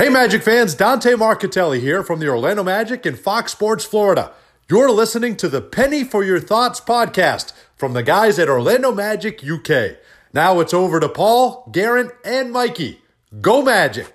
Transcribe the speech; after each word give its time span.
Hey, 0.00 0.08
Magic 0.08 0.42
fans, 0.42 0.74
Dante 0.74 1.12
Marchitelli 1.12 1.78
here 1.78 2.02
from 2.02 2.20
the 2.20 2.28
Orlando 2.30 2.64
Magic 2.64 3.04
in 3.04 3.16
Fox 3.16 3.52
Sports 3.52 3.84
Florida. 3.84 4.32
You're 4.66 4.90
listening 4.90 5.36
to 5.36 5.46
the 5.50 5.60
Penny 5.60 6.04
for 6.04 6.24
Your 6.24 6.40
Thoughts 6.40 6.80
podcast 6.80 7.52
from 7.76 7.92
the 7.92 8.02
guys 8.02 8.38
at 8.38 8.48
Orlando 8.48 8.92
Magic 8.92 9.44
UK. 9.46 9.98
Now 10.32 10.58
it's 10.60 10.72
over 10.72 11.00
to 11.00 11.08
Paul, 11.10 11.68
Garen, 11.70 12.10
and 12.24 12.50
Mikey. 12.50 13.02
Go 13.42 13.62
Magic! 13.62 14.10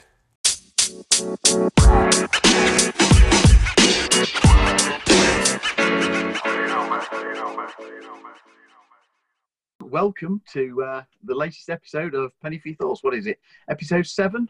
Welcome 9.82 10.42
to 10.52 10.84
uh, 10.84 11.04
the 11.24 11.36
latest 11.36 11.70
episode 11.70 12.16
of 12.16 12.32
Penny 12.42 12.58
for 12.58 12.70
Your 12.70 12.78
Thoughts. 12.78 13.04
What 13.04 13.14
is 13.14 13.28
it? 13.28 13.40
Episode 13.70 14.08
seven? 14.08 14.50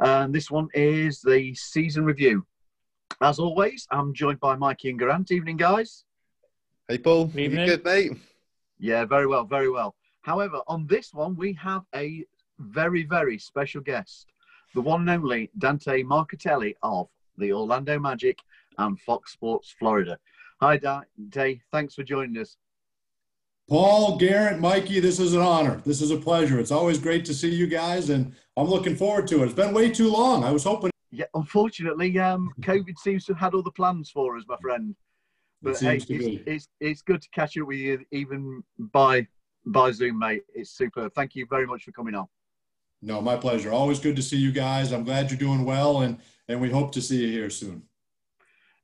And 0.00 0.34
this 0.34 0.50
one 0.50 0.68
is 0.74 1.20
the 1.20 1.54
season 1.54 2.04
review. 2.04 2.46
As 3.20 3.38
always, 3.38 3.86
I'm 3.90 4.12
joined 4.12 4.40
by 4.40 4.56
Mikey 4.56 4.90
and 4.90 5.00
Garant. 5.00 5.30
Evening, 5.30 5.56
guys. 5.56 6.04
Hey, 6.88 6.98
Paul. 6.98 7.26
Evening. 7.36 7.60
You 7.60 7.66
good, 7.66 7.84
mate? 7.84 8.12
Yeah, 8.78 9.04
very 9.04 9.26
well, 9.26 9.44
very 9.44 9.70
well. 9.70 9.94
However, 10.22 10.60
on 10.66 10.86
this 10.86 11.14
one, 11.14 11.36
we 11.36 11.52
have 11.54 11.82
a 11.94 12.24
very, 12.58 13.04
very 13.04 13.38
special 13.38 13.80
guest, 13.80 14.26
the 14.74 14.80
one 14.80 15.08
and 15.08 15.10
only 15.10 15.50
Dante 15.58 16.02
Marchitelli 16.02 16.74
of 16.82 17.08
the 17.38 17.52
Orlando 17.52 17.98
Magic 17.98 18.38
and 18.78 18.98
Fox 19.00 19.32
Sports 19.32 19.74
Florida. 19.78 20.18
Hi, 20.60 20.76
Dante. 20.76 21.60
Thanks 21.70 21.94
for 21.94 22.02
joining 22.02 22.40
us. 22.40 22.56
Paul, 23.68 24.18
Garrett, 24.18 24.60
Mikey, 24.60 25.00
this 25.00 25.18
is 25.18 25.32
an 25.32 25.40
honor. 25.40 25.80
This 25.86 26.02
is 26.02 26.10
a 26.10 26.18
pleasure. 26.18 26.60
It's 26.60 26.70
always 26.70 26.98
great 26.98 27.24
to 27.24 27.34
see 27.34 27.48
you 27.48 27.66
guys, 27.66 28.10
and 28.10 28.34
I'm 28.56 28.66
looking 28.66 28.94
forward 28.94 29.26
to 29.28 29.42
it. 29.42 29.46
It's 29.46 29.54
been 29.54 29.72
way 29.72 29.90
too 29.90 30.10
long. 30.10 30.44
I 30.44 30.50
was 30.50 30.64
hoping. 30.64 30.90
Yeah, 31.10 31.24
unfortunately, 31.34 32.18
um, 32.18 32.50
COVID 32.60 32.98
seems 32.98 33.24
to 33.26 33.32
have 33.32 33.40
had 33.40 33.54
all 33.54 33.62
the 33.62 33.70
plans 33.70 34.10
for 34.10 34.36
us, 34.36 34.44
my 34.46 34.56
friend. 34.60 34.94
But 35.62 35.78
hey, 35.78 35.98
seems 35.98 36.06
to 36.06 36.14
it's, 36.14 36.42
it's 36.46 36.68
it's 36.80 37.02
good 37.02 37.22
to 37.22 37.28
catch 37.30 37.56
up 37.56 37.66
with 37.66 37.78
you, 37.78 38.04
even 38.10 38.62
by 38.78 39.26
by 39.64 39.92
Zoom, 39.92 40.18
mate. 40.18 40.42
It's 40.54 40.70
super. 40.70 41.08
Thank 41.08 41.34
you 41.34 41.46
very 41.48 41.66
much 41.66 41.84
for 41.84 41.92
coming 41.92 42.14
on. 42.14 42.26
No, 43.00 43.22
my 43.22 43.36
pleasure. 43.36 43.72
Always 43.72 43.98
good 43.98 44.16
to 44.16 44.22
see 44.22 44.36
you 44.36 44.52
guys. 44.52 44.92
I'm 44.92 45.04
glad 45.04 45.30
you're 45.30 45.38
doing 45.38 45.64
well, 45.64 46.02
and 46.02 46.18
and 46.48 46.60
we 46.60 46.68
hope 46.68 46.92
to 46.92 47.00
see 47.00 47.24
you 47.24 47.32
here 47.32 47.48
soon. 47.48 47.82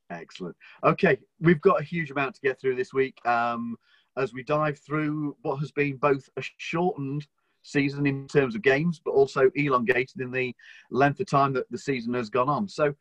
Excellent. 0.09 0.57
Okay, 0.85 1.19
we've 1.39 1.61
got 1.61 1.81
a 1.81 1.85
huge 1.85 2.11
amount 2.11 2.35
to 2.37 2.41
get 2.41 2.59
through 2.59 2.77
this 2.77 2.95
week 2.95 3.19
um, 3.27 3.77
as 4.17 4.33
we 4.33 4.43
dive 4.43 4.79
through 4.79 5.37
what 5.43 5.57
has 5.57 5.71
been 5.71 5.97
both 5.97 6.29
a 6.37 6.43
shortened 6.57 7.27
season 7.63 8.07
in 8.07 8.27
terms 8.27 8.55
of 8.55 8.63
games, 8.63 9.01
but 9.05 9.13
also 9.13 9.51
elongated 9.55 10.21
in 10.21 10.31
the 10.31 10.55
length 10.91 11.21
of 11.21 11.27
time 11.27 11.53
that 11.53 11.71
the 11.71 11.79
season 11.79 12.15
has 12.15 12.31
gone 12.31 12.49
on. 12.49 12.69
So 12.69 12.95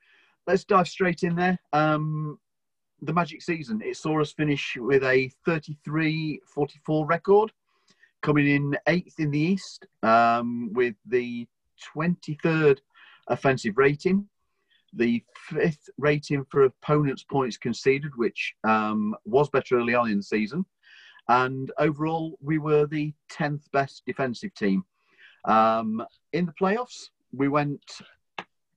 let's 0.48 0.64
dive 0.64 0.88
straight 0.88 1.24
in 1.24 1.36
there. 1.36 1.58
Um, 1.74 2.40
the 3.02 3.14
Magic 3.14 3.42
season, 3.42 3.82
it 3.82 3.96
saw 3.96 4.22
us 4.22 4.34
finish 4.34 4.76
with 4.78 5.04
a 5.04 5.32
33 5.46 6.42
44 6.46 7.06
record, 7.06 7.52
coming 8.22 8.48
in 8.48 8.78
eighth 8.88 9.20
in 9.20 9.32
the 9.32 9.40
East 9.40 9.86
um, 10.04 10.72
with 10.74 10.96
the 11.06 11.48
23rd 11.96 12.80
offensive 13.28 13.78
rating 13.78 14.28
the 14.94 15.24
fifth 15.36 15.90
rating 15.98 16.46
for 16.46 16.64
opponents' 16.64 17.24
points 17.24 17.58
conceded, 17.58 18.16
which 18.16 18.56
um, 18.64 19.16
was 19.26 19.50
better 19.50 19.78
early 19.78 19.94
on 19.94 20.10
in 20.10 20.18
the 20.18 20.24
season. 20.24 20.66
And 21.30 21.72
overall, 21.78 22.38
we 22.42 22.58
were 22.58 22.86
the 22.86 23.14
10th 23.32 23.72
best 23.72 24.04
defensive 24.06 24.54
team. 24.56 24.84
Um, 25.46 26.04
in 26.34 26.48
the 26.48 26.54
playoffs, 26.60 27.10
we 27.32 27.48
went 27.48 27.84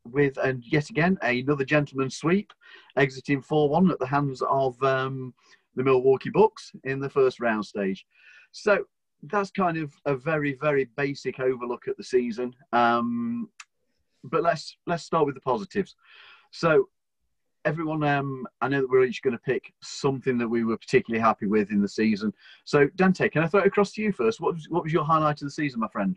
with, 0.04 0.36
and 0.36 0.62
yet 0.64 0.90
again, 0.90 1.18
another 1.22 1.64
gentleman 1.64 2.10
sweep, 2.10 2.52
exiting 2.96 3.40
4 3.40 3.68
1 3.68 3.90
at 3.90 3.98
the 3.98 4.06
hands 4.06 4.42
of 4.42 4.80
um, 4.82 5.34
the 5.74 5.82
Milwaukee 5.82 6.30
Bucks 6.30 6.72
in 6.84 7.00
the 7.00 7.10
first 7.10 7.40
round 7.40 7.64
stage. 7.64 8.04
So 8.52 8.84
that's 9.22 9.50
kind 9.50 9.78
of 9.78 9.92
a 10.04 10.14
very, 10.14 10.54
very 10.60 10.90
basic 10.96 11.40
overlook 11.40 11.88
at 11.88 11.96
the 11.96 12.04
season. 12.04 12.54
Um, 12.72 13.48
but 14.24 14.42
let's 14.42 14.76
let's 14.86 15.04
start 15.04 15.26
with 15.26 15.34
the 15.34 15.40
positives. 15.40 15.96
So 16.50 16.88
everyone, 17.64 18.02
um, 18.04 18.46
I 18.60 18.68
know 18.68 18.80
that 18.80 18.90
we're 18.90 19.04
each 19.04 19.22
going 19.22 19.36
to 19.36 19.42
pick 19.42 19.72
something 19.80 20.38
that 20.38 20.48
we 20.48 20.64
were 20.64 20.76
particularly 20.76 21.22
happy 21.22 21.46
with 21.46 21.70
in 21.70 21.80
the 21.80 21.88
season. 21.88 22.32
So 22.64 22.88
Dante, 22.96 23.28
can 23.28 23.42
I 23.42 23.46
throw 23.46 23.60
it 23.60 23.66
across 23.66 23.92
to 23.92 24.02
you 24.02 24.12
first? 24.12 24.40
What 24.40 24.54
was 24.54 24.68
what 24.68 24.84
was 24.84 24.92
your 24.92 25.04
highlight 25.04 25.40
of 25.42 25.46
the 25.46 25.50
season, 25.50 25.80
my 25.80 25.88
friend? 25.88 26.16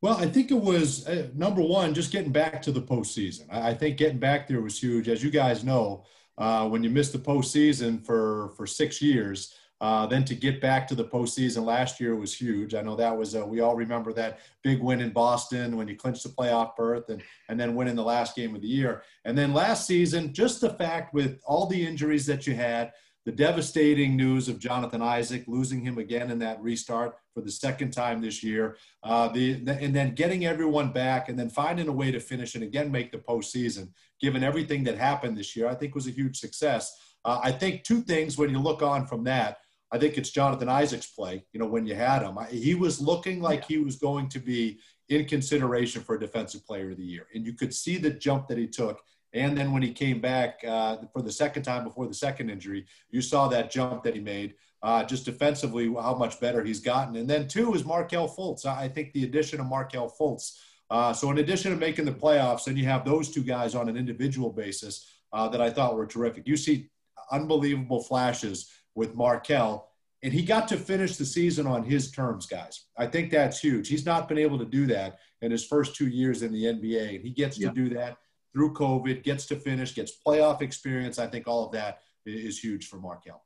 Well, 0.00 0.16
I 0.16 0.26
think 0.26 0.50
it 0.50 0.60
was 0.60 1.08
uh, 1.08 1.28
number 1.34 1.60
one, 1.60 1.92
just 1.92 2.12
getting 2.12 2.30
back 2.30 2.62
to 2.62 2.72
the 2.72 2.82
postseason. 2.82 3.46
I, 3.50 3.70
I 3.70 3.74
think 3.74 3.96
getting 3.96 4.18
back 4.18 4.46
there 4.46 4.60
was 4.60 4.80
huge. 4.80 5.08
As 5.08 5.24
you 5.24 5.30
guys 5.30 5.64
know, 5.64 6.04
uh, 6.36 6.68
when 6.68 6.84
you 6.84 6.90
miss 6.90 7.10
the 7.10 7.18
postseason 7.18 8.04
for 8.04 8.50
for 8.56 8.66
six 8.66 9.02
years, 9.02 9.54
uh, 9.80 10.06
then 10.06 10.24
to 10.24 10.34
get 10.34 10.60
back 10.60 10.88
to 10.88 10.94
the 10.94 11.04
postseason 11.04 11.64
last 11.64 12.00
year 12.00 12.16
was 12.16 12.34
huge. 12.34 12.74
I 12.74 12.82
know 12.82 12.96
that 12.96 13.16
was 13.16 13.36
uh, 13.36 13.46
we 13.46 13.60
all 13.60 13.76
remember 13.76 14.12
that 14.14 14.40
big 14.64 14.82
win 14.82 15.00
in 15.00 15.10
Boston 15.10 15.76
when 15.76 15.86
you 15.86 15.96
clinched 15.96 16.24
the 16.24 16.30
playoff 16.30 16.74
berth 16.76 17.08
and 17.08 17.22
and 17.48 17.58
then 17.58 17.74
winning 17.74 17.94
the 17.94 18.02
last 18.02 18.34
game 18.34 18.54
of 18.54 18.62
the 18.62 18.68
year. 18.68 19.02
And 19.24 19.38
then 19.38 19.54
last 19.54 19.86
season, 19.86 20.32
just 20.32 20.60
the 20.60 20.70
fact 20.70 21.14
with 21.14 21.40
all 21.46 21.66
the 21.66 21.86
injuries 21.86 22.26
that 22.26 22.46
you 22.46 22.54
had, 22.54 22.92
the 23.24 23.32
devastating 23.32 24.16
news 24.16 24.48
of 24.48 24.58
Jonathan 24.58 25.02
Isaac 25.02 25.44
losing 25.46 25.80
him 25.80 25.98
again 25.98 26.30
in 26.30 26.38
that 26.40 26.60
restart 26.60 27.14
for 27.32 27.42
the 27.42 27.50
second 27.50 27.92
time 27.92 28.20
this 28.20 28.42
year, 28.42 28.78
uh, 29.04 29.28
the 29.28 29.62
and 29.68 29.94
then 29.94 30.14
getting 30.14 30.46
everyone 30.46 30.92
back 30.92 31.28
and 31.28 31.38
then 31.38 31.50
finding 31.50 31.86
a 31.86 31.92
way 31.92 32.10
to 32.10 32.18
finish 32.18 32.56
and 32.56 32.64
again 32.64 32.90
make 32.90 33.12
the 33.12 33.18
postseason, 33.18 33.90
given 34.20 34.42
everything 34.42 34.82
that 34.82 34.98
happened 34.98 35.38
this 35.38 35.54
year, 35.54 35.68
I 35.68 35.76
think 35.76 35.94
was 35.94 36.08
a 36.08 36.10
huge 36.10 36.40
success. 36.40 36.96
Uh, 37.24 37.38
I 37.42 37.52
think 37.52 37.84
two 37.84 38.00
things 38.00 38.38
when 38.38 38.50
you 38.50 38.58
look 38.58 38.82
on 38.82 39.06
from 39.06 39.22
that. 39.24 39.58
I 39.90 39.98
think 39.98 40.18
it's 40.18 40.30
Jonathan 40.30 40.68
Isaac's 40.68 41.06
play. 41.06 41.44
You 41.52 41.60
know, 41.60 41.66
when 41.66 41.86
you 41.86 41.94
had 41.94 42.22
him, 42.22 42.38
I, 42.38 42.46
he 42.46 42.74
was 42.74 43.00
looking 43.00 43.40
like 43.40 43.64
he 43.64 43.78
was 43.78 43.96
going 43.96 44.28
to 44.30 44.38
be 44.38 44.80
in 45.08 45.24
consideration 45.24 46.02
for 46.02 46.16
a 46.16 46.20
Defensive 46.20 46.66
Player 46.66 46.90
of 46.90 46.98
the 46.98 47.04
Year, 47.04 47.26
and 47.34 47.46
you 47.46 47.54
could 47.54 47.74
see 47.74 47.96
the 47.96 48.10
jump 48.10 48.48
that 48.48 48.58
he 48.58 48.66
took. 48.66 49.00
And 49.34 49.56
then 49.56 49.72
when 49.72 49.82
he 49.82 49.92
came 49.92 50.20
back 50.20 50.60
uh, 50.66 50.96
for 51.12 51.20
the 51.22 51.32
second 51.32 51.62
time 51.62 51.84
before 51.84 52.06
the 52.06 52.14
second 52.14 52.50
injury, 52.50 52.86
you 53.10 53.20
saw 53.20 53.46
that 53.48 53.70
jump 53.70 54.02
that 54.04 54.14
he 54.14 54.20
made. 54.20 54.54
Uh, 54.82 55.02
just 55.02 55.24
defensively, 55.24 55.92
how 55.92 56.14
much 56.14 56.38
better 56.38 56.62
he's 56.62 56.80
gotten. 56.80 57.16
And 57.16 57.28
then 57.28 57.48
two 57.48 57.74
is 57.74 57.84
Markelle 57.84 58.28
Fultz. 58.28 58.64
I 58.64 58.84
I 58.84 58.88
think 58.88 59.12
the 59.12 59.24
addition 59.24 59.60
of 59.60 59.66
Markelle 59.66 60.14
Fultz. 60.18 60.56
Uh, 60.88 61.12
so 61.12 61.30
in 61.30 61.38
addition 61.38 61.72
to 61.72 61.76
making 61.76 62.04
the 62.04 62.12
playoffs, 62.12 62.64
then 62.64 62.76
you 62.76 62.84
have 62.84 63.04
those 63.04 63.30
two 63.30 63.42
guys 63.42 63.74
on 63.74 63.88
an 63.88 63.96
individual 63.96 64.50
basis 64.50 65.06
uh, 65.32 65.48
that 65.48 65.60
I 65.60 65.70
thought 65.70 65.96
were 65.96 66.06
terrific. 66.06 66.46
You 66.46 66.56
see 66.56 66.88
unbelievable 67.30 68.02
flashes 68.02 68.70
with 68.98 69.14
Markelle, 69.14 69.88
and 70.22 70.32
he 70.32 70.42
got 70.42 70.66
to 70.68 70.76
finish 70.76 71.16
the 71.16 71.24
season 71.24 71.66
on 71.66 71.84
his 71.84 72.10
terms, 72.10 72.44
guys. 72.46 72.86
I 72.98 73.06
think 73.06 73.30
that's 73.30 73.60
huge. 73.60 73.88
He's 73.88 74.04
not 74.04 74.28
been 74.28 74.38
able 74.38 74.58
to 74.58 74.64
do 74.64 74.86
that 74.88 75.18
in 75.40 75.50
his 75.52 75.64
first 75.64 75.94
two 75.94 76.08
years 76.08 76.42
in 76.42 76.52
the 76.52 76.64
NBA, 76.64 77.14
and 77.14 77.22
he 77.24 77.30
gets 77.30 77.56
Yeah. 77.58 77.68
to 77.68 77.74
do 77.74 77.88
that 77.94 78.18
through 78.52 78.74
COVID, 78.74 79.22
gets 79.22 79.46
to 79.46 79.56
finish, 79.56 79.94
gets 79.94 80.12
playoff 80.26 80.60
experience. 80.62 81.18
I 81.18 81.28
think 81.28 81.46
all 81.46 81.64
of 81.66 81.72
that 81.72 82.00
is 82.26 82.58
huge 82.58 82.88
for 82.88 82.96
Markelle. 82.96 83.44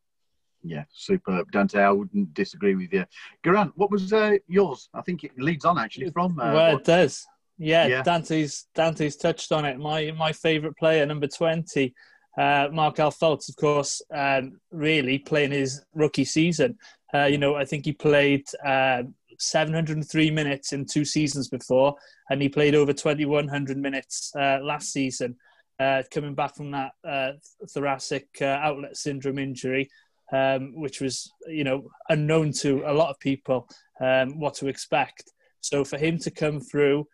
Yeah, 0.64 0.84
superb, 0.92 1.50
Dante. 1.52 1.80
I 1.82 1.90
wouldn't 1.90 2.32
disagree 2.34 2.74
with 2.74 2.92
you. 2.92 3.04
Garant, 3.44 3.72
what 3.74 3.90
was 3.90 4.12
uh, 4.12 4.36
yours? 4.48 4.88
I 4.94 5.02
think 5.02 5.24
it 5.24 5.32
leads 5.38 5.64
on 5.64 5.76
actually 5.78 6.10
from. 6.10 6.38
Uh, 6.38 6.52
well, 6.54 6.76
it 6.78 6.84
does. 6.84 7.26
Yeah, 7.58 7.86
Yeah. 7.86 8.02
Dante's 8.02 8.66
Dante's 8.74 9.16
touched 9.16 9.52
on 9.52 9.64
it. 9.64 9.78
My 9.78 10.12
my 10.12 10.32
favourite 10.32 10.76
player, 10.76 11.04
number 11.04 11.26
twenty, 11.26 11.94
uh, 12.38 12.68
Markelle 12.72 13.12
Fultz, 13.12 13.48
of 13.48 13.56
course, 13.56 14.00
um, 14.14 14.60
really 14.70 15.18
playing 15.18 15.50
his 15.50 15.84
rookie 15.94 16.24
season. 16.24 16.78
Uh, 17.14 17.24
you 17.24 17.38
know, 17.38 17.54
I 17.54 17.64
think 17.64 17.84
he 17.84 17.92
played 17.92 18.44
uh, 18.64 19.02
703 19.38 20.30
minutes 20.30 20.72
in 20.72 20.86
two 20.86 21.04
seasons 21.04 21.48
before, 21.48 21.94
and 22.30 22.40
he 22.40 22.48
played 22.48 22.74
over 22.74 22.92
2100 22.92 23.76
minutes 23.76 24.32
uh, 24.34 24.58
last 24.62 24.92
season, 24.92 25.36
uh, 25.78 26.02
coming 26.10 26.34
back 26.34 26.56
from 26.56 26.70
that 26.70 26.92
uh, 27.06 27.32
thoracic 27.70 28.28
outlet 28.40 28.96
syndrome 28.96 29.38
injury. 29.38 29.90
Um, 30.32 30.72
which 30.74 31.02
was, 31.02 31.30
you 31.46 31.62
know, 31.62 31.90
unknown 32.08 32.52
to 32.60 32.84
a 32.86 32.94
lot 32.94 33.10
of 33.10 33.20
people 33.20 33.68
um, 34.00 34.38
what 34.40 34.54
to 34.54 34.68
expect. 34.68 35.30
So 35.60 35.84
for 35.84 35.98
him 35.98 36.16
to 36.20 36.30
come 36.30 36.58
through, 36.58 37.06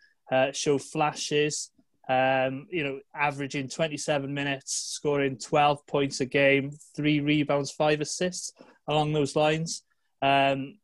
show 0.53 0.79
flashes, 0.79 1.73
um, 2.09 2.67
you 2.71 2.83
know, 2.83 3.01
averaging 3.15 3.69
27 3.69 4.33
minutes, 4.33 4.73
scoring 4.75 5.37
12 5.37 5.87
points 5.87 6.21
a 6.21 6.27
game, 6.27 6.71
three 6.97 7.21
rebounds, 7.21 7.71
five 7.71 8.01
assists 8.01 8.53
along 8.89 9.13
those 9.13 9.37
lines. 9.37 9.83
Um, 10.23 10.79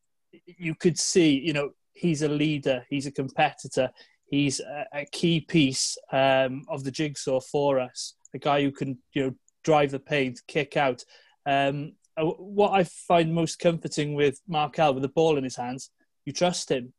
you 0.47 0.75
could 0.75 0.99
see, 0.99 1.39
you 1.39 1.53
know, 1.53 1.71
he's 1.95 2.23
a 2.23 2.29
leader, 2.29 2.85
he's 2.91 3.07
a 3.07 3.11
competitor, 3.13 3.91
he's 4.27 4.61
a, 4.61 4.87
a 4.93 5.07
key 5.07 5.41
piece 5.41 5.97
um, 6.13 6.65
of 6.69 6.85
the 6.85 6.91
jigsaw 6.91 7.41
for 7.41 7.81
us. 7.81 8.15
A 8.35 8.39
guy 8.39 8.63
who 8.63 8.71
can, 8.71 8.99
you 9.15 9.23
know, 9.23 9.35
drive 9.63 9.93
the 9.93 10.01
paint, 10.01 10.41
kick 10.47 10.77
out. 10.77 11.03
Um, 11.47 11.95
uh, 12.17 12.25
what 12.27 12.73
I 12.73 12.85
find 12.85 13.35
most 13.35 13.59
comforting 13.59 14.15
with 14.15 14.41
Markelle 14.47 14.93
with 14.93 15.03
the 15.03 15.09
ball 15.09 15.39
in 15.39 15.45
his 15.45 15.57
hands, 15.57 15.91
you 16.27 16.33
trust 16.33 16.71
him 16.71 16.93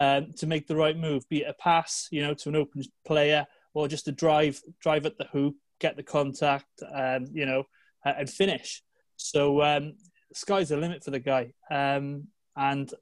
um, 0.00 0.32
to 0.36 0.46
make 0.46 0.66
the 0.66 0.76
right 0.76 0.96
move, 0.96 1.28
be 1.28 1.42
it 1.42 1.48
a 1.48 1.54
pass, 1.54 2.08
you 2.10 2.22
know, 2.22 2.34
to 2.34 2.48
an 2.48 2.56
open 2.56 2.82
player, 3.04 3.46
or 3.74 3.88
just 3.88 4.04
to 4.06 4.12
drive 4.12 4.60
drive 4.80 5.06
at 5.06 5.18
the 5.18 5.26
hoop, 5.32 5.56
get 5.80 5.96
the 5.96 6.02
contact, 6.02 6.66
um, 6.94 7.26
you 7.32 7.46
know, 7.46 7.64
and 8.04 8.28
finish. 8.28 8.82
So 9.16 9.62
um, 9.62 9.94
sky's 10.32 10.70
the 10.70 10.76
limit 10.76 11.04
for 11.04 11.10
the 11.10 11.20
guy, 11.20 11.52
um, 11.70 12.28
and 12.56 12.92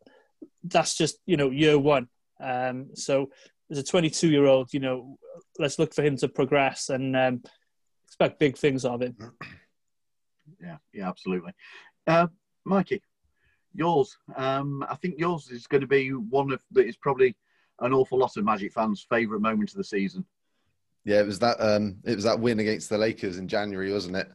that's 0.65 0.97
just 0.97 1.19
you 1.27 1.37
know 1.37 1.51
year 1.51 1.79
one. 1.79 2.09
Um, 2.41 2.91
so 2.95 3.31
as 3.71 3.79
a 3.79 3.83
22 3.83 4.29
year 4.29 4.47
old, 4.47 4.73
you 4.73 4.81
know, 4.81 5.19
let's 5.59 5.79
look 5.79 5.95
for 5.95 6.03
him 6.03 6.17
to 6.19 6.29
progress 6.29 6.89
and 6.89 7.17
um, 7.17 7.43
expect 8.05 8.39
big 8.39 8.57
things 8.57 8.85
of 8.85 9.03
him. 9.03 9.17
Yeah, 10.61 10.77
yeah, 10.93 11.09
absolutely. 11.09 11.53
Uh, 12.07 12.27
Mikey, 12.65 13.03
yours. 13.73 14.19
Um, 14.37 14.85
I 14.91 14.97
think 14.97 15.15
yours 15.17 15.49
is 15.51 15.67
going 15.67 15.81
to 15.81 15.87
be 15.87 16.11
one 16.11 16.53
of 16.53 16.63
that 16.73 16.87
is 16.87 16.97
probably 16.97 17.35
an 17.79 17.95
awful 17.95 18.19
lot 18.19 18.37
of 18.37 18.45
Magic 18.45 18.73
fans' 18.73 19.07
favourite 19.09 19.41
moment 19.41 19.71
of 19.71 19.77
the 19.77 19.85
season. 19.85 20.25
Yeah, 21.11 21.23
it 21.23 21.27
was 21.27 21.41
that. 21.41 21.57
Um, 21.59 21.97
it 22.05 22.15
was 22.15 22.23
that 22.23 22.39
win 22.39 22.61
against 22.61 22.89
the 22.89 22.97
Lakers 22.97 23.39
in 23.39 23.49
January, 23.49 23.93
wasn't 23.93 24.15
it? 24.15 24.31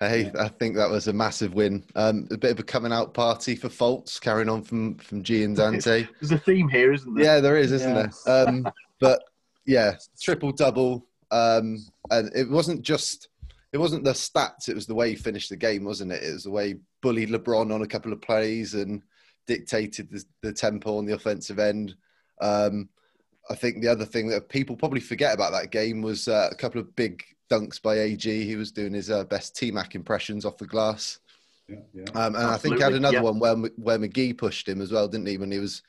Hey, 0.00 0.30
I 0.38 0.48
think 0.48 0.76
that 0.76 0.90
was 0.90 1.08
a 1.08 1.14
massive 1.14 1.54
win. 1.54 1.82
Um, 1.94 2.28
a 2.30 2.36
bit 2.36 2.50
of 2.50 2.58
a 2.58 2.62
coming 2.62 2.92
out 2.92 3.14
party 3.14 3.56
for 3.56 3.70
Fultz, 3.70 4.20
carrying 4.20 4.50
on 4.50 4.62
from 4.62 4.96
from 4.96 5.22
G 5.22 5.44
and 5.44 5.56
Dante. 5.56 6.06
There's 6.20 6.32
a 6.32 6.38
theme 6.38 6.68
here, 6.68 6.92
isn't 6.92 7.14
there? 7.14 7.24
Yeah, 7.24 7.40
there 7.40 7.56
is, 7.56 7.72
isn't 7.72 7.94
yes. 7.94 8.22
there? 8.24 8.48
Um, 8.48 8.68
but 9.00 9.22
yeah, 9.64 9.96
triple 10.20 10.52
double, 10.52 11.06
um, 11.30 11.78
and 12.10 12.30
it 12.34 12.50
wasn't 12.50 12.82
just 12.82 13.28
it 13.72 13.78
wasn't 13.78 14.04
the 14.04 14.12
stats; 14.12 14.68
it 14.68 14.74
was 14.74 14.86
the 14.86 14.94
way 14.94 15.08
he 15.08 15.16
finished 15.16 15.48
the 15.48 15.56
game, 15.56 15.84
wasn't 15.84 16.12
it? 16.12 16.22
It 16.22 16.34
was 16.34 16.44
the 16.44 16.50
way 16.50 16.68
he 16.68 16.74
bullied 17.00 17.30
LeBron 17.30 17.74
on 17.74 17.80
a 17.80 17.88
couple 17.88 18.12
of 18.12 18.20
plays 18.20 18.74
and 18.74 19.00
dictated 19.46 20.10
the, 20.10 20.22
the 20.42 20.52
tempo 20.52 20.98
on 20.98 21.06
the 21.06 21.14
offensive 21.14 21.58
end. 21.58 21.94
Um, 22.42 22.90
I 23.48 23.54
think 23.54 23.80
the 23.80 23.88
other 23.88 24.04
thing 24.04 24.28
that 24.28 24.48
people 24.48 24.76
probably 24.76 25.00
forget 25.00 25.34
about 25.34 25.52
that 25.52 25.70
game 25.70 26.02
was 26.02 26.28
uh, 26.28 26.48
a 26.50 26.54
couple 26.54 26.80
of 26.80 26.94
big 26.94 27.24
dunks 27.50 27.80
by 27.80 27.98
AG. 27.98 28.44
He 28.44 28.56
was 28.56 28.70
doing 28.70 28.92
his 28.92 29.10
uh, 29.10 29.24
best 29.24 29.56
T 29.56 29.70
Mac 29.70 29.94
impressions 29.94 30.44
off 30.44 30.58
the 30.58 30.66
glass. 30.66 31.18
Yeah, 31.68 31.76
yeah. 31.92 32.04
Um, 32.14 32.34
and 32.34 32.36
Absolutely. 32.36 32.54
I 32.54 32.58
think 32.58 32.76
he 32.76 32.82
had 32.82 32.92
another 32.94 33.16
yeah. 33.16 33.22
one 33.22 33.38
where 33.38 33.56
where 33.76 33.98
McGee 33.98 34.36
pushed 34.36 34.68
him 34.68 34.80
as 34.80 34.92
well, 34.92 35.08
didn't 35.08 35.26
he? 35.26 35.38
When 35.38 35.50
he 35.50 35.58
was 35.58 35.82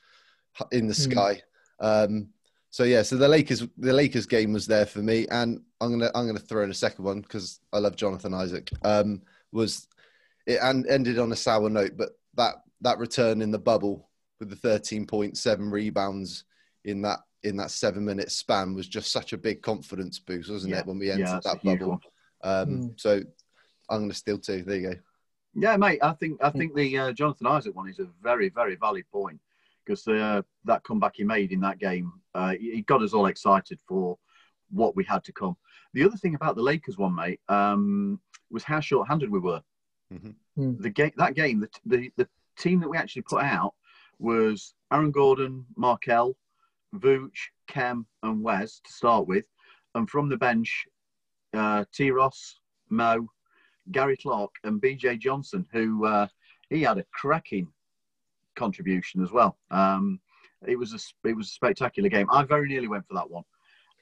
in 0.70 0.86
the 0.86 0.94
mm. 0.94 1.12
sky. 1.12 1.42
Um, 1.80 2.28
so 2.70 2.84
yeah, 2.84 3.02
so 3.02 3.16
the 3.16 3.28
Lakers 3.28 3.66
the 3.76 3.92
Lakers 3.92 4.26
game 4.26 4.52
was 4.52 4.66
there 4.66 4.86
for 4.86 5.00
me, 5.00 5.26
and 5.30 5.60
I'm 5.80 5.90
gonna 5.90 6.10
I'm 6.14 6.26
gonna 6.26 6.38
throw 6.38 6.64
in 6.64 6.70
a 6.70 6.74
second 6.74 7.04
one 7.04 7.20
because 7.20 7.60
I 7.72 7.78
love 7.78 7.96
Jonathan 7.96 8.34
Isaac. 8.34 8.70
Um, 8.82 9.22
was 9.52 9.86
it 10.46 10.58
and 10.62 10.86
ended 10.88 11.18
on 11.18 11.32
a 11.32 11.36
sour 11.36 11.68
note, 11.68 11.92
but 11.96 12.10
that 12.34 12.56
that 12.80 12.98
return 12.98 13.42
in 13.42 13.50
the 13.50 13.58
bubble 13.58 14.08
with 14.40 14.50
the 14.50 14.68
13.7 14.68 15.70
rebounds 15.70 16.44
in 16.84 17.02
that 17.02 17.20
in 17.44 17.56
that 17.56 17.70
seven 17.70 18.04
minute 18.04 18.30
span 18.30 18.74
was 18.74 18.88
just 18.88 19.12
such 19.12 19.32
a 19.32 19.38
big 19.38 19.62
confidence 19.62 20.18
boost, 20.18 20.50
wasn't 20.50 20.72
yeah. 20.72 20.80
it, 20.80 20.86
when 20.86 20.98
we 20.98 21.10
entered 21.10 21.26
yeah, 21.26 21.40
that 21.44 21.62
bubble? 21.62 22.00
Um, 22.42 22.66
mm. 22.66 23.00
So 23.00 23.20
I'm 23.90 23.98
going 23.98 24.10
to 24.10 24.16
steal 24.16 24.38
two. 24.38 24.62
There 24.62 24.76
you 24.76 24.90
go. 24.90 24.96
Yeah, 25.54 25.76
mate. 25.76 25.98
I 26.02 26.12
think 26.12 26.42
I 26.42 26.50
hmm. 26.50 26.58
think 26.58 26.74
the 26.74 26.98
uh, 26.98 27.12
Jonathan 27.12 27.46
Isaac 27.46 27.74
one 27.74 27.88
is 27.88 27.98
a 27.98 28.08
very 28.22 28.48
very 28.48 28.76
valid 28.76 29.04
point 29.12 29.38
because 29.84 30.06
uh, 30.08 30.42
that 30.64 30.82
comeback 30.84 31.16
he 31.16 31.24
made 31.24 31.52
in 31.52 31.60
that 31.60 31.78
game, 31.78 32.12
uh, 32.34 32.52
he 32.52 32.82
got 32.82 33.02
us 33.02 33.12
all 33.12 33.26
excited 33.26 33.80
for 33.86 34.16
what 34.70 34.94
we 34.96 35.04
had 35.04 35.24
to 35.24 35.32
come. 35.32 35.56
The 35.92 36.04
other 36.04 36.16
thing 36.16 36.34
about 36.34 36.56
the 36.56 36.62
Lakers 36.62 36.96
one, 36.96 37.14
mate, 37.14 37.40
um, 37.48 38.20
was 38.50 38.62
how 38.62 38.80
short-handed 38.80 39.28
we 39.28 39.40
were. 39.40 39.60
Mm-hmm. 40.14 40.62
Mm. 40.62 40.80
The 40.80 40.90
game, 40.90 41.12
that 41.16 41.34
game, 41.34 41.60
the, 41.60 41.68
the 41.84 42.12
the 42.16 42.28
team 42.56 42.80
that 42.80 42.88
we 42.88 42.96
actually 42.96 43.22
put 43.22 43.42
out 43.42 43.74
was 44.18 44.74
Aaron 44.92 45.10
Gordon, 45.10 45.66
Markelle, 45.76 46.36
Vooch, 46.96 47.50
Khem, 47.68 48.06
and 48.22 48.42
Wes 48.42 48.80
to 48.80 48.92
start 48.92 49.26
with, 49.26 49.44
and 49.94 50.08
from 50.08 50.28
the 50.28 50.36
bench, 50.36 50.84
uh, 51.54 51.84
T. 51.92 52.10
Ross, 52.10 52.58
Mo, 52.90 53.28
Gary 53.90 54.16
Clark, 54.16 54.50
and 54.64 54.80
BJ 54.80 55.18
Johnson, 55.18 55.66
who 55.72 56.04
uh, 56.06 56.26
he 56.70 56.82
had 56.82 56.98
a 56.98 57.04
cracking 57.12 57.68
contribution 58.56 59.22
as 59.22 59.32
well. 59.32 59.58
Um, 59.70 60.20
it 60.66 60.78
was 60.78 60.92
a 60.92 61.28
it 61.28 61.36
was 61.36 61.48
a 61.48 61.50
spectacular 61.50 62.08
game. 62.08 62.28
I 62.30 62.44
very 62.44 62.68
nearly 62.68 62.88
went 62.88 63.06
for 63.06 63.14
that 63.14 63.30
one. 63.30 63.44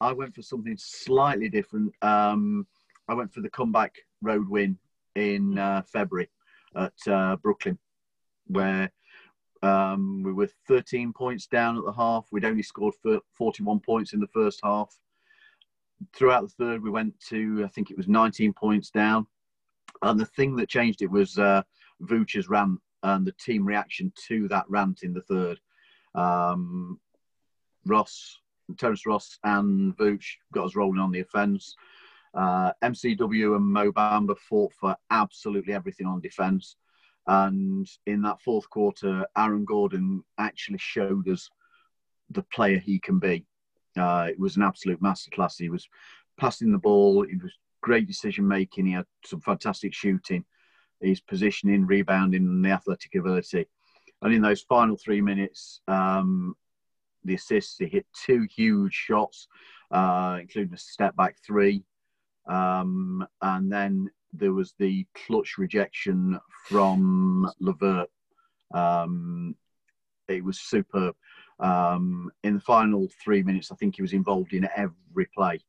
I 0.00 0.12
went 0.12 0.34
for 0.34 0.43
something 0.43 0.76
slightly 0.78 1.48
different. 1.48 1.93
Um, 2.02 2.66
I 3.08 3.14
went 3.14 3.32
for 3.32 3.40
the 3.40 3.50
comeback 3.50 3.94
road 4.22 4.48
win 4.48 4.78
in 5.14 5.58
uh, 5.58 5.82
February 5.82 6.28
at 6.76 6.93
uh, 7.06 7.36
Brooklyn, 7.36 7.78
where 8.46 8.90
um, 9.62 10.22
we 10.22 10.32
were 10.32 10.48
13 10.68 11.12
points 11.12 11.46
down 11.46 11.76
at 11.76 11.84
the 11.84 11.92
half. 11.92 12.26
We'd 12.30 12.44
only 12.44 12.62
scored 12.62 12.94
41 13.34 13.80
points 13.80 14.12
in 14.12 14.20
the 14.20 14.26
first 14.28 14.60
half. 14.62 14.96
Throughout 16.14 16.42
the 16.42 16.64
third, 16.64 16.82
we 16.82 16.90
went 16.90 17.14
to, 17.28 17.62
I 17.64 17.68
think 17.68 17.90
it 17.90 17.96
was 17.96 18.08
19 18.08 18.54
points 18.54 18.90
down. 18.90 19.26
And 20.02 20.18
the 20.18 20.26
thing 20.26 20.56
that 20.56 20.68
changed 20.68 21.02
it 21.02 21.10
was 21.10 21.38
uh, 21.38 21.62
Vooch's 22.02 22.48
rant 22.48 22.80
and 23.02 23.26
the 23.26 23.32
team 23.32 23.66
reaction 23.66 24.12
to 24.28 24.48
that 24.48 24.64
rant 24.68 25.02
in 25.02 25.12
the 25.12 25.22
third. 25.22 25.60
Um, 26.14 26.98
Ross, 27.86 28.38
Terence 28.78 29.04
Ross, 29.04 29.38
and 29.44 29.96
Vooch 29.96 30.36
got 30.52 30.66
us 30.66 30.76
rolling 30.76 31.00
on 31.00 31.10
the 31.10 31.20
offence. 31.20 31.76
Uh, 32.32 32.72
MCW 32.82 33.56
and 33.56 33.64
Mo 33.64 33.92
Bamba 33.92 34.38
fought 34.38 34.72
for 34.72 34.96
absolutely 35.10 35.74
everything 35.74 36.06
on 36.06 36.20
defence. 36.20 36.76
And 37.26 37.88
in 38.06 38.22
that 38.22 38.40
fourth 38.40 38.69
quarter, 38.70 39.26
Aaron 39.37 39.64
Gordon 39.64 40.25
actually 40.38 40.78
showed 40.78 41.28
us 41.28 41.49
the 42.31 42.43
player 42.43 42.78
he 42.78 42.99
can 42.99 43.19
be. 43.19 43.44
Uh, 43.96 44.28
it 44.31 44.38
was 44.38 44.56
an 44.56 44.62
absolute 44.62 45.02
masterclass. 45.02 45.55
He 45.58 45.69
was 45.69 45.88
passing 46.38 46.72
the 46.72 46.78
ball. 46.78 47.26
He 47.28 47.37
was 47.37 47.52
great 47.82 48.06
decision 48.06 48.46
making. 48.46 48.87
He 48.87 48.93
had 48.93 49.06
some 49.25 49.40
fantastic 49.40 49.94
shooting. 49.94 50.44
His 51.00 51.20
positioning, 51.20 51.87
rebounding, 51.87 52.43
and 52.43 52.64
the 52.64 52.70
athletic 52.70 53.14
ability. 53.14 53.67
And 54.22 54.34
in 54.34 54.43
those 54.43 54.62
final 54.62 54.96
three 54.96 55.20
minutes, 55.20 55.81
um, 55.88 56.55
the 57.25 57.34
assists, 57.34 57.78
he 57.78 57.87
hit 57.87 58.06
two 58.25 58.46
huge 58.55 58.93
shots, 58.93 59.49
uh, 59.90 60.38
including 60.40 60.75
a 60.75 60.78
step 60.78 61.17
back 61.17 61.37
three. 61.44 61.84
Um, 62.46 63.26
and 63.40 63.72
then 63.72 64.11
there 64.32 64.53
was 64.53 64.75
the 64.79 65.06
clutch 65.27 65.56
rejection 65.59 66.38
from 66.67 67.50
LeVert. 67.61 68.09
Um, 68.73 69.56
it 70.29 70.44
was 70.44 70.61
superb. 70.61 71.17
Um, 71.59 72.31
in 72.44 72.55
the 72.55 72.61
final 72.61 73.09
three 73.23 73.43
minutes, 73.43 73.71
I 73.71 73.77
think 73.77 73.97
he 73.97 74.03
was 74.03 74.12
involved 74.12 74.53
in 74.53 74.69
every 74.77 75.27
play. 75.35 75.61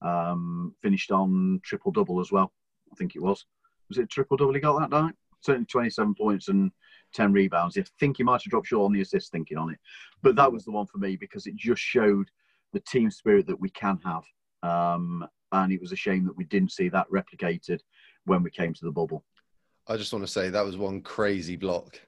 Um, 0.00 0.74
finished 0.82 1.10
on 1.10 1.60
triple 1.64 1.92
double 1.92 2.20
as 2.20 2.32
well. 2.32 2.52
I 2.92 2.96
think 2.96 3.14
it 3.14 3.22
was. 3.22 3.44
Was 3.88 3.98
it 3.98 4.10
triple 4.10 4.36
double 4.36 4.54
he 4.54 4.60
got 4.60 4.78
that 4.80 4.90
night? 4.90 5.14
Certainly 5.40 5.66
27 5.66 6.14
points 6.14 6.48
and 6.48 6.72
10 7.14 7.32
rebounds. 7.32 7.78
I 7.78 7.84
think 8.00 8.16
he 8.16 8.22
might 8.22 8.42
have 8.42 8.50
dropped 8.50 8.66
short 8.66 8.86
on 8.86 8.92
the 8.92 9.00
assist 9.00 9.30
thinking 9.30 9.56
on 9.56 9.70
it. 9.70 9.78
But 10.22 10.36
that 10.36 10.52
was 10.52 10.64
the 10.64 10.72
one 10.72 10.86
for 10.86 10.98
me 10.98 11.16
because 11.16 11.46
it 11.46 11.56
just 11.56 11.80
showed 11.80 12.28
the 12.72 12.80
team 12.80 13.10
spirit 13.10 13.46
that 13.46 13.60
we 13.60 13.70
can 13.70 13.98
have. 14.04 14.24
Um, 14.62 15.26
and 15.52 15.72
it 15.72 15.80
was 15.80 15.92
a 15.92 15.96
shame 15.96 16.24
that 16.26 16.36
we 16.36 16.44
didn't 16.44 16.72
see 16.72 16.88
that 16.88 17.06
replicated 17.10 17.80
when 18.28 18.42
we 18.42 18.50
came 18.50 18.72
to 18.74 18.84
the 18.84 18.92
bubble. 18.92 19.24
I 19.86 19.96
just 19.96 20.12
want 20.12 20.24
to 20.24 20.30
say 20.30 20.50
that 20.50 20.64
was 20.64 20.76
one 20.76 21.00
crazy 21.00 21.56
block. 21.56 22.00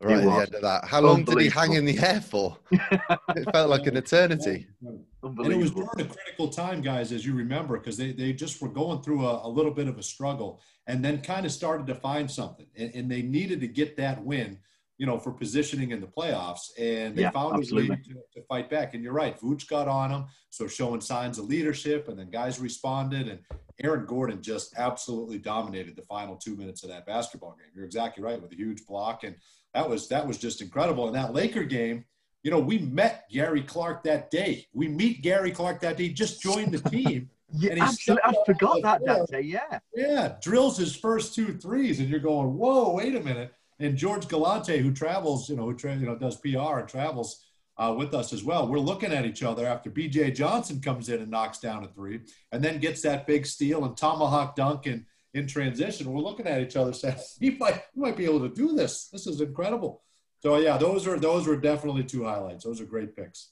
Right 0.00 0.18
at 0.18 0.24
the 0.24 0.30
end 0.30 0.54
of 0.54 0.60
that. 0.60 0.84
How 0.84 1.00
long 1.00 1.24
did 1.24 1.40
he 1.40 1.48
hang 1.48 1.72
in 1.72 1.86
the 1.86 1.98
air 1.98 2.20
for? 2.20 2.58
it 2.70 3.50
felt 3.50 3.70
like 3.70 3.86
an 3.86 3.96
eternity. 3.96 4.66
And 4.82 5.46
it 5.50 5.56
was 5.56 5.70
during 5.70 5.88
a 5.98 6.04
critical 6.04 6.48
time, 6.48 6.82
guys, 6.82 7.12
as 7.12 7.24
you 7.24 7.32
remember, 7.32 7.78
because 7.78 7.96
they, 7.96 8.12
they 8.12 8.34
just 8.34 8.60
were 8.60 8.68
going 8.68 9.00
through 9.00 9.26
a, 9.26 9.46
a, 9.46 9.48
little 9.48 9.70
bit 9.70 9.88
of 9.88 9.96
a 9.96 10.02
struggle 10.02 10.60
and 10.86 11.02
then 11.02 11.22
kind 11.22 11.46
of 11.46 11.52
started 11.52 11.86
to 11.86 11.94
find 11.94 12.30
something. 12.30 12.66
And, 12.76 12.94
and 12.94 13.10
they 13.10 13.22
needed 13.22 13.60
to 13.60 13.68
get 13.68 13.96
that 13.96 14.22
win 14.22 14.58
you 14.98 15.06
know, 15.06 15.18
for 15.18 15.30
positioning 15.30 15.90
in 15.90 16.00
the 16.00 16.06
playoffs. 16.06 16.70
And 16.78 17.14
they 17.16 17.22
yeah, 17.22 17.30
found 17.30 17.56
absolutely. 17.56 17.88
a 17.88 17.96
way 17.96 18.02
to, 18.08 18.40
to, 18.40 18.46
fight 18.46 18.70
back. 18.70 18.94
And 18.94 19.02
you're 19.02 19.12
right, 19.12 19.38
Vooch 19.38 19.68
got 19.68 19.88
on 19.88 20.10
them, 20.10 20.26
so 20.50 20.66
showing 20.66 21.00
signs 21.00 21.38
of 21.38 21.46
leadership, 21.46 22.08
and 22.08 22.18
then 22.18 22.30
guys 22.30 22.58
responded. 22.58 23.28
And 23.28 23.40
Aaron 23.82 24.06
Gordon 24.06 24.42
just 24.42 24.74
absolutely 24.76 25.38
dominated 25.38 25.96
the 25.96 26.02
final 26.02 26.36
two 26.36 26.56
minutes 26.56 26.82
of 26.82 26.90
that 26.90 27.06
basketball 27.06 27.56
game. 27.58 27.70
You're 27.74 27.84
exactly 27.84 28.22
right 28.22 28.40
with 28.40 28.52
a 28.52 28.56
huge 28.56 28.86
block, 28.86 29.24
and 29.24 29.36
that 29.74 29.88
was 29.88 30.08
that 30.08 30.26
was 30.26 30.38
just 30.38 30.62
incredible. 30.62 31.06
And 31.06 31.14
that 31.14 31.34
Laker 31.34 31.64
game, 31.64 32.04
you 32.42 32.50
know, 32.50 32.60
we 32.60 32.78
met 32.78 33.28
Gary 33.30 33.62
Clark 33.62 34.02
that 34.04 34.30
day. 34.30 34.66
We 34.72 34.88
meet 34.88 35.22
Gary 35.22 35.50
Clark 35.50 35.80
that 35.80 35.96
day. 35.96 36.08
Just 36.08 36.40
joined 36.40 36.72
the 36.72 36.88
team. 36.88 37.30
yeah, 37.52 37.74
absolutely. 37.82 38.22
I 38.24 38.34
forgot 38.46 38.82
that 38.82 39.04
that 39.04 39.26
day. 39.28 39.42
Yeah. 39.42 39.78
Yeah, 39.94 40.36
drills 40.40 40.78
his 40.78 40.96
first 40.96 41.34
two 41.34 41.58
threes, 41.58 42.00
and 42.00 42.08
you're 42.08 42.20
going, 42.20 42.56
"Whoa, 42.56 42.92
wait 42.94 43.14
a 43.14 43.20
minute." 43.20 43.52
and 43.78 43.96
George 43.96 44.28
Galante, 44.28 44.78
who 44.78 44.92
travels, 44.92 45.48
you 45.48 45.56
know, 45.56 45.64
who 45.64 45.74
tra- 45.74 45.96
you 45.96 46.06
know 46.06 46.16
does 46.16 46.36
PR 46.36 46.78
and 46.78 46.88
travels 46.88 47.44
uh, 47.78 47.94
with 47.96 48.14
us 48.14 48.32
as 48.32 48.42
well. 48.42 48.68
We're 48.68 48.78
looking 48.78 49.12
at 49.12 49.26
each 49.26 49.42
other 49.42 49.66
after 49.66 49.90
B.J. 49.90 50.32
Johnson 50.32 50.80
comes 50.80 51.08
in 51.08 51.20
and 51.20 51.30
knocks 51.30 51.58
down 51.58 51.84
a 51.84 51.88
three, 51.88 52.20
and 52.52 52.62
then 52.62 52.78
gets 52.78 53.02
that 53.02 53.26
big 53.26 53.46
steal 53.46 53.84
and 53.84 53.96
tomahawk 53.96 54.56
dunk 54.56 54.86
in, 54.86 55.06
in 55.34 55.46
transition. 55.46 56.12
We're 56.12 56.22
looking 56.22 56.46
at 56.46 56.60
each 56.60 56.76
other 56.76 56.92
saying, 56.92 57.16
"He 57.40 57.50
might, 57.50 57.82
he 57.94 58.00
might 58.00 58.16
be 58.16 58.24
able 58.24 58.40
to 58.40 58.54
do 58.54 58.74
this. 58.74 59.08
This 59.08 59.26
is 59.26 59.40
incredible." 59.40 60.02
So 60.40 60.56
yeah, 60.58 60.76
those 60.76 61.06
are 61.06 61.18
those 61.18 61.46
were 61.46 61.56
definitely 61.56 62.04
two 62.04 62.24
highlights. 62.24 62.64
Those 62.64 62.80
are 62.80 62.84
great 62.84 63.16
picks. 63.16 63.50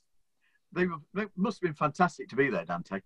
They, 0.72 0.86
were, 0.86 0.96
they 1.12 1.26
must 1.36 1.58
have 1.58 1.68
been 1.68 1.74
fantastic 1.74 2.28
to 2.28 2.36
be 2.36 2.50
there, 2.50 2.64
Dante. 2.64 3.00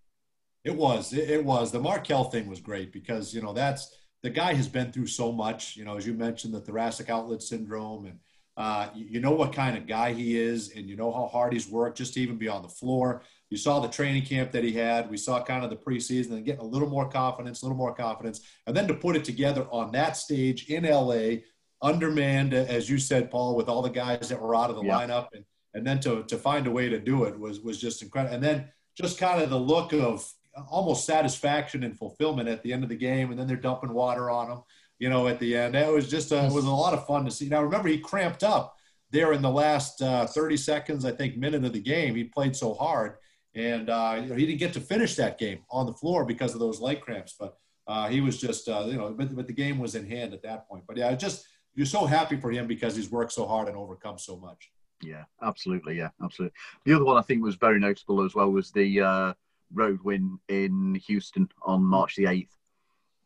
It 0.65 0.75
was. 0.75 1.13
It, 1.13 1.31
it 1.31 1.45
was. 1.45 1.71
The 1.71 1.81
Markelle 1.81 2.25
thing 2.25 2.49
was 2.49 2.61
great 2.61 2.93
because 2.93 3.35
you 3.35 3.43
know 3.43 3.53
that's 3.53 3.95
the 4.23 4.31
guy 4.31 4.55
has 4.55 4.69
been 4.69 4.93
through 4.93 5.07
so 5.07 5.33
much. 5.33 5.77
You 5.77 5.85
know, 5.85 5.97
as 5.97 6.07
you 6.07 6.15
mentioned, 6.15 6.55
the 6.55 6.61
thoracic 6.61 7.11
outlet 7.11 7.43
syndrome, 7.43 8.07
and 8.07 8.19
uh, 8.59 8.89
you, 8.93 9.07
you 9.09 9.21
know 9.21 9.31
what 9.31 9.53
kind 9.53 9.77
of 9.79 9.87
guy 9.87 10.13
he 10.13 10.37
is, 10.37 10.73
and 10.75 10.89
you 10.89 10.97
know 10.97 11.13
how 11.13 11.29
hard 11.29 11.53
he's 11.53 11.69
worked 11.69 11.97
just 11.97 12.15
to 12.15 12.21
even 12.21 12.37
be 12.37 12.49
on 12.49 12.61
the 12.61 12.69
floor. 12.69 13.23
You 13.51 13.57
saw 13.57 13.79
the 13.79 13.89
training 13.89 14.25
camp 14.25 14.51
that 14.51 14.65
he 14.65 14.73
had. 14.73 15.09
We 15.09 15.17
saw 15.17 15.43
kind 15.45 15.63
of 15.63 15.71
the 15.71 15.77
preseason 15.77 16.33
and 16.33 16.45
getting 16.45 16.61
a 16.61 16.65
little 16.65 16.91
more 16.91 17.09
confidence, 17.09 17.63
a 17.63 17.67
little 17.67 17.79
more 17.79 17.95
confidence, 17.95 18.41
and 18.67 18.77
then 18.77 18.89
to 18.89 18.95
put 18.95 19.15
it 19.15 19.25
together 19.25 19.65
on 19.71 19.93
that 19.93 20.17
stage 20.17 20.69
in 20.69 20.83
LA, 20.83 21.43
undermanned, 21.81 22.53
as 22.53 22.91
you 22.91 22.99
said, 22.99 23.31
Paul, 23.31 23.55
with 23.55 23.69
all 23.69 23.81
the 23.81 23.91
guys 23.91 24.29
that 24.29 24.43
were 24.43 24.57
out 24.57 24.71
of 24.71 24.77
the 24.77 24.83
yeah. 24.83 24.99
lineup, 24.99 25.29
and 25.33 25.45
and 25.75 25.87
then 25.87 26.01
to 26.01 26.25
to 26.25 26.37
find 26.37 26.67
a 26.67 26.73
way 26.73 26.89
to 26.89 26.99
do 26.99 27.25
it 27.25 27.39
was 27.39 27.61
was 27.61 27.81
just 27.81 28.03
incredible. 28.03 28.35
And 28.35 28.43
then 28.43 28.69
just 28.97 29.19
kind 29.19 29.41
of 29.41 29.51
the 29.51 29.59
look 29.59 29.93
of 29.93 30.29
almost 30.69 31.07
satisfaction 31.07 31.85
and 31.85 31.97
fulfillment 31.97 32.49
at 32.49 32.65
the 32.65 32.73
end 32.73 32.83
of 32.83 32.89
the 32.89 32.97
game, 32.97 33.31
and 33.31 33.39
then 33.39 33.47
they're 33.47 33.57
dumping 33.57 33.93
water 33.93 34.29
on 34.31 34.51
him, 34.51 34.63
you 34.99 35.09
know, 35.09 35.29
at 35.29 35.39
the 35.39 35.57
end. 35.57 35.75
It 35.75 35.93
was 35.93 36.11
just 36.11 36.33
a, 36.33 36.45
it 36.45 36.53
was 36.53 36.65
a 36.65 36.71
lot 36.71 36.95
of 36.95 37.07
fun 37.07 37.25
to 37.25 37.31
see. 37.31 37.49
Now 37.49 37.63
remember, 37.63 37.89
he 37.89 37.99
cramped 37.99 38.43
up 38.43 38.77
there 39.11 39.33
in 39.33 39.43
the 39.43 39.51
last 39.51 40.03
uh, 40.03 40.27
30 40.27 40.57
seconds, 40.57 41.05
I 41.05 41.13
think, 41.13 41.37
minute 41.37 41.65
of 41.65 41.73
the 41.73 41.81
game. 41.81 42.15
He 42.15 42.25
played 42.25 42.55
so 42.55 42.75
hard, 42.75 43.15
and 43.55 43.89
uh, 43.89 44.19
you 44.21 44.29
know, 44.29 44.35
he 44.35 44.47
didn't 44.47 44.61
get 44.61 44.73
to 44.75 44.81
finish 44.81 45.15
that 45.17 45.39
game 45.39 45.61
on 45.71 45.87
the 45.87 45.95
floor 45.95 46.25
because 46.25 46.55
of 46.55 46.61
those 46.61 46.81
leg 46.81 47.01
cramps. 47.01 47.35
But 47.39 47.57
uh, 47.87 48.09
he 48.09 48.21
was 48.21 48.41
just, 48.41 48.69
uh, 48.69 48.85
you 48.87 48.97
know, 48.97 49.15
but, 49.17 49.35
but 49.35 49.47
the 49.47 49.53
game 49.53 49.79
was 49.79 49.95
in 49.95 50.09
hand 50.09 50.35
at 50.35 50.43
that 50.43 50.69
point. 50.69 50.85
But 50.87 50.97
yeah, 50.97 51.15
just 51.15 51.47
you're 51.75 51.87
so 51.87 52.07
happy 52.07 52.37
for 52.37 52.51
him 52.51 52.67
because 52.67 52.97
he's 52.97 53.11
worked 53.11 53.33
so 53.33 53.47
hard 53.47 53.69
and 53.69 53.77
overcome 53.77 54.19
so 54.19 54.37
much. 54.37 54.71
Yeah, 55.03 55.25
absolutely. 55.43 55.97
Yeah, 55.97 56.11
absolutely. 56.23 56.57
The 56.85 56.93
other 56.93 57.05
one 57.05 57.17
I 57.17 57.23
think 57.23 57.43
was 57.43 57.55
very 57.55 57.79
notable 57.79 58.25
as 58.25 58.35
well 58.35 58.51
was 58.51 58.73
the 58.73 59.01
uh, 59.01 59.33
road 59.73 60.01
win 60.03 60.39
in 60.49 61.01
Houston 61.07 61.49
on 61.63 61.85
March 61.85 62.17
the 62.17 62.25
8th, 62.25 62.51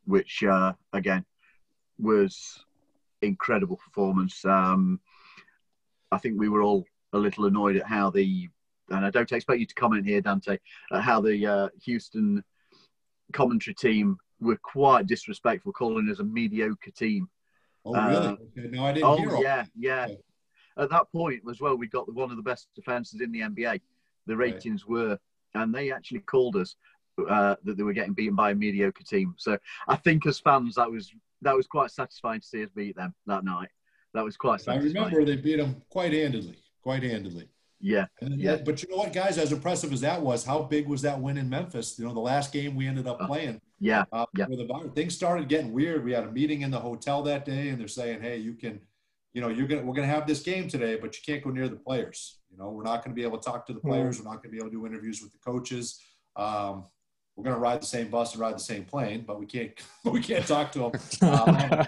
which 0.04 0.44
uh, 0.44 0.74
again 0.92 1.24
was 1.98 2.64
incredible 3.22 3.76
performance. 3.76 4.44
Um, 4.44 5.00
I 6.10 6.18
think 6.18 6.38
we 6.38 6.48
were 6.48 6.62
all 6.62 6.84
a 7.12 7.18
little 7.18 7.46
annoyed 7.46 7.76
at 7.76 7.86
how 7.86 8.10
the, 8.10 8.48
and 8.90 9.04
I 9.04 9.10
don't 9.10 9.30
expect 9.30 9.60
you 9.60 9.66
to 9.66 9.74
comment 9.74 10.06
here, 10.06 10.20
Dante, 10.20 10.58
at 10.92 11.02
how 11.02 11.20
the 11.20 11.46
uh, 11.46 11.68
Houston 11.84 12.42
commentary 13.32 13.74
team 13.74 14.16
were 14.40 14.58
quite 14.62 15.06
disrespectful, 15.06 15.72
calling 15.72 16.10
us 16.10 16.18
a 16.18 16.24
mediocre 16.24 16.90
team. 16.90 17.28
Oh, 17.84 17.92
really? 17.92 18.26
Uh, 18.26 18.32
okay. 18.32 18.68
No, 18.70 18.84
I 18.84 18.92
didn't 18.92 19.08
oh, 19.08 19.16
hear. 19.16 19.42
yeah, 19.42 19.64
yeah. 19.78 20.04
Okay. 20.04 20.18
At 20.78 20.90
that 20.90 21.12
point 21.12 21.42
as 21.50 21.60
well, 21.60 21.76
we 21.76 21.86
got 21.86 22.12
one 22.12 22.30
of 22.30 22.36
the 22.36 22.42
best 22.42 22.68
defenses 22.74 23.20
in 23.20 23.30
the 23.30 23.40
NBA. 23.40 23.80
The 24.26 24.36
ratings 24.36 24.84
right. 24.86 24.90
were 24.90 25.18
and 25.54 25.74
they 25.74 25.92
actually 25.92 26.20
called 26.20 26.56
us 26.56 26.76
uh, 27.28 27.56
that 27.64 27.76
they 27.76 27.82
were 27.82 27.92
getting 27.92 28.14
beaten 28.14 28.34
by 28.34 28.50
a 28.50 28.54
mediocre 28.54 29.04
team. 29.04 29.34
So 29.36 29.58
I 29.86 29.96
think 29.96 30.26
as 30.26 30.40
fans, 30.40 30.76
that 30.76 30.90
was 30.90 31.12
that 31.42 31.56
was 31.56 31.66
quite 31.66 31.90
satisfying 31.90 32.40
to 32.40 32.46
see 32.46 32.64
us 32.64 32.70
beat 32.74 32.96
them 32.96 33.14
that 33.26 33.44
night. 33.44 33.68
That 34.14 34.24
was 34.24 34.36
quite. 34.36 34.60
Satisfying. 34.60 34.96
I 34.96 35.04
remember 35.04 35.24
they 35.24 35.36
beat 35.36 35.56
them 35.56 35.82
quite 35.90 36.12
handedly, 36.12 36.58
quite 36.82 37.02
handedly. 37.02 37.48
Yeah, 37.80 38.06
and, 38.20 38.40
yeah. 38.40 38.58
But 38.64 38.82
you 38.82 38.88
know 38.90 38.98
what, 38.98 39.12
guys? 39.12 39.38
As 39.38 39.50
impressive 39.50 39.92
as 39.92 40.00
that 40.02 40.20
was, 40.20 40.44
how 40.44 40.62
big 40.62 40.86
was 40.86 41.02
that 41.02 41.20
win 41.20 41.36
in 41.36 41.48
Memphis? 41.48 41.98
You 41.98 42.06
know, 42.06 42.14
the 42.14 42.20
last 42.20 42.52
game 42.52 42.76
we 42.76 42.86
ended 42.86 43.08
up 43.08 43.20
uh, 43.20 43.26
playing. 43.26 43.60
Yeah, 43.80 44.04
uh, 44.12 44.26
yeah. 44.36 44.46
The 44.48 44.92
things 44.94 45.14
started 45.14 45.48
getting 45.48 45.72
weird. 45.72 46.04
We 46.04 46.12
had 46.12 46.24
a 46.24 46.30
meeting 46.30 46.62
in 46.62 46.70
the 46.70 46.78
hotel 46.78 47.22
that 47.24 47.44
day, 47.44 47.70
and 47.70 47.80
they're 47.80 47.88
saying, 47.88 48.20
"Hey, 48.20 48.36
you 48.36 48.54
can, 48.54 48.80
you 49.32 49.40
know, 49.40 49.48
you're 49.48 49.66
gonna 49.66 49.82
we're 49.82 49.94
gonna 49.94 50.06
have 50.06 50.28
this 50.28 50.42
game 50.42 50.68
today, 50.68 50.96
but 50.96 51.16
you 51.16 51.22
can't 51.26 51.42
go 51.42 51.50
near 51.50 51.68
the 51.68 51.76
players. 51.76 52.38
You 52.50 52.58
know, 52.58 52.70
we're 52.70 52.84
not 52.84 53.02
going 53.02 53.16
to 53.16 53.20
be 53.20 53.24
able 53.24 53.38
to 53.38 53.50
talk 53.50 53.66
to 53.66 53.72
the 53.72 53.80
hmm. 53.80 53.88
players. 53.88 54.18
We're 54.18 54.30
not 54.30 54.42
going 54.42 54.50
to 54.50 54.50
be 54.50 54.58
able 54.58 54.68
to 54.68 54.76
do 54.76 54.86
interviews 54.86 55.20
with 55.20 55.32
the 55.32 55.38
coaches." 55.38 55.98
Um, 56.36 56.84
we're 57.36 57.44
going 57.44 57.54
to 57.54 57.60
ride 57.60 57.80
the 57.80 57.86
same 57.86 58.08
bus 58.08 58.32
and 58.32 58.40
ride 58.40 58.54
the 58.54 58.60
same 58.60 58.84
plane, 58.84 59.24
but 59.26 59.38
we 59.38 59.46
can't 59.46 59.72
we 60.04 60.20
can't 60.20 60.46
talk 60.46 60.72
to 60.72 60.78
them. 60.78 60.92
Um, 61.22 61.86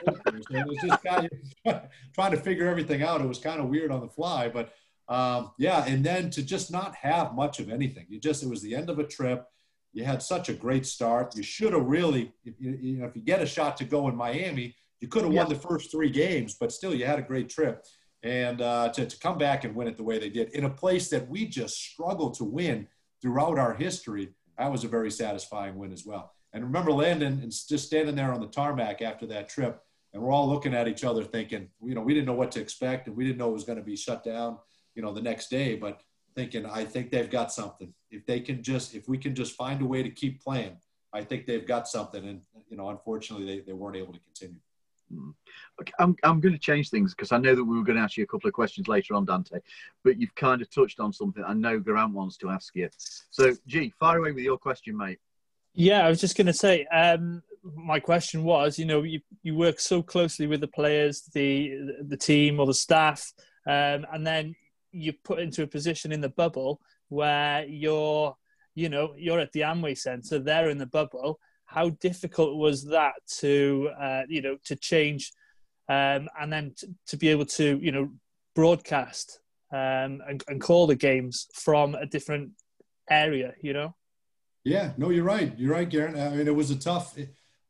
it 0.51 0.67
was 0.67 0.79
just 0.83 1.03
kind 1.03 1.29
of 1.67 1.83
trying 2.15 2.31
to 2.33 2.37
figure 2.37 2.69
everything 2.69 3.03
out. 3.03 3.21
It 3.21 3.29
was 3.29 3.39
kind 3.39 3.61
of 3.61 3.69
weird 3.69 3.91
on 3.91 4.01
the 4.01 4.09
fly, 4.09 4.49
but 4.49 4.73
um, 5.09 5.53
yeah. 5.59 5.85
And 5.87 6.05
then 6.05 6.31
to 6.31 6.43
just 6.43 6.71
not 6.71 6.95
have 6.97 7.35
much 7.35 7.61
of 7.61 7.71
anything. 7.71 8.07
You 8.09 8.19
just 8.21 8.43
it 8.43 8.49
was 8.49 8.63
the 8.63 8.75
end 8.75 8.91
of 8.91 8.99
a 8.99 9.05
trip. 9.05 9.45
You 9.93 10.05
had 10.05 10.23
such 10.23 10.49
a 10.49 10.55
great 10.55 10.87
start. 10.87 11.37
You 11.37 11.43
should 11.43 11.73
have 11.73 11.85
really, 11.85 12.33
if 12.45 12.55
you, 12.59 12.79
you 12.81 12.99
know, 12.99 13.07
if 13.07 13.15
you 13.15 13.23
get 13.23 13.43
a 13.43 13.47
shot 13.47 13.77
to 13.77 13.85
go 13.85 14.09
in 14.09 14.17
Miami, 14.17 14.75
you 15.01 15.09
could 15.09 15.23
have 15.23 15.33
yeah. 15.33 15.43
won 15.43 15.49
the 15.49 15.59
first 15.59 15.91
three 15.91 16.11
games, 16.11 16.57
but 16.59 16.73
still 16.73 16.95
you 16.95 17.07
had 17.07 17.19
a 17.19 17.23
great 17.23 17.49
trip. 17.49 17.85
And 18.23 18.61
uh, 18.61 18.89
to, 18.89 19.07
to 19.07 19.19
come 19.19 19.39
back 19.39 19.65
and 19.65 19.75
win 19.75 19.87
it 19.87 19.97
the 19.97 20.03
way 20.03 20.19
they 20.19 20.31
did 20.31 20.49
in 20.51 20.65
a 20.65 20.71
place 20.71 21.11
that 21.11 21.29
we 21.29 21.47
just 21.47 21.77
struggled 21.77 22.35
to 22.35 22.45
win 22.45 22.89
throughout 23.21 23.59
our 23.59 23.75
history, 23.75 24.31
that 24.59 24.71
was 24.71 24.85
a 24.85 24.89
very 24.89 25.11
satisfying 25.11 25.77
win 25.77 25.93
as 25.93 26.05
well. 26.07 26.33
And 26.53 26.63
remember 26.63 26.93
Landon 26.93 27.41
and 27.43 27.51
just 27.51 27.87
standing 27.87 28.15
there 28.15 28.33
on 28.33 28.41
the 28.41 28.47
tarmac 28.47 29.03
after 29.03 29.27
that 29.27 29.49
trip, 29.49 29.81
and 30.13 30.23
we're 30.23 30.33
all 30.33 30.49
looking 30.49 30.75
at 30.75 30.87
each 30.87 31.03
other 31.03 31.25
thinking, 31.25 31.69
you 31.83 31.95
know, 31.95 32.01
we 32.01 32.15
didn't 32.15 32.27
know 32.27 32.35
what 32.35 32.53
to 32.53 32.61
expect, 32.61 33.09
and 33.09 33.17
we 33.17 33.25
didn't 33.25 33.39
know 33.39 33.51
it 33.51 33.55
was 33.55 33.65
going 33.65 33.79
to 33.79 33.85
be 33.85 33.97
shut 33.97 34.23
down, 34.23 34.59
you 34.95 35.03
know, 35.03 35.13
the 35.13 35.21
next 35.21 35.51
day. 35.51 35.75
But 35.75 36.01
thinking, 36.37 36.65
I 36.67 36.85
think 36.85 37.11
they've 37.11 37.31
got 37.31 37.53
something. 37.53 37.93
If 38.11 38.25
they 38.27 38.39
can 38.41 38.63
just, 38.63 38.95
if 38.95 39.09
we 39.09 39.19
can 39.19 39.35
just 39.35 39.57
find 39.57 39.83
a 39.83 39.87
way 39.87 40.05
to 40.05 40.11
keep 40.11 40.43
playing, 40.43 40.77
I 41.13 41.23
think 41.23 41.47
they've 41.47 41.67
got 41.67 41.89
something. 41.89 42.25
And 42.25 42.43
you 42.69 42.77
know, 42.77 42.89
unfortunately, 42.91 43.47
they, 43.47 43.61
they 43.61 43.73
weren't 43.73 43.97
able 43.97 44.13
to 44.13 44.21
continue. 44.21 44.61
Okay, 45.81 45.93
I'm, 45.99 46.17
I'm 46.23 46.41
going 46.41 46.55
to 46.55 46.59
change 46.59 46.91
things 46.91 47.15
because 47.15 47.33
I 47.33 47.39
know 47.39 47.55
that 47.55 47.65
we 47.65 47.77
were 47.77 47.85
going 47.85 47.97
to 47.97 48.03
ask 48.03 48.17
you 48.17 48.25
a 48.25 48.27
couple 48.27 48.49
of 48.49 48.55
questions 48.55 48.89
later 48.89 49.15
on, 49.15 49.25
Dante, 49.25 49.59
but 50.03 50.21
you've 50.21 50.35
kind 50.35 50.63
of 50.63 50.71
touched 50.71 51.01
on 51.01 51.13
something 51.13 51.43
I 51.45 51.53
know 51.55 51.79
Grant 51.79 52.13
wants 52.13 52.37
to 52.39 52.51
ask 52.51 52.75
you. 52.77 52.89
So, 53.31 53.55
G, 53.67 53.93
fire 53.99 54.19
away 54.19 54.33
with 54.33 54.45
your 54.45 54.59
question, 54.59 54.97
mate. 54.97 55.19
Yeah, 55.75 56.07
I 56.07 56.09
was 56.09 56.21
just 56.21 56.37
going 56.37 56.47
to 56.47 56.53
say, 56.53 56.87
um, 56.87 57.43
my 57.75 57.99
question 57.99 58.45
was, 58.45 58.79
you 58.79 58.85
know, 58.85 59.03
you, 59.03 59.21
you 59.43 59.57
work 59.57 59.81
so 59.81 60.03
closely 60.03 60.47
with 60.47 60.61
the 60.61 60.69
players, 60.69 61.23
the 61.33 61.73
the 62.07 62.17
team 62.17 62.61
or 62.61 62.67
the 62.67 62.75
staff, 62.75 63.33
um, 63.67 64.07
and 64.13 64.25
then 64.25 64.55
you 64.93 65.13
put 65.25 65.41
into 65.41 65.63
a 65.63 65.67
position 65.67 66.13
in 66.13 66.21
the 66.21 66.29
bubble 66.29 66.81
where 67.09 67.65
you're, 67.67 68.37
you 68.75 68.89
know, 68.89 69.15
you're 69.17 69.41
at 69.41 69.51
the 69.53 69.61
Amway 69.61 69.99
Centre, 69.99 70.39
they're 70.39 70.69
in 70.69 70.79
the 70.79 70.87
bubble, 70.87 71.41
how 71.75 71.91
difficult 71.91 72.57
was 72.57 72.85
that 72.85 73.15
to 73.27 73.91
uh, 74.01 74.23
you 74.29 74.41
know 74.41 74.57
to 74.65 74.77
change 74.77 75.33
um, 75.89 76.29
and 76.41 76.53
then 76.53 76.73
to, 76.77 76.87
to, 77.09 77.17
be 77.17 77.29
able 77.29 77.45
to 77.45 77.79
you 77.83 77.93
know 77.93 78.09
broadcast 78.55 79.41
um, 79.73 80.23
and, 80.29 80.43
and, 80.49 80.61
call 80.61 80.87
the 80.87 80.95
games 80.95 81.49
from 81.53 81.95
a 81.97 82.07
different 82.07 82.51
area 83.11 83.53
you 83.61 83.73
know? 83.73 83.95
Yeah. 84.65 84.93
No 84.97 85.11
you're 85.11 85.25
right. 85.25 85.53
You're 85.59 85.73
right 85.73 85.89
Garen. 85.89 86.19
i 86.19 86.31
mean 86.31 86.47
it 86.47 86.55
was 86.55 86.71
a 86.71 86.79
tough 86.79 87.17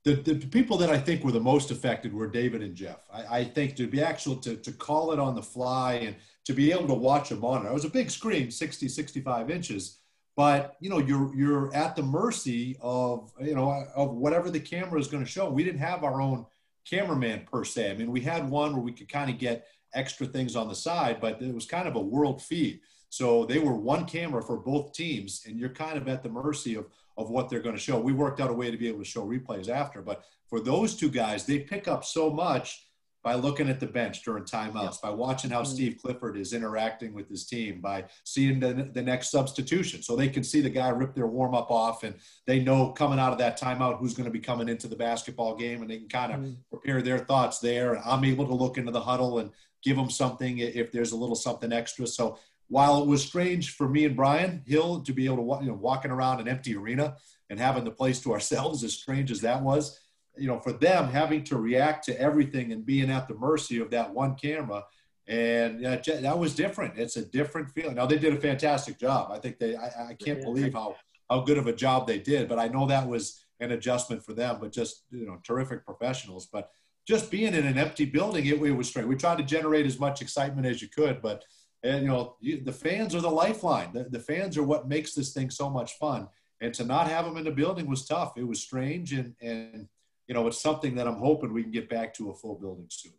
the, 0.04 0.14
the 0.16 0.34
people 0.58 0.76
that 0.76 0.90
i 0.90 0.99
think 0.99 1.25
were 1.25 1.32
the 1.32 1.40
most 1.40 1.70
affected 1.70 2.12
were 2.12 2.28
david 2.28 2.62
and 2.62 2.75
jeff. 2.75 3.00
I, 3.12 3.38
I 3.38 3.44
think 3.44 3.75
to 3.76 3.87
be 3.87 4.02
actual 4.02 4.37
to, 4.37 4.56
to 4.56 4.73
call 4.73 5.12
it 5.12 5.18
on 5.18 5.34
the 5.34 5.42
fly 5.42 5.94
and 5.94 6.14
to 6.44 6.52
be 6.52 6.70
able 6.73 6.88
to 6.88 6.94
watch 6.94 7.30
a 7.30 7.37
monitor 7.37 7.70
it 7.70 7.75
was 7.75 7.87
a 7.87 7.99
big 8.00 8.11
screen 8.11 8.50
60 8.50 8.88
65 8.88 9.50
inches 9.50 10.00
but 10.37 10.76
you 10.81 10.91
know 10.91 10.99
you're 10.99 11.35
you're 11.35 11.75
at 11.75 11.95
the 11.95 12.03
mercy 12.03 12.76
of 12.81 13.33
you 13.41 13.55
know 13.55 13.87
of 13.95 14.14
whatever 14.14 14.50
the 14.50 14.61
camera 14.61 14.99
is 14.99 15.09
going 15.09 15.25
to 15.25 15.31
show. 15.31 15.49
We 15.50 15.64
didn't 15.64 15.81
have 15.81 16.05
our 16.05 16.21
own 16.21 16.47
cameraman 16.88 17.47
per 17.50 17.64
se. 17.64 17.91
I 17.91 17.95
mean 17.95 18.11
we 18.11 18.21
had 18.21 18.49
one 18.49 18.73
where 18.73 18.83
we 18.83 18.93
could 18.93 19.09
kind 19.09 19.31
of 19.31 19.38
get 19.38 19.67
extra 19.95 20.26
things 20.26 20.57
on 20.57 20.69
the 20.69 20.75
side 20.75 21.21
but 21.21 21.41
it 21.41 21.55
was 21.55 21.67
kind 21.67 21.87
of 21.87 21.97
a 21.97 22.00
world 22.00 22.43
feed. 22.43 22.81
So 23.11 23.45
they 23.45 23.61
were 23.61 23.76
one 23.76 24.07
camera 24.07 24.43
for 24.43 24.57
both 24.57 24.93
teams 24.93 25.45
and 25.47 25.59
you're 25.59 25.69
kind 25.69 25.97
of 25.97 26.09
at 26.09 26.23
the 26.23 26.29
mercy 26.29 26.75
of 26.75 26.87
of 27.17 27.31
what 27.31 27.49
they're 27.49 27.61
going 27.61 27.76
to 27.76 27.81
show. 27.81 28.00
We 28.00 28.12
worked 28.12 28.41
out 28.41 28.50
a 28.50 28.55
way 28.55 28.73
to 28.73 28.76
be 28.76 28.88
able 28.88 28.99
to 28.99 29.05
show 29.05 29.25
replays 29.25 29.69
after 29.69 30.03
but 30.03 30.25
for 30.49 30.61
those 30.61 30.97
two 30.97 31.11
guys 31.11 31.47
they 31.47 31.61
pick 31.61 31.87
up 31.87 32.05
so 32.05 32.29
much 32.31 32.84
by 33.25 33.35
looking 33.35 33.71
at 33.71 33.81
the 33.81 33.87
bench 33.87 34.23
during 34.23 34.45
timeouts, 34.45 34.99
yeah. 35.02 35.09
by 35.09 35.11
watching 35.11 35.50
how 35.50 35.62
mm-hmm. 35.62 35.73
Steve 35.73 35.99
Clifford 36.00 36.37
is 36.37 36.52
interacting 36.52 37.14
with 37.14 37.26
his 37.28 37.47
team, 37.47 37.81
by 37.81 38.04
seeing 38.23 38.61
the, 38.61 38.90
the 38.93 39.02
next 39.02 39.31
substitution. 39.31 40.02
So 40.02 40.14
they 40.14 40.28
can 40.28 40.45
see 40.45 40.61
the 40.61 40.69
guy 40.69 40.90
rip 40.90 41.14
their 41.14 41.26
warm 41.26 41.54
up 41.54 41.71
off 41.71 42.04
and 42.04 42.14
they 42.47 42.61
know 42.61 42.93
coming 42.93 43.19
out 43.19 43.33
of 43.33 43.38
that 43.38 43.59
timeout 43.59 43.99
who's 43.99 44.12
going 44.12 44.26
to 44.26 44.31
be 44.31 44.40
coming 44.40 44.69
into 44.69 44.88
the 44.88 44.95
basketball 44.95 45.57
game 45.57 45.81
and 45.81 45.90
they 45.90 45.97
can 45.97 46.09
kind 46.09 46.33
of 46.33 46.40
mm-hmm. 46.40 46.52
prepare 46.71 47.00
their 47.00 47.21
thoughts 47.21 47.61
there. 47.61 47.99
I'm 48.07 48.25
able 48.25 48.47
to 48.47 48.54
look 48.54 48.76
into 48.76 48.93
the 48.93 49.00
huddle 49.00 49.38
and 49.38 49.50
give 49.83 49.97
them 49.97 50.11
something 50.11 50.59
if 50.59 50.93
there's 50.93 51.12
a 51.12 51.16
little 51.16 51.35
something 51.35 51.73
extra. 51.73 52.07
So 52.07 52.38
while 52.69 53.02
it 53.02 53.07
was 53.07 53.25
strange 53.25 53.75
for 53.75 53.88
me 53.88 54.04
and 54.04 54.16
Brian 54.16 54.62
Hill 54.66 55.00
to 55.02 55.12
be 55.12 55.25
able 55.25 55.37
to, 55.37 55.43
walk, 55.43 55.62
you 55.62 55.69
know, 55.69 55.75
walking 55.75 56.11
around 56.11 56.40
an 56.40 56.49
empty 56.49 56.76
arena 56.76 57.16
and 57.49 57.59
having 57.59 57.85
the 57.85 57.90
place 57.90 58.21
to 58.21 58.33
ourselves, 58.33 58.85
as 58.85 58.93
strange 58.93 59.31
as 59.31 59.40
that 59.40 59.62
was, 59.62 59.99
you 60.37 60.49
know, 60.49 60.59
for 60.59 60.73
them 60.73 61.09
having 61.09 61.45
to 61.45 61.57
react 61.57 62.05
to 62.05 62.21
everything 62.21 62.73
and 62.73 62.85
being 62.85 63.11
at 63.11 63.29
the 63.29 63.35
mercy 63.35 63.79
of 63.81 63.91
that 63.91 64.12
one 64.12 64.35
camera. 64.35 64.85
And 65.26 65.85
uh, 65.85 65.99
that 66.05 66.38
was 66.38 66.55
different. 66.55 66.99
It's 66.99 67.17
a 67.17 67.25
different 67.25 67.71
feeling. 67.71 67.95
Now 67.95 68.07
they 68.07 68.19
did 68.19 68.35
a 68.35 68.41
fantastic 68.41 68.99
job. 68.99 69.31
I 69.33 69.38
think 69.38 69.59
they, 69.59 69.75
I, 69.76 70.11
I 70.11 70.14
can't 70.14 70.43
believe 70.43 70.75
how, 70.75 70.97
how 71.31 71.41
good 71.41 71.57
of 71.57 71.67
a 71.67 71.73
job 71.73 72.07
they 72.07 72.19
did, 72.19 72.49
but 72.49 72.59
I 72.59 72.69
know 72.69 72.87
that 72.87 73.09
was 73.09 73.45
an 73.61 73.73
adjustment 73.73 74.25
for 74.25 74.35
them, 74.35 74.59
but 74.61 74.73
just, 74.73 75.05
you 75.11 75.26
know, 75.26 75.38
terrific 75.43 75.87
professionals, 75.87 76.47
but 76.47 76.71
just 77.07 77.31
being 77.31 77.55
in 77.55 77.67
an 77.67 77.79
empty 77.79 78.05
building, 78.05 78.45
it, 78.47 78.61
it 78.61 78.73
was 78.73 78.88
strange. 78.88 79.09
We 79.09 79.17
tried 79.17 79.38
to 79.38 79.45
generate 79.45 79.87
as 79.87 79.99
much 79.99 80.21
excitement 80.21 80.67
as 80.67 80.83
you 80.83 80.88
could, 80.88 81.23
but, 81.23 81.45
and, 81.83 82.03
you 82.03 82.09
know, 82.09 82.37
you, 82.41 82.62
the 82.62 82.73
fans 82.73 83.14
are 83.14 83.21
the 83.21 83.31
lifeline. 83.31 83.93
The, 83.93 84.05
the 84.05 84.21
fans 84.21 84.57
are 84.59 84.62
what 84.62 84.88
makes 84.88 85.14
this 85.14 85.33
thing 85.33 85.50
so 85.50 85.71
much 85.71 85.95
fun 85.99 86.29
and 86.61 86.73
to 86.75 86.85
not 86.85 87.09
have 87.09 87.25
them 87.25 87.37
in 87.37 87.45
the 87.45 87.50
building 87.50 87.87
was 87.87 88.07
tough. 88.07 88.33
It 88.37 88.47
was 88.47 88.62
strange, 88.62 89.12
and 89.12 89.35
and 89.41 89.88
you 90.26 90.35
know, 90.35 90.47
it's 90.47 90.61
something 90.61 90.95
that 90.97 91.07
I'm 91.07 91.16
hoping 91.16 91.52
we 91.52 91.62
can 91.62 91.73
get 91.73 91.88
back 91.88 92.14
to 92.14 92.31
a 92.31 92.35
full 92.35 92.59
building 92.59 92.87
soon. 92.88 93.12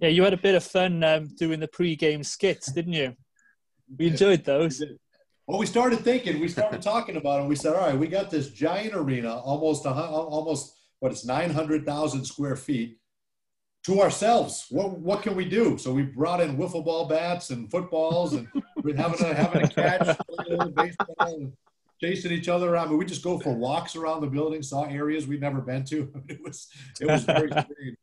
Yeah, 0.00 0.08
you 0.08 0.22
had 0.22 0.34
a 0.34 0.38
bit 0.38 0.54
of 0.54 0.64
fun 0.64 1.02
um, 1.02 1.28
doing 1.36 1.60
the 1.60 1.68
pre-game 1.68 2.22
skits, 2.22 2.70
didn't 2.72 2.92
you? 2.92 3.14
We 3.96 4.08
enjoyed 4.08 4.44
those. 4.44 4.82
Well, 5.46 5.58
we 5.58 5.66
started 5.66 6.00
thinking, 6.00 6.40
we 6.40 6.48
started 6.48 6.82
talking 6.82 7.16
about 7.16 7.42
it. 7.42 7.48
We 7.48 7.56
said, 7.56 7.74
all 7.74 7.86
right, 7.86 7.98
we 7.98 8.06
got 8.06 8.30
this 8.30 8.50
giant 8.50 8.94
arena, 8.94 9.38
almost 9.38 9.86
a, 9.86 9.90
almost 9.90 10.74
what 11.00 11.10
it's 11.10 11.24
nine 11.24 11.50
hundred 11.50 11.86
thousand 11.86 12.26
square 12.26 12.56
feet, 12.56 12.98
to 13.84 14.02
ourselves. 14.02 14.66
What 14.68 14.98
what 14.98 15.22
can 15.22 15.34
we 15.34 15.46
do? 15.46 15.78
So 15.78 15.92
we 15.92 16.02
brought 16.02 16.42
in 16.42 16.58
wiffle 16.58 16.84
ball 16.84 17.06
bats 17.06 17.48
and 17.48 17.70
footballs, 17.70 18.34
and 18.34 18.46
we're 18.82 18.96
having 18.96 19.24
a 19.24 19.32
having 19.32 19.62
a 19.62 19.68
catch, 19.68 20.18
baseball, 20.74 21.16
and 21.20 21.52
chasing 22.00 22.32
each 22.32 22.48
other 22.48 22.72
around. 22.72 22.88
I 22.88 22.90
mean, 22.90 22.98
we 22.98 23.04
just 23.04 23.24
go 23.24 23.38
for 23.38 23.52
walks 23.52 23.96
around 23.96 24.20
the 24.20 24.26
building, 24.26 24.62
saw 24.62 24.84
areas 24.84 25.26
we'd 25.26 25.40
never 25.40 25.60
been 25.60 25.84
to. 25.86 26.12
it 26.28 26.42
was 26.42 26.68
it 27.00 27.06
was 27.06 27.24
very 27.24 27.48
strange. 27.50 27.96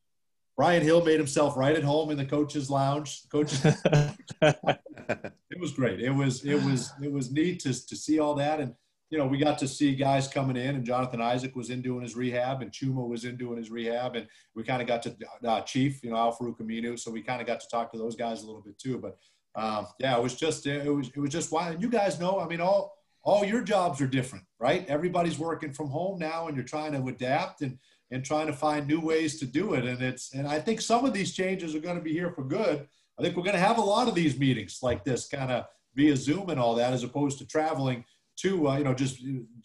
Brian 0.58 0.82
Hill 0.82 1.04
made 1.04 1.18
himself 1.18 1.58
right 1.58 1.76
at 1.76 1.84
home 1.84 2.12
in 2.12 2.18
the 2.18 2.26
coaches' 2.26 2.70
lounge. 2.70 3.24
Coaches, 3.30 3.60
it 4.42 5.60
was 5.60 5.74
great. 5.74 6.00
It 6.02 6.12
was 6.12 6.46
it 6.46 6.56
was 6.56 6.94
it 7.02 7.12
was 7.12 7.32
neat 7.32 7.60
to 7.62 7.88
to 7.88 7.96
see 7.96 8.20
all 8.20 8.36
that, 8.36 8.62
and 8.62 8.74
you 9.10 9.18
know 9.18 9.28
we 9.28 9.38
got 9.38 9.58
to 9.60 9.68
see 9.68 9.96
guys 9.96 10.30
coming 10.30 10.56
in, 10.56 10.76
and 10.76 10.86
Jonathan 10.86 11.22
Isaac 11.22 11.56
was 11.56 11.72
in 11.72 11.82
doing 11.82 12.04
his 12.04 12.16
rehab, 12.16 12.62
and 12.62 12.72
Chuma 12.72 13.06
was 13.06 13.26
in 13.26 13.36
doing 13.36 13.58
his 13.58 13.70
rehab, 13.70 14.16
and 14.16 14.28
we 14.56 14.64
kind 14.64 14.82
of 14.82 14.88
got 14.88 15.04
to 15.04 15.16
uh, 15.46 15.62
Chief, 15.62 16.02
you 16.04 16.12
know 16.12 16.18
Al-Farouq 16.18 16.58
Aminu, 16.62 16.98
so 16.98 17.12
we 17.12 17.22
kind 17.22 17.42
of 17.42 17.48
got 17.48 17.60
to 17.60 17.68
talk 17.68 17.92
to 17.92 17.98
those 17.98 18.16
guys 18.16 18.44
a 18.44 18.46
little 18.46 18.62
bit 18.62 18.80
too. 18.80 18.98
But 18.98 19.18
um, 19.56 19.88
yeah, 20.00 20.16
it 20.16 20.24
was 20.24 20.36
just 20.36 20.66
it 20.68 20.94
was 20.94 21.10
it 21.10 21.20
was 21.20 21.32
just 21.32 21.52
wild. 21.52 21.74
And 21.74 21.84
you 21.84 21.90
guys 21.90 22.18
know, 22.18 22.40
I 22.40 22.48
mean, 22.48 22.62
all 22.62 22.95
all 23.26 23.44
your 23.44 23.62
jobs 23.62 24.00
are 24.00 24.08
different, 24.08 24.46
right? 24.60 24.88
Everybody's 24.88 25.40
working 25.40 25.74
from 25.74 25.90
home 25.90 26.20
now, 26.20 26.48
and 26.48 26.56
you're 26.56 26.66
trying 26.66 26.94
to 26.94 27.06
adapt 27.10 27.62
and 27.62 27.78
and 28.12 28.24
trying 28.24 28.46
to 28.46 28.54
find 28.54 28.88
new 28.88 29.02
ways 29.02 29.40
to 29.40 29.46
do 29.46 29.74
it. 29.74 29.84
And 29.84 30.02
it's 30.02 30.34
and 30.34 30.48
I 30.48 30.60
think 30.60 30.80
some 30.80 31.06
of 31.06 31.14
these 31.14 31.34
changes 31.34 31.76
are 31.76 31.80
going 31.80 31.98
to 31.98 32.04
be 32.04 32.14
here 32.14 32.32
for 32.32 32.44
good. 32.44 32.88
I 33.20 33.22
think 33.22 33.36
we're 33.36 33.44
going 33.44 33.56
to 33.56 33.62
have 33.62 33.80
a 33.80 33.82
lot 33.82 34.08
of 34.08 34.16
these 34.16 34.38
meetings 34.38 34.80
like 34.82 35.04
this, 35.04 35.28
kind 35.28 35.52
of 35.52 35.66
via 35.96 36.16
Zoom 36.16 36.50
and 36.50 36.60
all 36.60 36.76
that, 36.76 36.94
as 36.94 37.04
opposed 37.04 37.40
to 37.40 37.48
traveling 37.48 38.06
to 38.38 38.68
uh, 38.68 38.78
you 38.78 38.84
know 38.84 38.94
just 38.94 39.22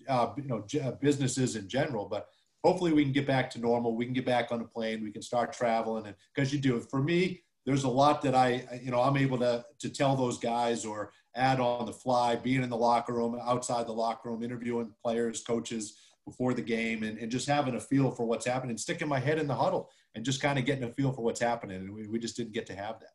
uh, 0.09 0.29
you 0.37 0.49
know 0.49 0.65
uh, 0.83 0.93
businesses 0.93 1.55
in 1.55 1.69
general. 1.69 2.07
But 2.07 2.29
hopefully 2.65 2.95
we 2.95 3.05
can 3.05 3.13
get 3.13 3.27
back 3.27 3.51
to 3.51 3.61
normal. 3.61 3.95
We 3.95 4.07
can 4.07 4.15
get 4.15 4.27
back 4.27 4.53
on 4.53 4.63
a 4.63 4.65
plane. 4.65 5.03
We 5.03 5.13
can 5.13 5.23
start 5.23 5.53
traveling, 5.53 6.07
and 6.07 6.17
because 6.35 6.51
you 6.51 6.59
do 6.59 6.77
it 6.77 6.85
for 6.91 7.03
me, 7.03 7.43
there's 7.67 7.85
a 7.85 7.89
lot 7.89 8.23
that 8.23 8.35
I 8.35 8.81
you 8.83 8.91
know 8.91 9.03
I'm 9.03 9.19
able 9.19 9.39
to 9.39 9.67
to 9.81 9.91
tell 9.91 10.17
those 10.17 10.39
guys 10.39 10.87
or 10.87 11.13
add 11.37 11.61
on 11.61 11.87
the 11.87 11.93
fly, 11.93 12.37
being 12.37 12.63
in 12.63 12.71
the 12.71 12.77
locker 12.77 13.13
room, 13.13 13.39
outside 13.43 13.87
the 13.87 13.93
locker 13.93 14.31
room, 14.31 14.43
interviewing 14.43 14.93
players, 15.03 15.43
coaches 15.43 15.99
before 16.25 16.55
the 16.55 16.63
game 16.63 17.03
and, 17.03 17.19
and 17.19 17.31
just 17.31 17.49
having 17.49 17.75
a 17.75 17.81
feel 17.81 18.11
for 18.11 18.25
what's 18.25 18.47
happening, 18.47 18.77
sticking 18.77 19.09
my 19.09 19.19
head 19.19 19.39
in 19.39 19.47
the 19.47 19.55
huddle 19.55 19.91
and 20.15 20.25
just 20.25 20.41
kind 20.41 20.59
of 20.59 20.65
getting 20.65 20.85
a 20.85 20.93
feel 20.93 21.13
for 21.13 21.23
what's 21.23 21.41
happening. 21.41 21.77
And 21.77 21.95
we, 21.95 22.07
we 22.07 22.19
just 22.19 22.37
didn't 22.37 22.53
get 22.53 22.67
to 22.67 22.75
have 22.75 23.01
that. 23.01 23.13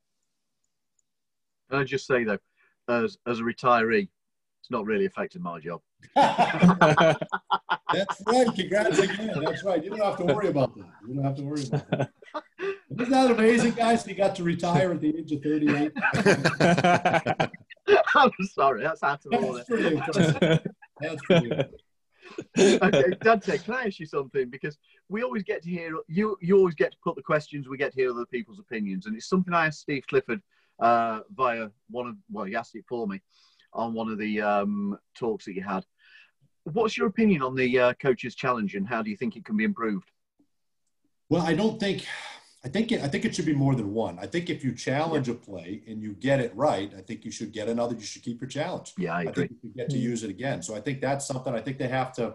Can 1.69 1.79
I 1.79 1.83
just 1.83 2.07
say 2.07 2.23
though, 2.23 2.37
as, 2.87 3.17
as 3.27 3.39
a 3.39 3.43
retiree, 3.43 4.09
it's 4.61 4.71
not 4.71 4.85
really 4.85 5.05
affected 5.05 5.41
my 5.41 5.59
job. 5.59 5.81
That's 6.15 7.19
right. 8.25 8.47
Congrats 8.55 8.99
again. 8.99 9.31
That's 9.43 9.63
right. 9.63 9.83
You 9.83 9.91
don't 9.91 9.99
have 9.99 10.17
to 10.17 10.25
worry 10.25 10.47
about 10.47 10.75
that. 10.75 10.85
You 11.07 11.15
don't 11.15 11.23
have 11.23 11.35
to 11.35 11.43
worry 11.43 11.63
about 11.67 11.89
that. 11.91 12.09
Isn't 12.99 13.11
that 13.11 13.31
amazing, 13.31 13.73
guys? 13.73 14.07
You 14.07 14.15
got 14.15 14.35
to 14.35 14.43
retire 14.43 14.91
at 14.91 15.01
the 15.01 15.15
age 15.15 15.31
of 15.31 15.43
38. 15.43 15.91
I'm 18.15 18.31
sorry. 18.51 18.83
That's 18.83 19.03
out 19.03 19.25
of 19.25 19.33
order. 19.43 19.57
That's 19.57 19.69
pretty 19.69 19.95
impressive. 19.95 20.61
That's 21.01 21.21
pretty 21.25 21.51
okay, 22.57 23.03
Dante, 23.21 23.57
can 23.57 23.73
I 23.73 23.83
ask 23.85 23.99
you 23.99 24.05
something? 24.05 24.49
Because 24.49 24.77
we 25.09 25.23
always 25.23 25.43
get 25.43 25.63
to 25.63 25.69
hear 25.69 25.95
you. 26.07 26.37
You 26.41 26.57
always 26.57 26.75
get 26.75 26.91
to 26.91 26.97
put 27.03 27.15
the 27.15 27.21
questions. 27.21 27.67
We 27.67 27.77
get 27.77 27.93
to 27.93 27.99
hear 27.99 28.11
other 28.11 28.25
people's 28.25 28.59
opinions, 28.59 29.05
and 29.05 29.15
it's 29.15 29.29
something 29.29 29.53
I 29.53 29.67
asked 29.67 29.81
Steve 29.81 30.05
Clifford 30.07 30.41
uh, 30.79 31.21
via 31.35 31.69
one 31.89 32.07
of. 32.07 32.15
Well, 32.31 32.45
he 32.45 32.55
asked 32.55 32.75
it 32.75 32.85
for 32.87 33.07
me 33.07 33.21
on 33.73 33.93
one 33.93 34.09
of 34.09 34.17
the 34.17 34.41
um, 34.41 34.97
talks 35.17 35.45
that 35.45 35.53
you 35.53 35.63
had. 35.63 35.85
What's 36.63 36.97
your 36.97 37.07
opinion 37.07 37.41
on 37.41 37.55
the 37.55 37.79
uh, 37.79 37.93
coaches' 37.93 38.35
challenge, 38.35 38.75
and 38.75 38.87
how 38.87 39.01
do 39.01 39.09
you 39.09 39.17
think 39.17 39.35
it 39.35 39.45
can 39.45 39.57
be 39.57 39.63
improved? 39.63 40.09
Well, 41.29 41.41
I 41.41 41.53
don't 41.53 41.79
think 41.79 42.05
I 42.65 42.67
think 42.67 42.91
it, 42.91 43.03
I 43.03 43.07
think 43.07 43.25
it 43.25 43.35
should 43.35 43.45
be 43.45 43.53
more 43.53 43.75
than 43.75 43.93
one. 43.93 44.17
I 44.17 44.25
think 44.25 44.49
if 44.49 44.63
you 44.63 44.73
challenge 44.73 45.29
a 45.29 45.35
play 45.35 45.83
and 45.87 46.01
you 46.01 46.13
get 46.13 46.39
it 46.39 46.51
right, 46.55 46.91
I 46.97 47.01
think 47.01 47.23
you 47.23 47.29
should 47.29 47.51
get 47.51 47.69
another. 47.69 47.93
You 47.93 48.01
should 48.01 48.23
keep 48.23 48.41
your 48.41 48.49
challenge. 48.49 48.93
Yeah, 48.97 49.13
I, 49.13 49.19
I 49.19 49.31
think 49.31 49.51
you 49.61 49.69
get 49.69 49.89
to 49.91 49.95
hmm. 49.95 50.01
use 50.01 50.23
it 50.23 50.31
again. 50.31 50.63
So 50.63 50.75
I 50.75 50.81
think 50.81 50.99
that's 50.99 51.27
something. 51.27 51.53
I 51.53 51.61
think 51.61 51.77
they 51.77 51.87
have 51.87 52.11
to 52.13 52.33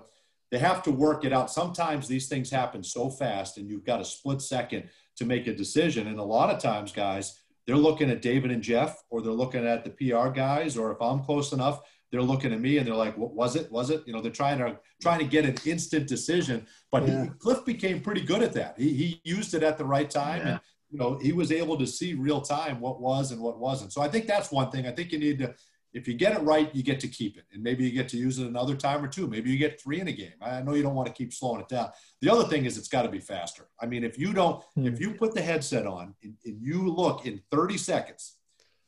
they 0.52 0.58
have 0.58 0.84
to 0.84 0.92
work 0.92 1.24
it 1.24 1.32
out. 1.32 1.50
Sometimes 1.50 2.06
these 2.06 2.28
things 2.28 2.48
happen 2.48 2.84
so 2.84 3.10
fast, 3.10 3.58
and 3.58 3.68
you've 3.68 3.84
got 3.84 4.00
a 4.00 4.04
split 4.04 4.40
second 4.40 4.88
to 5.16 5.24
make 5.24 5.48
a 5.48 5.54
decision. 5.54 6.06
And 6.06 6.20
a 6.20 6.24
lot 6.24 6.54
of 6.54 6.62
times, 6.62 6.92
guys, 6.92 7.40
they're 7.66 7.76
looking 7.76 8.08
at 8.08 8.22
David 8.22 8.52
and 8.52 8.62
Jeff, 8.62 9.02
or 9.10 9.22
they're 9.22 9.32
looking 9.32 9.66
at 9.66 9.84
the 9.84 9.90
PR 9.90 10.28
guys, 10.28 10.76
or 10.76 10.92
if 10.92 11.02
I'm 11.02 11.24
close 11.24 11.52
enough, 11.52 11.80
they're 12.10 12.22
looking 12.22 12.52
at 12.52 12.60
me 12.60 12.78
and 12.78 12.86
they're 12.86 12.94
like, 12.94 13.16
"What 13.16 13.32
was 13.34 13.56
it? 13.56 13.70
Was 13.70 13.90
it?" 13.90 14.02
You 14.06 14.12
know, 14.12 14.20
they're 14.20 14.32
trying 14.32 14.58
to 14.58 14.78
trying 15.00 15.20
to 15.20 15.24
get 15.24 15.44
an 15.44 15.56
instant 15.64 16.08
decision. 16.08 16.66
But 16.90 17.06
yeah. 17.06 17.24
he, 17.24 17.30
Cliff 17.38 17.64
became 17.64 18.00
pretty 18.00 18.22
good 18.22 18.42
at 18.42 18.52
that. 18.54 18.74
He, 18.78 18.92
he 18.94 19.20
used 19.24 19.54
it 19.54 19.62
at 19.62 19.78
the 19.78 19.84
right 19.84 20.10
time, 20.10 20.40
yeah. 20.40 20.48
and 20.52 20.60
you 20.90 20.98
know, 20.98 21.18
he 21.18 21.32
was 21.32 21.52
able 21.52 21.78
to 21.78 21.86
see 21.86 22.14
real 22.14 22.40
time 22.40 22.80
what 22.80 23.00
was 23.00 23.30
and 23.30 23.40
what 23.40 23.58
wasn't. 23.58 23.92
So 23.92 24.02
I 24.02 24.08
think 24.08 24.26
that's 24.26 24.50
one 24.50 24.70
thing. 24.70 24.86
I 24.86 24.90
think 24.90 25.12
you 25.12 25.18
need 25.18 25.38
to, 25.38 25.54
if 25.92 26.08
you 26.08 26.14
get 26.14 26.36
it 26.36 26.42
right, 26.42 26.74
you 26.74 26.82
get 26.82 26.98
to 27.00 27.08
keep 27.08 27.36
it, 27.36 27.44
and 27.52 27.62
maybe 27.62 27.84
you 27.84 27.92
get 27.92 28.08
to 28.10 28.16
use 28.16 28.38
it 28.38 28.46
another 28.46 28.74
time 28.74 29.04
or 29.04 29.08
two. 29.08 29.28
Maybe 29.28 29.50
you 29.50 29.58
get 29.58 29.80
three 29.80 30.00
in 30.00 30.08
a 30.08 30.12
game. 30.12 30.32
I 30.42 30.62
know 30.62 30.74
you 30.74 30.82
don't 30.82 30.94
want 30.94 31.06
to 31.06 31.14
keep 31.14 31.32
slowing 31.32 31.60
it 31.60 31.68
down. 31.68 31.90
The 32.20 32.30
other 32.30 32.44
thing 32.44 32.64
is 32.64 32.76
it's 32.76 32.88
got 32.88 33.02
to 33.02 33.08
be 33.08 33.20
faster. 33.20 33.68
I 33.80 33.86
mean, 33.86 34.02
if 34.02 34.18
you 34.18 34.32
don't, 34.32 34.60
mm-hmm. 34.60 34.86
if 34.86 35.00
you 35.00 35.14
put 35.14 35.34
the 35.34 35.42
headset 35.42 35.86
on 35.86 36.14
and, 36.22 36.34
and 36.44 36.60
you 36.60 36.88
look 36.88 37.26
in 37.26 37.40
30 37.52 37.76
seconds 37.76 38.36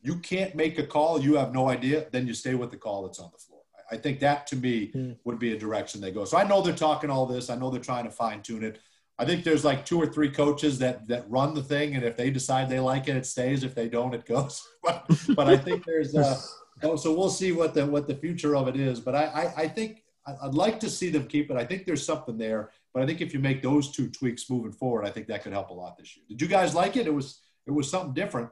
you 0.02 0.16
can't 0.16 0.54
make 0.54 0.78
a 0.78 0.86
call, 0.86 1.20
you 1.20 1.36
have 1.36 1.54
no 1.54 1.68
idea, 1.68 2.06
then 2.10 2.26
you 2.26 2.34
stay 2.34 2.54
with 2.54 2.70
the 2.70 2.76
call 2.76 3.04
that's 3.04 3.18
on 3.18 3.30
the 3.32 3.38
floor. 3.38 3.60
I 3.90 3.96
think 3.96 4.20
that 4.20 4.46
to 4.48 4.56
me 4.56 4.90
mm. 4.92 5.16
would 5.24 5.38
be 5.38 5.52
a 5.52 5.58
direction 5.58 6.00
they 6.00 6.10
go. 6.10 6.24
So 6.24 6.36
I 6.36 6.46
know 6.46 6.62
they're 6.62 6.74
talking 6.74 7.10
all 7.10 7.26
this. 7.26 7.50
I 7.50 7.56
know 7.56 7.70
they're 7.70 7.80
trying 7.80 8.04
to 8.04 8.10
fine 8.10 8.42
tune 8.42 8.64
it. 8.64 8.80
I 9.18 9.24
think 9.24 9.44
there's 9.44 9.64
like 9.64 9.84
two 9.84 10.00
or 10.00 10.06
three 10.06 10.30
coaches 10.30 10.78
that 10.78 11.06
that 11.08 11.30
run 11.30 11.54
the 11.54 11.62
thing, 11.62 11.94
and 11.94 12.04
if 12.04 12.16
they 12.16 12.30
decide 12.30 12.68
they 12.68 12.80
like 12.80 13.06
it, 13.08 13.16
it 13.16 13.26
stays. 13.26 13.62
If 13.62 13.74
they 13.74 13.88
don't, 13.88 14.14
it 14.14 14.24
goes. 14.24 14.66
but, 14.82 15.04
but 15.36 15.48
I 15.48 15.56
think 15.56 15.84
there's 15.84 16.16
uh, 16.16 16.40
oh, 16.82 16.96
so 16.96 17.14
we'll 17.14 17.30
see 17.30 17.52
what 17.52 17.74
the 17.74 17.86
what 17.86 18.08
the 18.08 18.14
future 18.14 18.56
of 18.56 18.66
it 18.68 18.76
is. 18.76 18.98
But 18.98 19.14
I, 19.14 19.24
I 19.24 19.62
I 19.62 19.68
think 19.68 20.02
I'd 20.26 20.54
like 20.54 20.80
to 20.80 20.88
see 20.88 21.10
them 21.10 21.26
keep 21.26 21.50
it. 21.50 21.56
I 21.56 21.64
think 21.64 21.84
there's 21.84 22.04
something 22.04 22.38
there. 22.38 22.70
But 22.94 23.02
I 23.02 23.06
think 23.06 23.20
if 23.20 23.32
you 23.32 23.40
make 23.40 23.62
those 23.62 23.90
two 23.90 24.08
tweaks 24.08 24.50
moving 24.50 24.72
forward, 24.72 25.04
I 25.04 25.10
think 25.10 25.26
that 25.28 25.42
could 25.42 25.52
help 25.52 25.70
a 25.70 25.74
lot 25.74 25.96
this 25.96 26.16
year. 26.16 26.24
Did 26.28 26.40
you 26.40 26.48
guys 26.48 26.74
like 26.74 26.96
it? 26.96 27.06
It 27.06 27.14
was 27.14 27.40
it 27.66 27.70
was 27.70 27.90
something 27.90 28.14
different. 28.14 28.50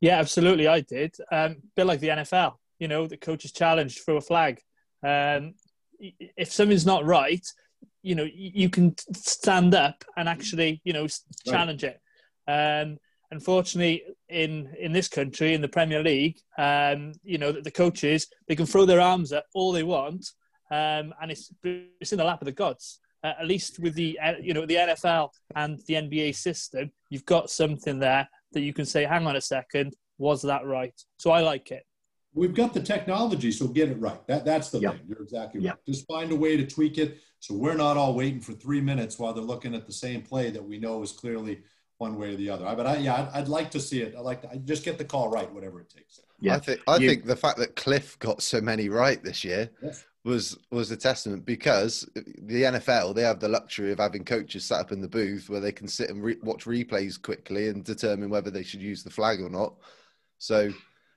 Yeah, 0.00 0.18
absolutely. 0.18 0.66
I 0.66 0.80
did. 0.80 1.14
Um, 1.30 1.52
a 1.52 1.56
bit 1.76 1.86
like 1.86 2.00
the 2.00 2.08
NFL, 2.08 2.54
you 2.78 2.88
know, 2.88 3.06
the 3.06 3.16
coaches 3.16 3.52
challenged 3.52 4.00
through 4.00 4.16
a 4.16 4.22
flag. 4.22 4.60
Um, 5.02 5.54
if 5.98 6.50
something's 6.50 6.86
not 6.86 7.04
right, 7.04 7.46
you 8.02 8.14
know, 8.14 8.26
you 8.32 8.70
can 8.70 8.94
stand 9.14 9.74
up 9.74 10.02
and 10.16 10.28
actually, 10.28 10.80
you 10.84 10.94
know, 10.94 11.06
challenge 11.46 11.84
right. 11.84 11.96
it. 11.96 12.00
Um, 12.50 12.98
unfortunately, 13.30 14.02
in 14.28 14.74
in 14.78 14.92
this 14.92 15.08
country, 15.08 15.52
in 15.52 15.60
the 15.60 15.68
Premier 15.68 16.02
League, 16.02 16.38
um, 16.56 17.12
you 17.22 17.36
know, 17.36 17.52
the 17.52 17.70
coaches 17.70 18.26
they 18.48 18.56
can 18.56 18.66
throw 18.66 18.86
their 18.86 19.00
arms 19.00 19.32
up 19.32 19.44
all 19.54 19.72
they 19.72 19.82
want, 19.82 20.26
um, 20.70 21.12
and 21.20 21.30
it's 21.30 21.52
it's 22.00 22.12
in 22.12 22.18
the 22.18 22.24
lap 22.24 22.40
of 22.40 22.46
the 22.46 22.52
gods. 22.52 23.00
Uh, 23.22 23.34
at 23.38 23.46
least 23.46 23.78
with 23.80 23.94
the 23.94 24.18
uh, 24.18 24.32
you 24.40 24.54
know 24.54 24.64
the 24.64 24.76
NFL 24.76 25.28
and 25.54 25.78
the 25.86 25.94
NBA 25.94 26.34
system, 26.34 26.90
you've 27.10 27.26
got 27.26 27.50
something 27.50 27.98
there 27.98 28.26
that 28.52 28.60
you 28.60 28.72
can 28.72 28.84
say, 28.84 29.04
hang 29.04 29.26
on 29.26 29.36
a 29.36 29.40
second, 29.40 29.94
was 30.18 30.42
that 30.42 30.66
right? 30.66 30.94
So 31.18 31.30
I 31.30 31.40
like 31.40 31.70
it. 31.70 31.84
We've 32.32 32.54
got 32.54 32.74
the 32.74 32.80
technology, 32.80 33.50
so 33.50 33.66
get 33.66 33.88
it 33.88 33.98
right. 33.98 34.24
That, 34.28 34.44
that's 34.44 34.70
the 34.70 34.78
yep. 34.78 34.92
thing. 34.92 35.02
You're 35.08 35.22
exactly 35.22 35.66
right. 35.66 35.74
Just 35.86 36.06
find 36.06 36.30
a 36.30 36.36
way 36.36 36.56
to 36.56 36.66
tweak 36.66 36.98
it 36.98 37.18
so 37.40 37.54
we're 37.54 37.74
not 37.74 37.96
all 37.96 38.14
waiting 38.14 38.40
for 38.40 38.52
three 38.52 38.80
minutes 38.80 39.18
while 39.18 39.32
they're 39.32 39.42
looking 39.42 39.74
at 39.74 39.86
the 39.86 39.92
same 39.92 40.22
play 40.22 40.50
that 40.50 40.62
we 40.62 40.78
know 40.78 41.02
is 41.02 41.10
clearly 41.10 41.62
one 41.98 42.16
way 42.16 42.34
or 42.34 42.36
the 42.36 42.50
other. 42.50 42.64
But 42.76 42.86
I, 42.86 42.96
yeah, 42.98 43.28
I'd, 43.34 43.40
I'd 43.40 43.48
like 43.48 43.70
to 43.72 43.80
see 43.80 44.02
it. 44.02 44.14
I 44.16 44.20
like 44.20 44.42
to 44.42 44.50
I 44.50 44.56
just 44.56 44.84
get 44.84 44.98
the 44.98 45.04
call 45.04 45.30
right, 45.30 45.50
whatever 45.52 45.80
it 45.80 45.90
takes. 45.90 46.20
Yeah, 46.38 46.56
I 46.56 46.58
think 46.58 46.80
I 46.86 46.96
you, 46.96 47.08
think 47.08 47.26
the 47.26 47.36
fact 47.36 47.58
that 47.58 47.76
Cliff 47.76 48.18
got 48.18 48.42
so 48.42 48.60
many 48.60 48.88
right 48.88 49.22
this 49.22 49.42
year 49.42 49.70
yes. 49.82 50.04
Was 50.24 50.58
was 50.70 50.90
a 50.90 50.96
testament 50.96 51.46
because 51.46 52.08
the 52.14 52.62
NFL 52.62 53.14
they 53.14 53.22
have 53.22 53.40
the 53.40 53.48
luxury 53.48 53.90
of 53.90 53.98
having 53.98 54.24
coaches 54.24 54.64
sat 54.64 54.80
up 54.80 54.92
in 54.92 55.00
the 55.00 55.08
booth 55.08 55.48
where 55.48 55.60
they 55.60 55.72
can 55.72 55.88
sit 55.88 56.10
and 56.10 56.22
re- 56.22 56.36
watch 56.42 56.66
replays 56.66 57.20
quickly 57.20 57.68
and 57.68 57.84
determine 57.84 58.28
whether 58.28 58.50
they 58.50 58.62
should 58.62 58.82
use 58.82 59.02
the 59.02 59.10
flag 59.10 59.40
or 59.40 59.48
not. 59.48 59.74
So 60.38 60.70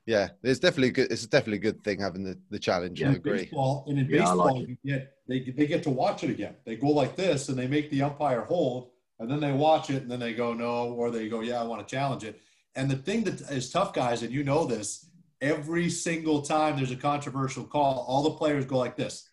yeah, 0.06 0.30
it's 0.42 0.60
definitely 0.60 0.92
good. 0.92 1.12
It's 1.12 1.26
definitely 1.26 1.58
a 1.58 1.72
good 1.72 1.84
thing 1.84 2.00
having 2.00 2.24
the, 2.24 2.38
the 2.50 2.60
challenge. 2.60 3.00
Yeah, 3.00 3.12
I 3.12 3.14
agree. 3.14 3.44
Baseball, 3.44 3.86
and 3.88 4.00
in 4.00 4.10
yeah, 4.10 4.20
baseball, 4.20 4.38
like 4.38 4.68
you 4.68 4.78
get 4.86 5.14
they 5.28 5.40
they 5.40 5.68
get 5.68 5.84
to 5.84 5.90
watch 5.90 6.24
it 6.24 6.30
again. 6.30 6.56
They 6.66 6.76
go 6.76 6.90
like 6.90 7.16
this, 7.16 7.50
and 7.50 7.58
they 7.58 7.68
make 7.68 7.90
the 7.90 8.02
umpire 8.02 8.42
hold, 8.42 8.92
and 9.20 9.32
then 9.32 9.40
they 9.40 9.54
watch 9.54 9.90
it, 9.90 10.02
and 10.02 10.12
then 10.12 10.20
they 10.20 10.34
go 10.34 10.54
no, 10.54 10.94
or 10.94 11.10
they 11.10 11.30
go 11.30 11.40
yeah, 11.42 11.62
I 11.62 11.64
want 11.64 11.86
to 11.88 11.96
challenge 11.96 12.24
it. 12.24 12.40
And 12.76 12.90
the 12.90 12.98
thing 12.98 13.24
that 13.26 13.40
is 13.52 13.70
tough, 13.70 13.94
guys, 13.94 14.24
and 14.24 14.32
you 14.32 14.44
know 14.44 14.66
this, 14.66 15.06
every 15.44 15.90
single 15.90 16.42
time 16.42 16.78
there's 16.78 16.92
a 16.92 16.96
controversial 16.96 17.66
call, 17.66 18.06
all 18.08 18.24
the 18.24 18.32
players 18.32 18.66
go 18.66 18.78
like 18.78 18.96
this. 18.96 19.30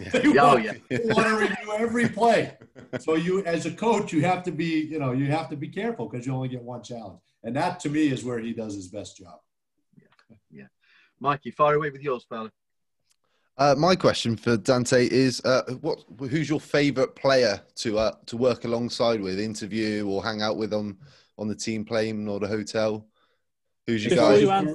Yeah. 0.00 0.08
they 0.12 0.38
oh, 0.38 0.54
want, 0.54 0.64
yeah. 0.64 0.72
they 0.90 0.98
want 1.06 1.28
to 1.28 1.36
review 1.36 1.72
every 1.78 2.08
play. 2.08 2.56
So 2.98 3.14
you, 3.26 3.44
as 3.44 3.64
a 3.64 3.70
coach, 3.70 4.12
you 4.12 4.22
have 4.22 4.42
to 4.42 4.50
be, 4.52 4.80
you 4.80 4.98
know, 4.98 5.12
you 5.12 5.26
have 5.26 5.48
to 5.50 5.56
be 5.56 5.68
careful 5.68 6.08
because 6.08 6.26
you 6.26 6.34
only 6.34 6.48
get 6.48 6.62
one 6.62 6.82
challenge. 6.82 7.20
And 7.44 7.56
that, 7.56 7.80
to 7.80 7.88
me, 7.88 8.08
is 8.08 8.24
where 8.24 8.38
he 8.38 8.52
does 8.52 8.74
his 8.74 8.88
best 8.88 9.16
job. 9.16 9.38
Yeah, 9.96 10.36
yeah. 10.50 10.66
Mikey, 11.20 11.52
fire 11.52 11.76
away 11.76 11.90
with 11.90 12.02
yours, 12.02 12.26
fella. 12.28 12.50
Uh, 13.58 13.74
my 13.76 13.94
question 13.94 14.36
for 14.36 14.56
Dante 14.56 15.06
is: 15.08 15.40
uh, 15.44 15.62
what? 15.80 16.04
Who's 16.18 16.48
your 16.48 16.60
favourite 16.60 17.14
player 17.16 17.60
to 17.76 17.98
uh, 17.98 18.12
to 18.26 18.36
work 18.36 18.64
alongside 18.64 19.20
with, 19.20 19.38
interview 19.38 20.06
or 20.08 20.22
hang 20.22 20.40
out 20.40 20.56
with 20.56 20.72
on 20.72 20.96
on 21.36 21.48
the 21.48 21.54
team 21.54 21.84
plane 21.84 22.28
or 22.28 22.40
the 22.40 22.48
hotel? 22.48 23.06
Who's 23.86 24.04
your 24.04 24.16
guy 24.16 24.44
on 24.44 24.66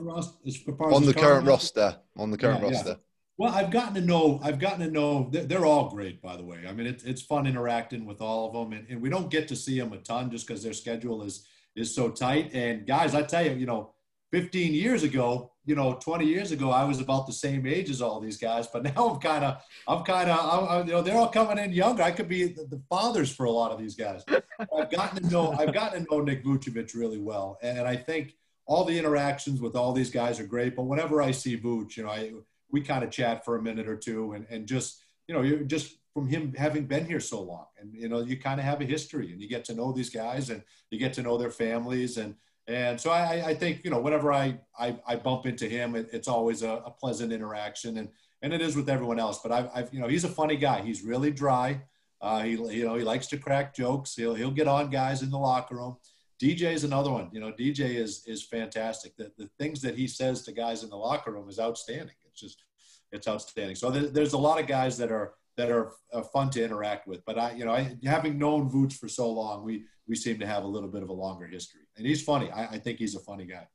the 1.05 1.13
current 1.13 1.45
roster? 1.47 1.97
On 2.17 2.29
the 2.29 2.37
current 2.37 2.61
yeah, 2.61 2.69
roster. 2.69 2.89
Yeah. 2.89 2.95
Well, 3.37 3.53
I've 3.53 3.71
gotten 3.71 3.93
to 3.95 4.01
know. 4.01 4.39
I've 4.43 4.59
gotten 4.59 4.79
to 4.79 4.91
know. 4.91 5.29
They're 5.31 5.65
all 5.65 5.89
great, 5.89 6.21
by 6.21 6.35
the 6.35 6.43
way. 6.43 6.65
I 6.67 6.73
mean, 6.73 6.87
it's 6.87 7.03
it's 7.03 7.21
fun 7.21 7.45
interacting 7.45 8.05
with 8.05 8.19
all 8.19 8.47
of 8.47 8.53
them, 8.53 8.77
and, 8.77 8.87
and 8.89 9.01
we 9.01 9.09
don't 9.09 9.29
get 9.29 9.47
to 9.49 9.55
see 9.55 9.79
them 9.79 9.93
a 9.93 9.97
ton 9.97 10.31
just 10.31 10.47
because 10.47 10.63
their 10.63 10.73
schedule 10.73 11.23
is 11.23 11.47
is 11.75 11.93
so 11.93 12.09
tight. 12.09 12.51
And 12.53 12.85
guys, 12.87 13.13
I 13.13 13.21
tell 13.21 13.45
you, 13.45 13.51
you 13.51 13.67
know, 13.67 13.93
15 14.31 14.73
years 14.73 15.03
ago, 15.03 15.51
you 15.65 15.75
know, 15.75 15.93
20 16.01 16.25
years 16.25 16.51
ago, 16.51 16.71
I 16.71 16.83
was 16.83 16.99
about 16.99 17.27
the 17.27 17.33
same 17.33 17.65
age 17.67 17.89
as 17.89 18.01
all 18.01 18.19
these 18.19 18.37
guys, 18.37 18.67
but 18.67 18.83
now 18.95 19.09
I'm 19.09 19.19
kind 19.19 19.45
of, 19.45 19.61
I'm 19.87 20.03
kind 20.03 20.29
of, 20.29 20.87
you 20.87 20.93
know, 20.93 21.01
they're 21.01 21.15
all 21.15 21.29
coming 21.29 21.57
in 21.57 21.71
younger. 21.71 22.03
I 22.03 22.11
could 22.11 22.27
be 22.27 22.47
the, 22.47 22.81
fathers 22.89 23.31
for 23.31 23.45
a 23.45 23.51
lot 23.51 23.71
of 23.71 23.79
these 23.79 23.95
guys. 23.95 24.23
I've 24.29 24.89
gotten 24.89 25.23
to 25.23 25.29
know, 25.29 25.51
I've 25.53 25.73
gotten 25.73 26.05
to 26.05 26.11
know 26.11 26.21
Nick 26.21 26.43
Vucevic 26.43 26.95
really 26.95 27.19
well, 27.19 27.57
and 27.61 27.81
I 27.81 27.95
think 27.95 28.35
all 28.67 28.83
the 28.83 28.97
interactions 28.97 29.61
with 29.61 29.75
all 29.75 29.93
these 29.93 30.11
guys 30.11 30.39
are 30.39 30.45
great. 30.45 30.75
But 30.75 30.83
whenever 30.83 31.21
I 31.21 31.31
see 31.31 31.57
Vuce, 31.57 31.97
you 31.97 32.03
know, 32.03 32.09
I 32.09 32.33
we 32.69 32.81
kind 32.81 33.03
of 33.03 33.11
chat 33.11 33.45
for 33.45 33.55
a 33.55 33.61
minute 33.61 33.87
or 33.87 33.97
two, 33.97 34.33
and 34.33 34.45
and 34.49 34.67
just, 34.67 35.01
you 35.27 35.33
know, 35.33 35.41
you 35.41 35.63
just 35.65 35.97
from 36.13 36.27
him 36.27 36.53
having 36.53 36.85
been 36.85 37.05
here 37.05 37.19
so 37.19 37.41
long, 37.41 37.67
and 37.79 37.93
you 37.93 38.09
know, 38.09 38.21
you 38.21 38.37
kind 38.39 38.59
of 38.59 38.65
have 38.65 38.81
a 38.81 38.85
history, 38.85 39.31
and 39.31 39.41
you 39.41 39.47
get 39.47 39.65
to 39.65 39.73
know 39.73 39.91
these 39.91 40.09
guys, 40.09 40.49
and 40.49 40.61
you 40.91 40.99
get 40.99 41.13
to 41.13 41.23
know 41.23 41.37
their 41.37 41.51
families, 41.51 42.17
and 42.17 42.35
and 42.67 42.99
so 42.99 43.11
I, 43.11 43.45
I 43.47 43.53
think, 43.53 43.85
you 43.85 43.89
know, 43.89 43.99
whenever 43.99 44.33
I, 44.33 44.59
I, 44.77 44.97
I 45.07 45.15
bump 45.15 45.45
into 45.45 45.69
him, 45.69 45.95
it, 45.95 46.09
it's 46.11 46.27
always 46.27 46.63
a, 46.63 46.81
a, 46.85 46.91
pleasant 46.91 47.31
interaction 47.31 47.97
and, 47.97 48.09
and 48.41 48.53
it 48.53 48.61
is 48.61 48.75
with 48.75 48.89
everyone 48.89 49.19
else. 49.19 49.39
But 49.41 49.53
I've, 49.53 49.69
I've 49.73 49.93
you 49.93 50.01
know, 50.01 50.07
he's 50.07 50.25
a 50.25 50.29
funny 50.29 50.57
guy. 50.57 50.81
He's 50.81 51.01
really 51.01 51.31
dry. 51.31 51.81
Uh, 52.19 52.41
he, 52.41 52.51
you 52.51 52.83
know, 52.83 52.95
he 52.95 53.03
likes 53.03 53.27
to 53.27 53.37
crack 53.37 53.73
jokes. 53.73 54.15
He'll, 54.15 54.35
he'll 54.35 54.51
get 54.51 54.67
on 54.67 54.89
guys 54.89 55.21
in 55.21 55.29
the 55.29 55.37
locker 55.37 55.75
room. 55.75 55.95
DJ 56.41 56.73
is 56.73 56.83
another 56.83 57.11
one. 57.11 57.29
You 57.31 57.39
know, 57.39 57.51
DJ 57.51 57.95
is, 57.95 58.23
is 58.27 58.43
fantastic. 58.43 59.15
The, 59.17 59.31
the 59.37 59.49
things 59.59 59.81
that 59.81 59.95
he 59.95 60.07
says 60.07 60.43
to 60.43 60.51
guys 60.51 60.83
in 60.83 60.89
the 60.89 60.95
locker 60.95 61.31
room 61.31 61.49
is 61.49 61.59
outstanding. 61.59 62.15
It's 62.25 62.39
just, 62.39 62.63
it's 63.11 63.27
outstanding. 63.27 63.75
So 63.75 63.89
there, 63.89 64.07
there's 64.07 64.33
a 64.33 64.37
lot 64.37 64.59
of 64.59 64.67
guys 64.67 64.97
that 64.97 65.11
are, 65.11 65.33
that 65.55 65.71
are 65.71 65.93
uh, 66.13 66.21
fun 66.21 66.51
to 66.51 66.63
interact 66.63 67.07
with. 67.07 67.25
But 67.25 67.39
I, 67.39 67.53
you 67.53 67.65
know, 67.65 67.71
I, 67.71 67.97
having 68.03 68.37
known 68.37 68.69
Vooch 68.69 68.93
for 68.93 69.07
so 69.07 69.31
long, 69.31 69.63
we, 69.63 69.85
we 70.07 70.15
seem 70.15 70.37
to 70.39 70.45
have 70.45 70.63
a 70.63 70.67
little 70.67 70.89
bit 70.89 71.01
of 71.01 71.09
a 71.09 71.13
longer 71.13 71.47
history 71.47 71.81
and 71.97 72.05
he's 72.05 72.21
funny. 72.21 72.51
I, 72.51 72.65
I 72.65 72.77
think 72.77 72.99
he's 72.99 73.15
a 73.15 73.19
funny 73.19 73.45
guy. 73.45 73.67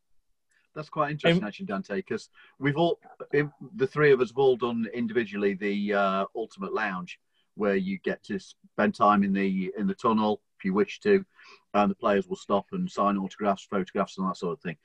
That's 0.75 0.89
quite 0.89 1.11
interesting, 1.11 1.45
actually, 1.45 1.67
Dante, 1.67 1.97
because 1.97 2.31
we've 2.59 2.79
all, 2.79 2.99
the 3.31 3.87
three 3.87 4.11
of 4.11 4.23
us 4.23 4.31
have 4.31 4.39
all 4.39 4.57
done 4.57 4.87
individually 4.95 5.53
the 5.53 5.93
uh, 5.93 6.25
Ultimate 6.35 6.73
Lounge, 6.73 7.19
where 7.57 7.77
you 7.77 7.99
get 7.99 8.23
to 8.25 8.39
spend 8.39 8.95
time 8.95 9.23
in 9.23 9.35
the 9.35 9.71
in 9.77 9.87
the 9.87 9.95
tunnel 9.95 10.41
if 10.59 10.65
you 10.65 10.73
wish 10.73 10.99
to, 11.01 11.27
and 11.75 11.91
the 11.91 11.95
players 11.95 12.29
will 12.29 12.37
stop 12.37 12.67
and 12.73 12.91
sign 12.91 13.17
autographs, 13.17 13.67
photographs, 13.69 14.19
and 14.19 14.29
that 14.29 14.37
sort 14.37 14.53
of 14.53 14.61
thing. 14.61 14.77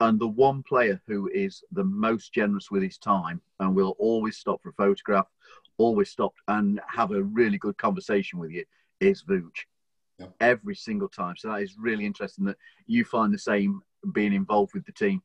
And 0.00 0.18
the 0.18 0.28
one 0.28 0.62
player 0.62 1.00
who 1.06 1.28
is 1.32 1.62
the 1.72 1.84
most 1.84 2.32
generous 2.32 2.70
with 2.70 2.82
his 2.82 2.98
time 2.98 3.40
and 3.60 3.74
will 3.74 3.94
always 3.98 4.36
stop 4.36 4.62
for 4.62 4.70
a 4.70 4.74
photograph, 4.74 5.28
always 5.78 6.10
stop 6.10 6.34
and 6.48 6.80
have 6.88 7.12
a 7.12 7.22
really 7.22 7.58
good 7.58 7.78
conversation 7.78 8.38
with 8.38 8.50
you 8.50 8.64
is 9.00 9.22
Vooch 9.22 9.66
yep. 10.18 10.34
every 10.40 10.74
single 10.74 11.08
time. 11.08 11.36
So 11.36 11.48
that 11.48 11.62
is 11.62 11.76
really 11.78 12.06
interesting 12.06 12.44
that 12.46 12.56
you 12.86 13.04
find 13.04 13.32
the 13.32 13.38
same 13.38 13.82
being 14.12 14.32
involved 14.32 14.74
with 14.74 14.84
the 14.84 14.92
team. 14.92 15.22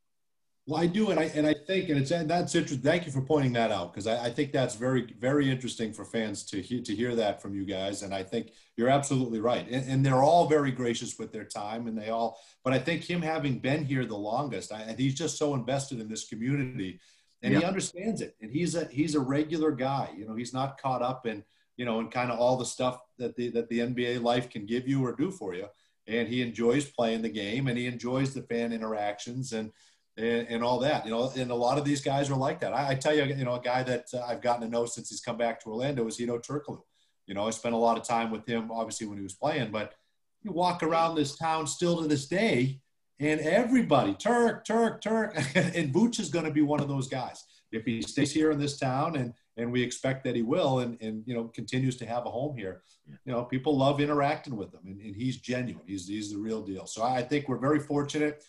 Well, 0.69 0.79
I 0.79 0.85
do, 0.85 1.09
and 1.09 1.19
I 1.19 1.23
and 1.33 1.47
I 1.47 1.55
think, 1.55 1.89
and 1.89 1.99
it's 1.99 2.11
and 2.11 2.29
that's 2.29 2.53
interesting. 2.53 2.83
Thank 2.83 3.07
you 3.07 3.11
for 3.11 3.21
pointing 3.21 3.53
that 3.53 3.71
out 3.71 3.91
because 3.91 4.05
I, 4.05 4.25
I, 4.25 4.29
think 4.29 4.51
that's 4.51 4.75
very 4.75 5.15
very 5.17 5.49
interesting 5.49 5.91
for 5.93 6.05
fans 6.05 6.43
to 6.43 6.61
hear 6.61 6.79
to 6.83 6.95
hear 6.95 7.15
that 7.15 7.41
from 7.41 7.55
you 7.55 7.65
guys. 7.65 8.03
And 8.03 8.13
I 8.13 8.21
think 8.21 8.51
you're 8.77 8.87
absolutely 8.87 9.39
right. 9.39 9.67
And, 9.67 9.89
and 9.89 10.05
they're 10.05 10.21
all 10.21 10.47
very 10.47 10.69
gracious 10.71 11.17
with 11.17 11.31
their 11.31 11.43
time, 11.43 11.87
and 11.87 11.97
they 11.97 12.09
all. 12.09 12.39
But 12.63 12.73
I 12.73 12.79
think 12.79 13.03
him 13.03 13.19
having 13.19 13.57
been 13.57 13.83
here 13.83 14.05
the 14.05 14.15
longest, 14.15 14.71
I, 14.71 14.81
and 14.81 14.99
he's 14.99 15.15
just 15.15 15.39
so 15.39 15.55
invested 15.55 15.99
in 15.99 16.07
this 16.07 16.29
community, 16.29 16.99
and 17.41 17.51
yeah. 17.51 17.61
he 17.61 17.65
understands 17.65 18.21
it. 18.21 18.35
And 18.39 18.51
he's 18.51 18.75
a 18.75 18.85
he's 18.91 19.15
a 19.15 19.19
regular 19.19 19.71
guy. 19.71 20.11
You 20.15 20.27
know, 20.27 20.35
he's 20.35 20.53
not 20.53 20.79
caught 20.79 21.01
up 21.01 21.25
in 21.25 21.43
you 21.77 21.85
know, 21.85 21.99
and 21.99 22.11
kind 22.11 22.29
of 22.29 22.37
all 22.37 22.57
the 22.57 22.65
stuff 22.65 23.01
that 23.17 23.35
the 23.35 23.49
that 23.49 23.69
the 23.69 23.79
NBA 23.79 24.21
life 24.21 24.51
can 24.51 24.67
give 24.67 24.87
you 24.87 25.03
or 25.03 25.15
do 25.15 25.31
for 25.31 25.55
you. 25.55 25.65
And 26.05 26.27
he 26.27 26.43
enjoys 26.43 26.85
playing 26.85 27.23
the 27.23 27.29
game, 27.29 27.67
and 27.67 27.77
he 27.77 27.87
enjoys 27.87 28.35
the 28.35 28.43
fan 28.43 28.71
interactions 28.71 29.53
and 29.53 29.71
and, 30.19 30.47
and 30.47 30.63
all 30.63 30.79
that. 30.79 31.05
You 31.05 31.11
know, 31.11 31.31
and 31.35 31.51
a 31.51 31.55
lot 31.55 31.77
of 31.77 31.85
these 31.85 32.01
guys 32.01 32.29
are 32.29 32.35
like 32.35 32.59
that. 32.59 32.73
I, 32.73 32.89
I 32.89 32.95
tell 32.95 33.15
you, 33.15 33.23
you 33.23 33.45
know, 33.45 33.55
a 33.55 33.61
guy 33.61 33.83
that 33.83 34.05
uh, 34.13 34.21
I've 34.27 34.41
gotten 34.41 34.61
to 34.61 34.69
know 34.69 34.85
since 34.85 35.09
he's 35.09 35.21
come 35.21 35.37
back 35.37 35.59
to 35.61 35.69
Orlando 35.69 36.05
is 36.07 36.17
Hedo 36.17 36.43
Turkoglu. 36.45 36.81
You 37.25 37.35
know, 37.35 37.47
I 37.47 37.51
spent 37.51 37.75
a 37.75 37.77
lot 37.77 37.97
of 37.97 38.07
time 38.07 38.31
with 38.31 38.45
him, 38.45 38.71
obviously 38.71 39.07
when 39.07 39.17
he 39.17 39.23
was 39.23 39.33
playing, 39.33 39.71
but 39.71 39.93
you 40.41 40.51
walk 40.51 40.83
around 40.83 41.15
this 41.15 41.35
town 41.35 41.67
still 41.67 42.01
to 42.01 42.07
this 42.07 42.27
day, 42.27 42.79
and 43.19 43.39
everybody, 43.41 44.13
Turk, 44.13 44.65
Turk, 44.65 45.01
Turk, 45.01 45.35
and 45.55 45.93
Vooch 45.93 46.19
is 46.19 46.29
going 46.29 46.45
to 46.45 46.51
be 46.51 46.61
one 46.61 46.79
of 46.79 46.87
those 46.87 47.07
guys 47.07 47.43
if 47.71 47.85
he 47.85 48.01
stays 48.01 48.31
here 48.31 48.51
in 48.51 48.59
this 48.59 48.77
town 48.77 49.15
and 49.15 49.33
and 49.57 49.71
we 49.71 49.83
expect 49.83 50.23
that 50.23 50.35
he 50.35 50.41
will 50.41 50.79
and, 50.79 50.97
and 51.01 51.23
you 51.25 51.33
know 51.33 51.45
continues 51.45 51.97
to 51.97 52.05
have 52.05 52.25
a 52.25 52.29
home 52.29 52.57
here 52.57 52.81
you 53.25 53.31
know 53.31 53.43
people 53.43 53.77
love 53.77 54.01
interacting 54.01 54.55
with 54.55 54.73
him 54.73 54.81
and, 54.85 54.99
and 55.01 55.15
he's 55.15 55.37
genuine 55.37 55.85
he's, 55.85 56.07
he's 56.07 56.31
the 56.31 56.37
real 56.37 56.61
deal 56.61 56.85
so 56.85 57.03
i 57.03 57.21
think 57.21 57.47
we're 57.47 57.57
very 57.57 57.79
fortunate 57.79 58.43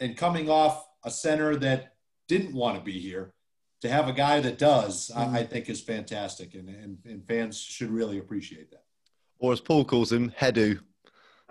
and 0.00 0.16
coming 0.16 0.50
off 0.50 0.86
a 1.04 1.10
center 1.10 1.56
that 1.56 1.94
didn't 2.28 2.54
want 2.54 2.76
to 2.76 2.82
be 2.82 2.98
here 2.98 3.32
to 3.80 3.88
have 3.88 4.08
a 4.08 4.12
guy 4.12 4.40
that 4.40 4.58
does 4.58 5.10
mm-hmm. 5.14 5.34
I, 5.34 5.40
I, 5.40 5.44
think 5.44 5.68
is 5.68 5.80
fantastic 5.80 6.54
and, 6.54 6.68
and, 6.68 6.98
and 7.04 7.26
fans 7.26 7.58
should 7.60 7.90
really 7.90 8.18
appreciate 8.18 8.70
that 8.70 8.84
or 9.38 9.52
as 9.52 9.60
paul 9.60 9.84
calls 9.84 10.12
him 10.12 10.30
hedu 10.30 10.80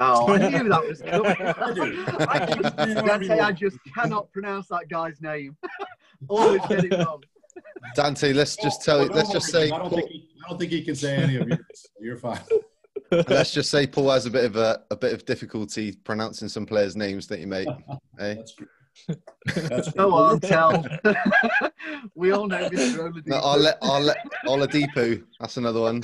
Oh, 0.02 0.34
I 0.34 0.50
knew 0.50 0.70
that 0.70 0.88
was 0.88 1.02
coming. 1.06 1.36
I, 2.30 2.46
just, 2.46 3.30
I 3.30 3.52
just 3.52 3.78
cannot 3.94 4.32
pronounce 4.32 4.68
that 4.70 4.88
guy's 4.90 5.20
name. 5.22 5.58
Always 6.30 6.62
get 6.68 6.86
it 6.86 7.06
wrong. 7.06 7.22
Dante, 7.96 8.32
let's 8.32 8.56
just 8.56 8.82
tell 8.82 9.04
you. 9.04 9.10
Let's 9.10 9.32
just 9.32 9.48
say. 9.48 9.70
I 9.72 9.78
don't, 9.78 9.90
think 9.90 10.10
he, 10.10 10.30
I 10.46 10.50
don't 10.50 10.58
think 10.58 10.72
he 10.72 10.84
can 10.84 10.96
say 10.96 11.18
any 11.18 11.36
of 11.36 11.48
yours. 11.48 11.88
You're 12.00 12.18
fine. 12.18 12.40
let's 13.12 13.52
just 13.52 13.70
say 13.70 13.88
Paul 13.88 14.12
has 14.12 14.26
a 14.26 14.30
bit 14.30 14.46
of 14.46 14.56
a, 14.56 14.84
a 14.92 14.96
bit 14.96 15.14
of 15.14 15.26
difficulty 15.26 15.94
pronouncing 16.04 16.48
some 16.48 16.66
players' 16.66 16.96
names 16.96 17.28
that 17.28 17.40
you 17.40 17.48
make. 17.48 17.68
eh? 17.68 18.36
That's 18.36 18.54
true. 18.54 18.68
That's 19.56 19.92
Go 19.94 20.14
on, 20.14 20.40
tell. 20.40 20.86
we 22.16 22.32
all 22.32 22.48
know 22.48 22.70
Mr. 22.70 23.10
Oladipo. 23.10 23.28
No, 23.28 23.38
I'll 23.38 23.60
let, 23.60 23.78
I'll 23.82 24.02
let 24.02 24.18
Oladipo. 24.46 25.24
That's 25.40 25.58
another 25.58 25.82
one. 25.82 26.04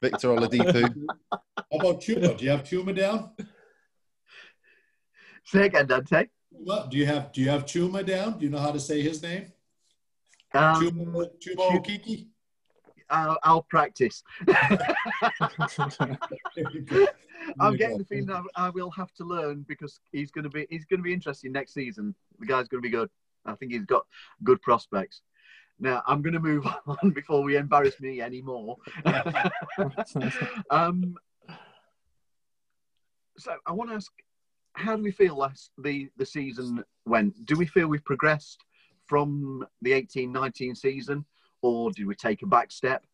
Victor 0.00 0.28
Oladipo. 0.28 0.94
How 1.32 1.78
about 1.78 2.00
Chuma? 2.00 2.36
Do 2.36 2.44
you 2.44 2.50
have 2.50 2.62
Chuma 2.62 2.96
down? 2.96 3.30
Say 5.44 5.66
again, 5.66 5.86
Dante. 5.86 6.26
What, 6.50 6.90
do 6.90 6.96
you 6.96 7.06
have 7.06 7.32
Do 7.32 7.40
you 7.40 7.48
have 7.50 7.64
Chuma 7.64 8.04
down? 8.04 8.38
Do 8.38 8.44
you 8.44 8.50
know 8.50 8.58
how 8.58 8.72
to 8.72 8.80
say 8.80 9.02
his 9.02 9.22
name? 9.22 9.52
Um, 10.52 10.74
Chuma, 10.82 11.28
Chuma 11.38 11.80
Okeke? 11.80 12.26
I'll, 13.10 13.38
I'll 13.42 13.62
practice. 13.62 14.22
I'm 17.58 17.76
getting 17.76 17.98
the 17.98 18.04
feeling 18.04 18.30
I, 18.30 18.42
I, 18.56 18.70
will 18.70 18.90
have 18.90 19.12
to 19.14 19.24
learn 19.24 19.64
because 19.68 20.00
he's 20.12 20.30
going 20.30 20.44
to 20.44 20.50
be 20.50 20.66
he's 20.70 20.84
going 20.84 20.98
to 20.98 21.04
be 21.04 21.12
interesting 21.12 21.52
next 21.52 21.74
season. 21.74 22.14
The 22.38 22.46
guy's 22.46 22.68
going 22.68 22.82
to 22.82 22.88
be 22.88 22.94
good. 22.94 23.10
I 23.44 23.54
think 23.54 23.72
he's 23.72 23.86
got 23.86 24.06
good 24.44 24.60
prospects. 24.62 25.22
Now 25.78 26.02
I'm 26.06 26.22
going 26.22 26.34
to 26.34 26.40
move 26.40 26.66
on 26.86 27.10
before 27.10 27.42
we 27.42 27.56
embarrass 27.56 28.00
me 28.00 28.20
anymore. 28.20 28.76
um, 30.70 31.16
so 33.38 33.56
I 33.66 33.72
want 33.72 33.90
to 33.90 33.96
ask, 33.96 34.12
how 34.74 34.96
do 34.96 35.02
we 35.02 35.10
feel 35.10 35.36
last 35.36 35.70
the 35.78 36.10
the 36.16 36.26
season 36.26 36.84
went? 37.06 37.46
Do 37.46 37.56
we 37.56 37.66
feel 37.66 37.88
we've 37.88 38.04
progressed 38.04 38.64
from 39.06 39.66
the 39.82 39.90
18-19 39.90 40.76
season, 40.76 41.24
or 41.62 41.90
did 41.90 42.06
we 42.06 42.14
take 42.14 42.42
a 42.42 42.46
back 42.46 42.70
step? 42.70 43.04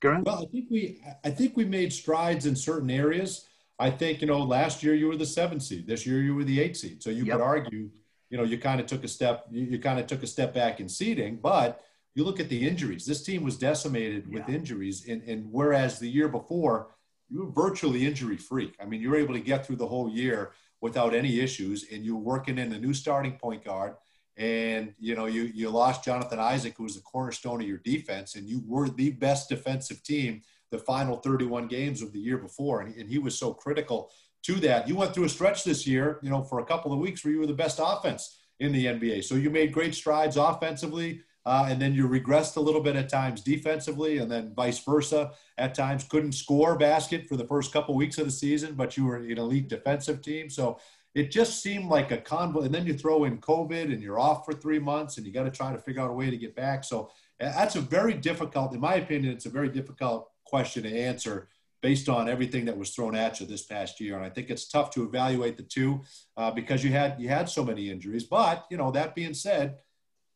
Grant? 0.00 0.26
Well, 0.26 0.42
I 0.42 0.46
think 0.46 0.66
we 0.70 1.02
I 1.24 1.30
think 1.30 1.56
we 1.56 1.64
made 1.64 1.92
strides 1.92 2.46
in 2.46 2.54
certain 2.54 2.90
areas. 2.90 3.46
I 3.78 3.90
think 3.90 4.20
you 4.20 4.26
know 4.26 4.40
last 4.40 4.82
year 4.82 4.94
you 4.94 5.08
were 5.08 5.16
the 5.16 5.26
seven 5.26 5.60
seed. 5.60 5.86
This 5.86 6.06
year 6.06 6.20
you 6.20 6.34
were 6.34 6.44
the 6.44 6.60
eight 6.60 6.76
seed. 6.76 7.02
So 7.02 7.10
you 7.10 7.24
yep. 7.24 7.36
could 7.36 7.42
argue, 7.42 7.90
you 8.28 8.36
know, 8.36 8.44
you 8.44 8.58
kind 8.58 8.80
of 8.80 8.86
took 8.86 9.04
a 9.04 9.08
step. 9.08 9.46
You, 9.50 9.64
you 9.64 9.78
kind 9.78 9.98
of 9.98 10.06
took 10.06 10.22
a 10.22 10.26
step 10.26 10.52
back 10.52 10.80
in 10.80 10.88
seeding, 10.88 11.36
but 11.36 11.82
you 12.14 12.24
look 12.24 12.40
at 12.40 12.48
the 12.48 12.68
injuries. 12.68 13.06
This 13.06 13.22
team 13.22 13.44
was 13.44 13.56
decimated 13.56 14.26
yeah. 14.28 14.40
with 14.40 14.48
injuries, 14.48 15.08
and, 15.08 15.22
and 15.22 15.46
whereas 15.50 15.98
the 15.98 16.08
year 16.08 16.28
before 16.28 16.88
you 17.30 17.44
were 17.44 17.50
virtually 17.50 18.06
injury 18.06 18.36
free. 18.36 18.72
I 18.80 18.86
mean, 18.86 19.00
you 19.00 19.10
were 19.10 19.16
able 19.16 19.34
to 19.34 19.40
get 19.40 19.66
through 19.66 19.76
the 19.76 19.86
whole 19.86 20.10
year 20.10 20.52
without 20.80 21.14
any 21.14 21.40
issues, 21.40 21.86
and 21.92 22.04
you 22.04 22.16
were 22.16 22.22
working 22.22 22.58
in 22.58 22.72
a 22.72 22.78
new 22.78 22.94
starting 22.94 23.32
point 23.32 23.64
guard 23.64 23.94
and 24.38 24.94
you 24.98 25.14
know 25.14 25.26
you 25.26 25.42
you 25.42 25.68
lost 25.68 26.04
Jonathan 26.04 26.38
Isaac, 26.38 26.74
who 26.76 26.84
was 26.84 26.94
the 26.94 27.02
cornerstone 27.02 27.60
of 27.60 27.68
your 27.68 27.78
defense, 27.78 28.36
and 28.36 28.48
you 28.48 28.62
were 28.66 28.88
the 28.88 29.10
best 29.10 29.48
defensive 29.48 30.02
team 30.02 30.42
the 30.70 30.78
final 30.78 31.16
31 31.16 31.66
games 31.66 32.02
of 32.02 32.12
the 32.12 32.18
year 32.18 32.36
before, 32.38 32.82
and, 32.82 32.94
and 32.96 33.08
he 33.08 33.18
was 33.18 33.38
so 33.38 33.52
critical 33.52 34.10
to 34.42 34.54
that. 34.56 34.86
You 34.86 34.96
went 34.96 35.14
through 35.14 35.24
a 35.24 35.28
stretch 35.28 35.64
this 35.64 35.86
year, 35.86 36.18
you 36.22 36.30
know, 36.30 36.42
for 36.42 36.60
a 36.60 36.64
couple 36.64 36.92
of 36.92 36.98
weeks 36.98 37.24
where 37.24 37.32
you 37.32 37.40
were 37.40 37.46
the 37.46 37.54
best 37.54 37.80
offense 37.82 38.38
in 38.60 38.72
the 38.72 38.86
NBA. 38.86 39.24
So 39.24 39.34
you 39.34 39.50
made 39.50 39.72
great 39.72 39.94
strides 39.94 40.36
offensively. 40.36 41.22
Uh, 41.46 41.66
and 41.70 41.80
then 41.80 41.94
you 41.94 42.06
regressed 42.06 42.56
a 42.56 42.60
little 42.60 42.82
bit 42.82 42.94
at 42.94 43.08
times 43.08 43.40
defensively, 43.40 44.18
and 44.18 44.30
then 44.30 44.52
vice 44.54 44.80
versa. 44.80 45.30
At 45.56 45.74
times, 45.74 46.04
couldn't 46.04 46.32
score 46.32 46.76
basket 46.76 47.26
for 47.26 47.38
the 47.38 47.46
first 47.46 47.72
couple 47.72 47.94
weeks 47.94 48.18
of 48.18 48.26
the 48.26 48.30
season, 48.30 48.74
but 48.74 48.98
you 48.98 49.06
were 49.06 49.16
an 49.16 49.38
elite 49.38 49.68
defensive 49.68 50.20
team. 50.20 50.50
So 50.50 50.78
it 51.14 51.30
just 51.30 51.62
seemed 51.62 51.86
like 51.86 52.10
a 52.12 52.18
convo. 52.18 52.64
And 52.64 52.74
then 52.74 52.86
you 52.86 52.94
throw 52.94 53.24
in 53.24 53.38
COVID, 53.38 53.92
and 53.92 54.02
you're 54.02 54.20
off 54.20 54.44
for 54.44 54.52
three 54.52 54.78
months, 54.78 55.16
and 55.16 55.26
you 55.26 55.32
got 55.32 55.44
to 55.44 55.50
try 55.50 55.72
to 55.72 55.78
figure 55.78 56.02
out 56.02 56.10
a 56.10 56.14
way 56.14 56.30
to 56.30 56.36
get 56.36 56.54
back. 56.54 56.84
So 56.84 57.10
that's 57.40 57.76
a 57.76 57.80
very 57.80 58.14
difficult, 58.14 58.74
in 58.74 58.80
my 58.80 58.96
opinion, 58.96 59.32
it's 59.32 59.46
a 59.46 59.50
very 59.50 59.68
difficult 59.68 60.30
question 60.44 60.82
to 60.84 60.98
answer 60.98 61.48
based 61.80 62.08
on 62.08 62.28
everything 62.28 62.64
that 62.64 62.76
was 62.76 62.90
thrown 62.90 63.14
at 63.14 63.38
you 63.38 63.46
this 63.46 63.64
past 63.64 64.00
year. 64.00 64.16
And 64.16 64.24
I 64.24 64.30
think 64.30 64.50
it's 64.50 64.68
tough 64.68 64.90
to 64.92 65.04
evaluate 65.04 65.56
the 65.56 65.62
two 65.62 66.02
uh, 66.36 66.50
because 66.50 66.82
you 66.82 66.90
had 66.90 67.20
you 67.20 67.28
had 67.28 67.48
so 67.48 67.64
many 67.64 67.90
injuries. 67.90 68.24
But 68.24 68.66
you 68.70 68.76
know, 68.76 68.90
that 68.90 69.14
being 69.14 69.34
said 69.34 69.76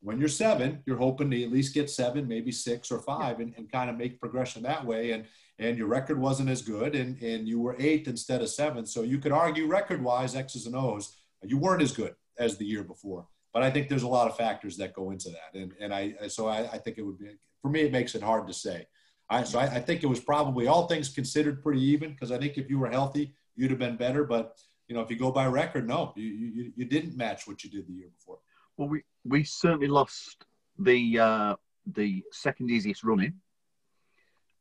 when 0.01 0.19
you're 0.19 0.29
seven, 0.29 0.83
you're 0.85 0.99
hoping 0.99 1.31
to 1.31 1.43
at 1.43 1.53
least 1.53 1.75
get 1.75 1.89
seven, 1.89 2.27
maybe 2.29 2.53
six 2.53 2.91
or 2.91 2.99
five, 3.01 3.41
and, 3.41 3.55
and 3.57 3.71
kind 3.71 3.89
of 3.89 3.97
make 3.97 4.21
progression 4.21 4.63
that 4.63 4.85
way. 4.85 5.13
And 5.13 5.25
and 5.59 5.77
your 5.77 5.87
record 5.87 6.19
wasn't 6.19 6.49
as 6.49 6.63
good, 6.63 6.95
and 6.95 7.21
and 7.23 7.49
you 7.49 7.61
were 7.61 7.77
eighth 7.79 8.09
instead 8.09 8.43
of 8.43 8.49
seventh. 8.49 8.89
So 8.89 9.03
you 9.03 9.19
could 9.19 9.33
argue 9.33 9.67
record-wise, 9.67 10.35
X's 10.35 10.67
and 10.67 10.77
O's, 10.77 11.17
you 11.43 11.59
weren't 11.59 11.83
as 11.83 11.93
good 11.93 12.15
as 12.39 12.57
the 12.57 12.65
year 12.65 12.83
before. 12.83 13.27
But 13.53 13.63
I 13.63 13.71
think 13.71 13.89
there's 13.89 14.03
a 14.03 14.09
lot 14.09 14.29
of 14.29 14.37
factors 14.37 14.77
that 14.79 14.95
go 14.95 15.11
into 15.11 15.31
that, 15.31 15.59
and 15.59 15.73
and 15.81 15.93
I 15.93 16.15
so 16.29 16.49
I, 16.49 16.61
I 16.73 16.79
think 16.79 16.99
it 16.99 17.03
would 17.03 17.19
be 17.19 17.27
for 17.61 17.71
me 17.71 17.81
it 17.83 17.93
makes 17.93 18.15
it 18.15 18.23
hard 18.23 18.47
to 18.47 18.55
say. 18.55 18.87
I, 19.31 19.45
so 19.45 19.59
I, 19.59 19.65
I 19.65 19.81
think 19.81 20.03
it 20.03 20.07
was 20.07 20.21
probably 20.21 20.67
all 20.67 20.87
things 20.87 21.09
considered 21.09 21.63
pretty 21.63 21.83
even 21.83 22.11
because 22.13 22.33
I 22.33 22.39
think 22.39 22.59
if 22.59 22.69
you 22.69 22.79
were 22.79 22.91
healthy, 22.91 23.35
you'd 23.57 23.71
have 23.71 23.79
been 23.79 23.97
better. 23.97 24.25
But 24.25 24.59
you 24.89 24.95
know, 24.95 25.01
if 25.01 25.11
you 25.11 25.17
go 25.17 25.31
by 25.31 25.47
record, 25.47 25.87
no, 25.87 26.13
you, 26.17 26.29
you, 26.29 26.73
you 26.77 26.85
didn't 26.85 27.17
match 27.17 27.47
what 27.47 27.65
you 27.65 27.71
did 27.71 27.87
the 27.87 27.93
year 27.93 28.09
before. 28.15 28.39
Well, 28.77 28.89
we, 28.89 29.03
we 29.25 29.45
certainly 29.45 29.87
lost 29.87 30.45
the 30.79 31.19
uh, 31.19 31.55
the 31.87 32.23
second 32.33 32.71
easiest 32.71 33.05
running. 33.05 33.35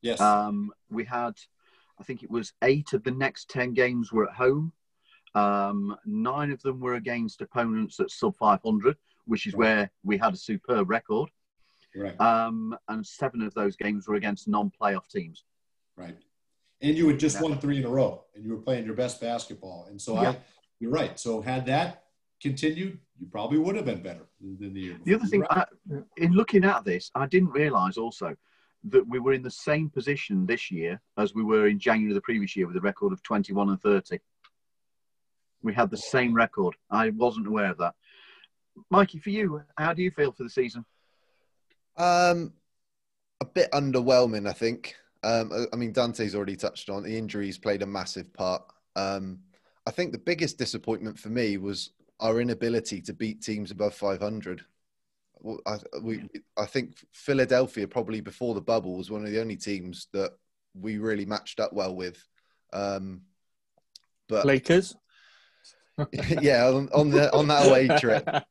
Yes. 0.01 0.19
Um, 0.19 0.71
we 0.89 1.05
had, 1.05 1.33
I 1.99 2.03
think 2.03 2.23
it 2.23 2.31
was 2.31 2.53
eight 2.63 2.93
of 2.93 3.03
the 3.03 3.11
next 3.11 3.49
ten 3.49 3.73
games 3.73 4.11
were 4.11 4.27
at 4.27 4.35
home. 4.35 4.73
Um, 5.33 5.95
nine 6.05 6.51
of 6.51 6.61
them 6.61 6.79
were 6.79 6.95
against 6.95 7.41
opponents 7.41 7.99
at 7.99 8.11
sub 8.11 8.35
500, 8.37 8.97
which 9.25 9.47
is 9.47 9.55
where 9.55 9.89
we 10.03 10.17
had 10.17 10.33
a 10.33 10.37
superb 10.37 10.89
record. 10.89 11.29
Right. 11.95 12.19
Um, 12.19 12.77
and 12.87 13.05
seven 13.05 13.41
of 13.41 13.53
those 13.53 13.75
games 13.75 14.07
were 14.07 14.15
against 14.15 14.47
non-playoff 14.47 15.07
teams. 15.09 15.43
Right. 15.95 16.17
And 16.81 16.97
you 16.97 17.07
had 17.07 17.19
just 17.19 17.37
yeah. 17.37 17.43
won 17.43 17.59
three 17.59 17.77
in 17.77 17.85
a 17.85 17.89
row, 17.89 18.23
and 18.35 18.43
you 18.43 18.51
were 18.51 18.61
playing 18.61 18.85
your 18.85 18.95
best 18.95 19.21
basketball. 19.21 19.87
And 19.89 20.01
so 20.01 20.21
yeah. 20.21 20.31
I, 20.31 20.37
you're 20.79 20.91
right. 20.91 21.19
So 21.19 21.41
had 21.41 21.65
that 21.67 22.05
continued, 22.41 22.97
you 23.19 23.27
probably 23.31 23.59
would 23.59 23.75
have 23.75 23.85
been 23.85 24.01
better 24.01 24.27
than 24.41 24.73
the 24.73 24.79
year 24.79 24.93
before. 24.93 25.05
The 25.05 25.13
other 25.15 25.27
thing, 25.27 25.41
right. 25.41 25.67
I, 25.91 25.95
in 26.17 26.33
looking 26.33 26.63
at 26.63 26.83
this, 26.83 27.11
I 27.13 27.27
didn't 27.27 27.51
realise 27.51 27.97
also 27.97 28.35
that 28.85 29.07
we 29.07 29.19
were 29.19 29.33
in 29.33 29.43
the 29.43 29.51
same 29.51 29.89
position 29.89 30.45
this 30.45 30.71
year 30.71 30.99
as 31.17 31.35
we 31.35 31.43
were 31.43 31.67
in 31.67 31.79
January 31.79 32.11
of 32.11 32.15
the 32.15 32.21
previous 32.21 32.55
year 32.55 32.67
with 32.67 32.75
a 32.75 32.81
record 32.81 33.13
of 33.13 33.21
21 33.23 33.69
and 33.69 33.81
30. 33.81 34.19
We 35.61 35.73
had 35.73 35.91
the 35.91 35.97
same 35.97 36.33
record. 36.33 36.75
I 36.89 37.09
wasn't 37.11 37.47
aware 37.47 37.69
of 37.69 37.77
that. 37.77 37.93
Mikey, 38.89 39.19
for 39.19 39.29
you, 39.29 39.61
how 39.77 39.93
do 39.93 40.01
you 40.01 40.11
feel 40.11 40.31
for 40.31 40.43
the 40.43 40.49
season? 40.49 40.85
Um, 41.97 42.53
a 43.41 43.45
bit 43.45 43.71
underwhelming, 43.71 44.49
I 44.49 44.53
think. 44.53 44.95
Um, 45.23 45.67
I 45.71 45.75
mean, 45.75 45.91
Dante's 45.91 46.33
already 46.33 46.55
touched 46.55 46.89
on 46.89 47.03
the 47.03 47.15
injuries 47.15 47.59
played 47.59 47.83
a 47.83 47.85
massive 47.85 48.33
part. 48.33 48.63
Um, 48.95 49.39
I 49.85 49.91
think 49.91 50.11
the 50.11 50.17
biggest 50.17 50.57
disappointment 50.57 51.19
for 51.19 51.29
me 51.29 51.57
was 51.57 51.91
our 52.19 52.39
inability 52.39 53.01
to 53.01 53.13
beat 53.13 53.41
teams 53.41 53.71
above 53.71 53.93
500. 53.93 54.63
I, 55.65 55.77
we, 56.01 56.23
I 56.57 56.65
think 56.65 56.95
Philadelphia 57.13 57.87
probably 57.87 58.21
before 58.21 58.53
the 58.53 58.61
bubble 58.61 58.97
was 58.97 59.09
one 59.09 59.25
of 59.25 59.31
the 59.31 59.41
only 59.41 59.57
teams 59.57 60.07
that 60.13 60.31
we 60.73 60.97
really 60.97 61.25
matched 61.25 61.59
up 61.59 61.73
well 61.73 61.95
with. 61.95 62.23
Um, 62.73 63.21
but 64.29 64.45
Lakers, 64.45 64.95
yeah, 66.41 66.67
on, 66.67 66.89
on, 66.93 67.09
the 67.09 67.33
on 67.33 67.47
that 67.47 67.67
away 67.67 67.87
trip. 67.99 68.27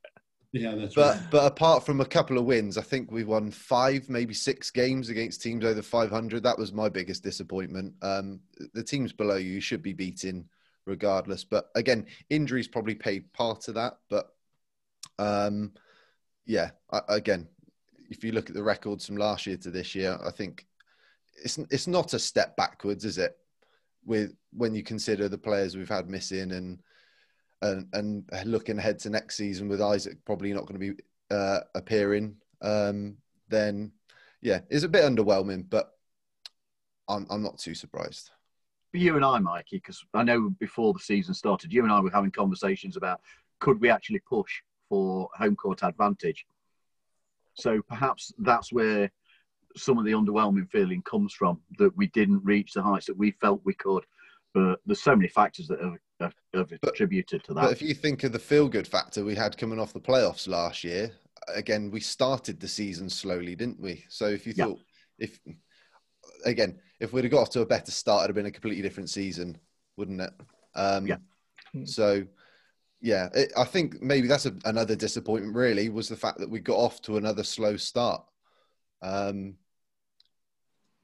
Yeah, 0.53 0.75
that's 0.75 0.95
but 0.95 1.15
right. 1.15 1.27
but 1.31 1.45
apart 1.45 1.85
from 1.85 2.01
a 2.01 2.05
couple 2.05 2.37
of 2.37 2.43
wins, 2.43 2.77
I 2.77 2.81
think 2.81 3.09
we 3.09 3.23
won 3.23 3.51
five, 3.51 4.09
maybe 4.09 4.33
six 4.33 4.69
games 4.69 5.07
against 5.07 5.41
teams 5.41 5.63
over 5.63 5.81
500. 5.81 6.43
That 6.43 6.57
was 6.57 6.73
my 6.73 6.89
biggest 6.89 7.23
disappointment. 7.23 7.93
Um, 8.01 8.41
the 8.73 8.83
teams 8.83 9.13
below 9.13 9.37
you 9.37 9.61
should 9.61 9.81
be 9.81 9.93
beating 9.93 10.49
regardless. 10.85 11.45
But 11.45 11.69
again, 11.75 12.05
injuries 12.29 12.67
probably 12.67 12.95
played 12.95 13.31
part 13.31 13.69
of 13.69 13.75
that. 13.75 13.93
But 14.09 14.27
um, 15.19 15.71
yeah, 16.51 16.71
I, 16.91 16.99
again, 17.07 17.47
if 18.09 18.25
you 18.25 18.33
look 18.33 18.49
at 18.49 18.55
the 18.55 18.63
records 18.63 19.05
from 19.05 19.15
last 19.15 19.47
year 19.47 19.55
to 19.55 19.71
this 19.71 19.95
year, 19.95 20.19
I 20.25 20.31
think 20.31 20.65
it's 21.41 21.57
it's 21.57 21.87
not 21.87 22.13
a 22.13 22.19
step 22.19 22.57
backwards, 22.57 23.05
is 23.05 23.17
it? 23.17 23.37
With 24.05 24.35
when 24.51 24.75
you 24.75 24.83
consider 24.83 25.29
the 25.29 25.37
players 25.37 25.77
we've 25.77 25.87
had 25.87 26.09
missing 26.09 26.51
and 26.51 26.81
and 27.61 27.87
and 27.93 28.29
looking 28.43 28.77
ahead 28.77 28.99
to 28.99 29.09
next 29.09 29.37
season 29.37 29.69
with 29.69 29.81
Isaac 29.81 30.17
probably 30.25 30.51
not 30.51 30.65
going 30.65 30.79
to 30.79 30.93
be 30.93 31.03
uh, 31.33 31.61
appearing, 31.73 32.35
um, 32.61 33.15
then 33.47 33.93
yeah, 34.41 34.59
it's 34.69 34.83
a 34.83 34.89
bit 34.89 35.05
underwhelming, 35.05 35.69
but 35.69 35.91
I'm 37.07 37.25
I'm 37.29 37.41
not 37.41 37.59
too 37.59 37.75
surprised 37.75 38.29
for 38.91 38.97
you 38.97 39.15
and 39.15 39.23
I, 39.23 39.39
Mikey, 39.39 39.77
because 39.77 40.03
I 40.13 40.23
know 40.23 40.49
before 40.59 40.91
the 40.91 40.99
season 40.99 41.33
started, 41.33 41.71
you 41.71 41.83
and 41.83 41.93
I 41.93 42.01
were 42.01 42.11
having 42.11 42.31
conversations 42.31 42.97
about 42.97 43.21
could 43.61 43.79
we 43.79 43.89
actually 43.89 44.19
push 44.19 44.51
for 44.91 45.29
home 45.33 45.55
court 45.55 45.83
advantage. 45.83 46.45
So 47.53 47.81
perhaps 47.87 48.33
that's 48.39 48.73
where 48.73 49.09
some 49.77 49.97
of 49.97 50.03
the 50.03 50.11
underwhelming 50.11 50.69
feeling 50.69 51.01
comes 51.03 51.33
from 51.33 51.61
that 51.77 51.95
we 51.95 52.07
didn't 52.07 52.43
reach 52.43 52.73
the 52.73 52.81
heights 52.81 53.05
that 53.05 53.17
we 53.17 53.31
felt 53.31 53.61
we 53.63 53.73
could. 53.73 54.03
But 54.53 54.81
there's 54.85 55.01
so 55.01 55.15
many 55.15 55.29
factors 55.29 55.69
that 55.69 55.79
have, 55.79 55.97
have, 56.19 56.35
have 56.53 56.79
attributed 56.83 57.41
to 57.45 57.53
that. 57.53 57.61
But 57.61 57.71
if 57.71 57.81
you 57.81 57.93
think 57.93 58.25
of 58.25 58.33
the 58.33 58.39
feel 58.39 58.67
good 58.67 58.85
factor 58.85 59.23
we 59.23 59.33
had 59.33 59.57
coming 59.57 59.79
off 59.79 59.93
the 59.93 60.01
playoffs 60.01 60.45
last 60.45 60.83
year, 60.83 61.09
again, 61.55 61.89
we 61.89 62.01
started 62.01 62.59
the 62.59 62.67
season 62.67 63.09
slowly, 63.09 63.55
didn't 63.55 63.79
we? 63.79 64.03
So 64.09 64.25
if 64.25 64.45
you 64.45 64.51
thought, 64.51 64.79
yeah. 65.17 65.27
if 65.27 65.39
again, 66.43 66.79
if 66.99 67.13
we'd 67.13 67.23
have 67.23 67.31
got 67.31 67.43
off 67.43 67.49
to 67.51 67.61
a 67.61 67.65
better 67.65 67.91
start, 67.91 68.25
it'd 68.25 68.29
have 68.31 68.35
been 68.35 68.49
a 68.49 68.51
completely 68.51 68.81
different 68.81 69.09
season, 69.09 69.57
wouldn't 69.95 70.19
it? 70.19 70.33
Um, 70.75 71.07
yeah. 71.07 71.15
So, 71.85 72.25
yeah, 73.01 73.29
it, 73.33 73.51
I 73.57 73.63
think 73.63 74.01
maybe 74.01 74.27
that's 74.27 74.45
a, 74.45 74.53
another 74.65 74.95
disappointment. 74.95 75.55
Really, 75.55 75.89
was 75.89 76.07
the 76.09 76.15
fact 76.15 76.39
that 76.39 76.49
we 76.49 76.59
got 76.59 76.77
off 76.77 77.01
to 77.03 77.17
another 77.17 77.43
slow 77.43 77.77
start. 77.77 78.23
Um, 79.01 79.55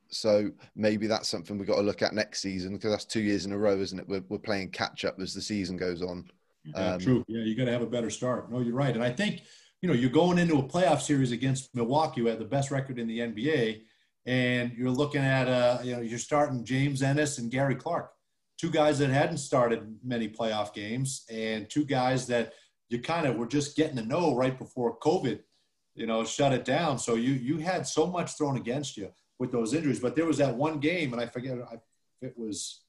so 0.09 0.51
maybe 0.75 1.07
that's 1.07 1.27
something 1.27 1.57
we've 1.57 1.67
got 1.67 1.77
to 1.77 1.81
look 1.81 2.01
at 2.01 2.13
next 2.13 2.41
season 2.41 2.73
because 2.73 2.91
that's 2.91 3.05
two 3.05 3.19
years 3.19 3.45
in 3.45 3.51
a 3.51 3.57
row, 3.57 3.77
isn't 3.77 3.99
it? 3.99 4.07
We're, 4.07 4.23
we're 4.29 4.37
playing 4.37 4.69
catch 4.69 5.03
up 5.03 5.19
as 5.19 5.33
the 5.33 5.41
season 5.41 5.75
goes 5.75 6.01
on. 6.01 6.29
Yeah, 6.63 6.93
um, 6.93 6.99
true. 6.99 7.25
Yeah, 7.27 7.43
you 7.43 7.55
got 7.55 7.65
to 7.65 7.73
have 7.73 7.81
a 7.81 7.87
better 7.87 8.09
start. 8.09 8.49
No, 8.49 8.61
you're 8.61 8.73
right. 8.73 8.93
And 8.93 9.03
I 9.03 9.11
think, 9.11 9.41
you 9.81 9.89
know, 9.89 9.95
you're 9.95 10.09
going 10.09 10.37
into 10.37 10.59
a 10.59 10.63
playoff 10.63 11.01
series 11.01 11.33
against 11.33 11.75
Milwaukee, 11.75 12.21
who 12.21 12.27
had 12.27 12.39
the 12.39 12.45
best 12.45 12.71
record 12.71 12.99
in 12.99 13.07
the 13.07 13.19
NBA 13.19 13.81
and 14.27 14.73
you're 14.73 14.91
looking 14.91 15.21
at 15.21 15.47
uh, 15.47 15.79
you 15.81 15.95
know 15.95 16.01
you're 16.01 16.19
starting 16.19 16.63
James 16.65 17.01
Ennis 17.01 17.39
and 17.39 17.49
Gary 17.49 17.75
Clark, 17.75 18.11
two 18.57 18.69
guys 18.69 18.99
that 18.99 19.09
hadn't 19.09 19.37
started 19.37 19.97
many 20.03 20.27
playoff 20.27 20.73
games, 20.73 21.25
and 21.29 21.69
two 21.69 21.85
guys 21.85 22.27
that 22.27 22.53
you 22.89 23.01
kind 23.01 23.25
of 23.25 23.35
were 23.35 23.47
just 23.47 23.75
getting 23.75 23.97
to 23.97 24.05
know 24.05 24.35
right 24.35 24.57
before 24.57 24.97
COVID, 24.99 25.39
you 25.95 26.05
know, 26.05 26.23
shut 26.23 26.53
it 26.53 26.65
down. 26.65 26.97
So 26.97 27.15
you 27.15 27.33
you 27.33 27.57
had 27.57 27.87
so 27.87 28.07
much 28.07 28.37
thrown 28.37 28.57
against 28.57 28.97
you 28.97 29.11
with 29.39 29.51
those 29.51 29.73
injuries, 29.73 29.99
but 29.99 30.15
there 30.15 30.25
was 30.25 30.37
that 30.37 30.55
one 30.55 30.79
game, 30.79 31.13
and 31.13 31.21
I 31.21 31.27
forget 31.27 31.57
if 31.57 31.79
it 32.21 32.37
was 32.37 32.81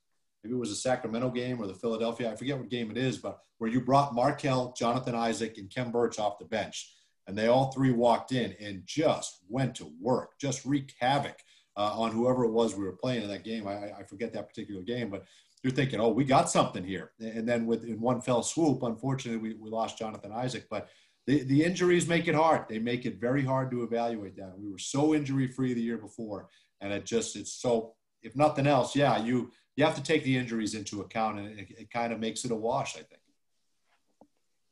maybe 0.43 0.55
it 0.55 0.59
was 0.59 0.71
a 0.71 0.77
Sacramento 0.77 1.31
game 1.31 1.61
or 1.61 1.67
the 1.67 1.75
Philadelphia, 1.75 2.31
I 2.31 2.37
forget 2.37 2.59
what 2.59 2.69
game 2.69 2.91
it 2.91 2.97
is, 2.97 3.19
but 3.19 3.41
where 3.59 3.71
you 3.71 3.81
brought 3.81 4.15
Markelle, 4.15 4.73
Jonathan 4.77 5.15
Isaac, 5.15 5.59
and 5.59 5.69
Khem 5.69 5.91
Birch 5.91 6.19
off 6.19 6.39
the 6.39 6.45
bench 6.45 6.95
and 7.29 7.37
they 7.37 7.47
all 7.47 7.71
three 7.71 7.93
walked 7.93 8.33
in 8.33 8.57
and 8.59 8.83
just 8.87 9.41
went 9.49 9.75
to 9.77 9.93
work, 10.01 10.39
just 10.41 10.65
wreaked 10.65 10.95
havoc 10.99 11.37
uh, 11.77 11.93
on 11.95 12.11
whoever 12.11 12.45
it 12.45 12.51
was 12.51 12.75
we 12.75 12.85
were 12.85 12.93
playing 12.93 13.23
in 13.23 13.29
that 13.29 13.45
game. 13.45 13.69
I, 13.69 13.93
I, 13.99 14.03
forget 14.03 14.33
that 14.33 14.49
particular 14.49 14.81
game, 14.81 15.11
but 15.11 15.25
you're 15.63 15.73
thinking, 15.73 16.01
oh, 16.01 16.09
we 16.09 16.25
got 16.25 16.51
something 16.51 16.85
here. 16.85 17.13
And 17.21 17.49
then 17.49 17.67
with 17.67 17.85
in 17.85 18.01
one 18.01 18.21
fell 18.21 18.43
swoop, 18.43 18.83
unfortunately, 18.83 19.41
we, 19.41 19.55
we 19.57 19.71
lost 19.71 19.99
Jonathan 19.99 20.33
Isaac. 20.33 20.67
But 20.71 20.89
the, 21.27 21.43
the 21.43 21.65
injuries 21.65 22.09
make 22.09 22.29
it 22.29 22.35
hard. 22.35 22.69
They 22.69 22.79
make 22.79 23.07
it 23.07 23.21
very 23.21 23.45
hard 23.45 23.71
to 23.73 23.83
evaluate 23.83 24.37
that. 24.37 24.59
We 24.59 24.71
were 24.71 24.79
so 24.79 25.15
injury 25.15 25.49
free 25.49 25.75
the 25.75 25.81
year 25.81 25.99
before, 25.99 26.49
and 26.81 26.93
it 26.93 27.05
just 27.05 27.37
it's 27.37 27.53
so. 27.53 27.95
If 28.23 28.35
nothing 28.35 28.67
else, 28.67 28.97
yeah, 28.97 29.23
you 29.23 29.51
you 29.77 29.85
have 29.85 29.95
to 29.95 30.03
take 30.03 30.25
the 30.25 30.37
injuries 30.37 30.75
into 30.75 31.03
account, 31.03 31.39
and 31.39 31.59
it, 31.59 31.71
it 31.71 31.91
kind 31.91 32.13
of 32.13 32.19
makes 32.19 32.45
it 32.45 32.51
a 32.51 32.57
wash. 32.57 32.97
I 32.97 33.01
think. 33.01 33.21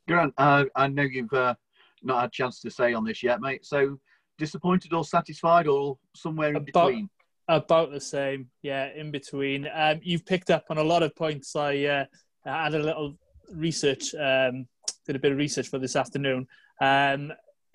Grant, 0.09 0.35
uh, 0.39 0.65
I 0.75 0.87
know 0.89 1.03
you've 1.03 1.33
uh, 1.33 1.55
not 2.03 2.21
had 2.21 2.29
a 2.29 2.31
chance 2.31 2.61
to 2.61 2.71
say 2.71 2.95
on 2.95 3.05
this 3.05 3.23
yet, 3.23 3.41
mate. 3.41 3.67
So 3.67 3.99
disappointed 4.39 4.93
or 4.93 5.05
satisfied 5.05 5.67
or 5.67 5.99
somewhere 6.15 6.51
in 6.51 6.57
About- 6.57 6.67
between? 6.67 7.11
About 7.49 7.93
the 7.93 8.01
same, 8.01 8.49
yeah, 8.63 8.89
in 8.95 9.11
between. 9.13 9.69
Um, 9.73 10.01
you've 10.03 10.27
picked 10.27 10.51
up 10.51 10.65
on 10.69 10.79
a 10.79 10.83
lot 10.83 11.05
of 11.05 11.15
points. 11.15 11.55
I 11.55 11.85
uh, 11.85 12.05
had 12.45 12.75
a 12.75 12.83
little 12.83 13.17
research, 13.53 14.15
um, 14.15 14.67
did 15.07 15.15
a 15.17 15.21
bit 15.21 15.33
of 15.33 15.39
research 15.39 15.69
for 15.69 15.79
this 15.79 15.95
afternoon. 15.95 16.49
Um, 16.81 17.33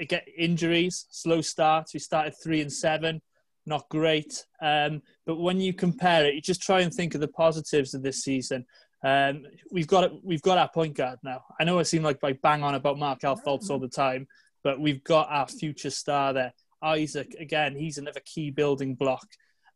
get 0.07 0.27
injuries, 0.37 1.05
slow 1.11 1.41
starts. 1.41 1.93
We 1.93 1.99
started 1.99 2.33
three 2.43 2.61
and 2.61 2.71
seven, 2.71 3.21
not 3.65 3.87
great. 3.89 4.45
Um, 4.61 5.01
but 5.25 5.39
when 5.39 5.59
you 5.59 5.73
compare 5.73 6.25
it, 6.25 6.35
you 6.35 6.41
just 6.41 6.61
try 6.61 6.81
and 6.81 6.93
think 6.93 7.15
of 7.15 7.21
the 7.21 7.27
positives 7.27 7.93
of 7.93 8.03
this 8.03 8.23
season. 8.23 8.65
Um, 9.03 9.43
we've 9.71 9.87
got 9.87 10.11
we've 10.23 10.41
got 10.41 10.57
our 10.57 10.69
point 10.69 10.95
guard 10.95 11.19
now. 11.23 11.43
I 11.59 11.63
know 11.63 11.79
I 11.79 11.83
seem 11.83 12.03
like 12.03 12.19
I 12.23 12.33
bang 12.33 12.63
on 12.63 12.75
about 12.75 12.99
Markelle 12.99 13.37
Fultz 13.37 13.69
all 13.69 13.79
the 13.79 13.87
time, 13.87 14.27
but 14.63 14.79
we've 14.79 15.03
got 15.03 15.29
our 15.29 15.47
future 15.47 15.89
star 15.89 16.33
there. 16.33 16.53
Isaac 16.83 17.35
again, 17.39 17.75
he's 17.75 17.97
another 17.97 18.21
key 18.25 18.51
building 18.51 18.95
block. 18.95 19.25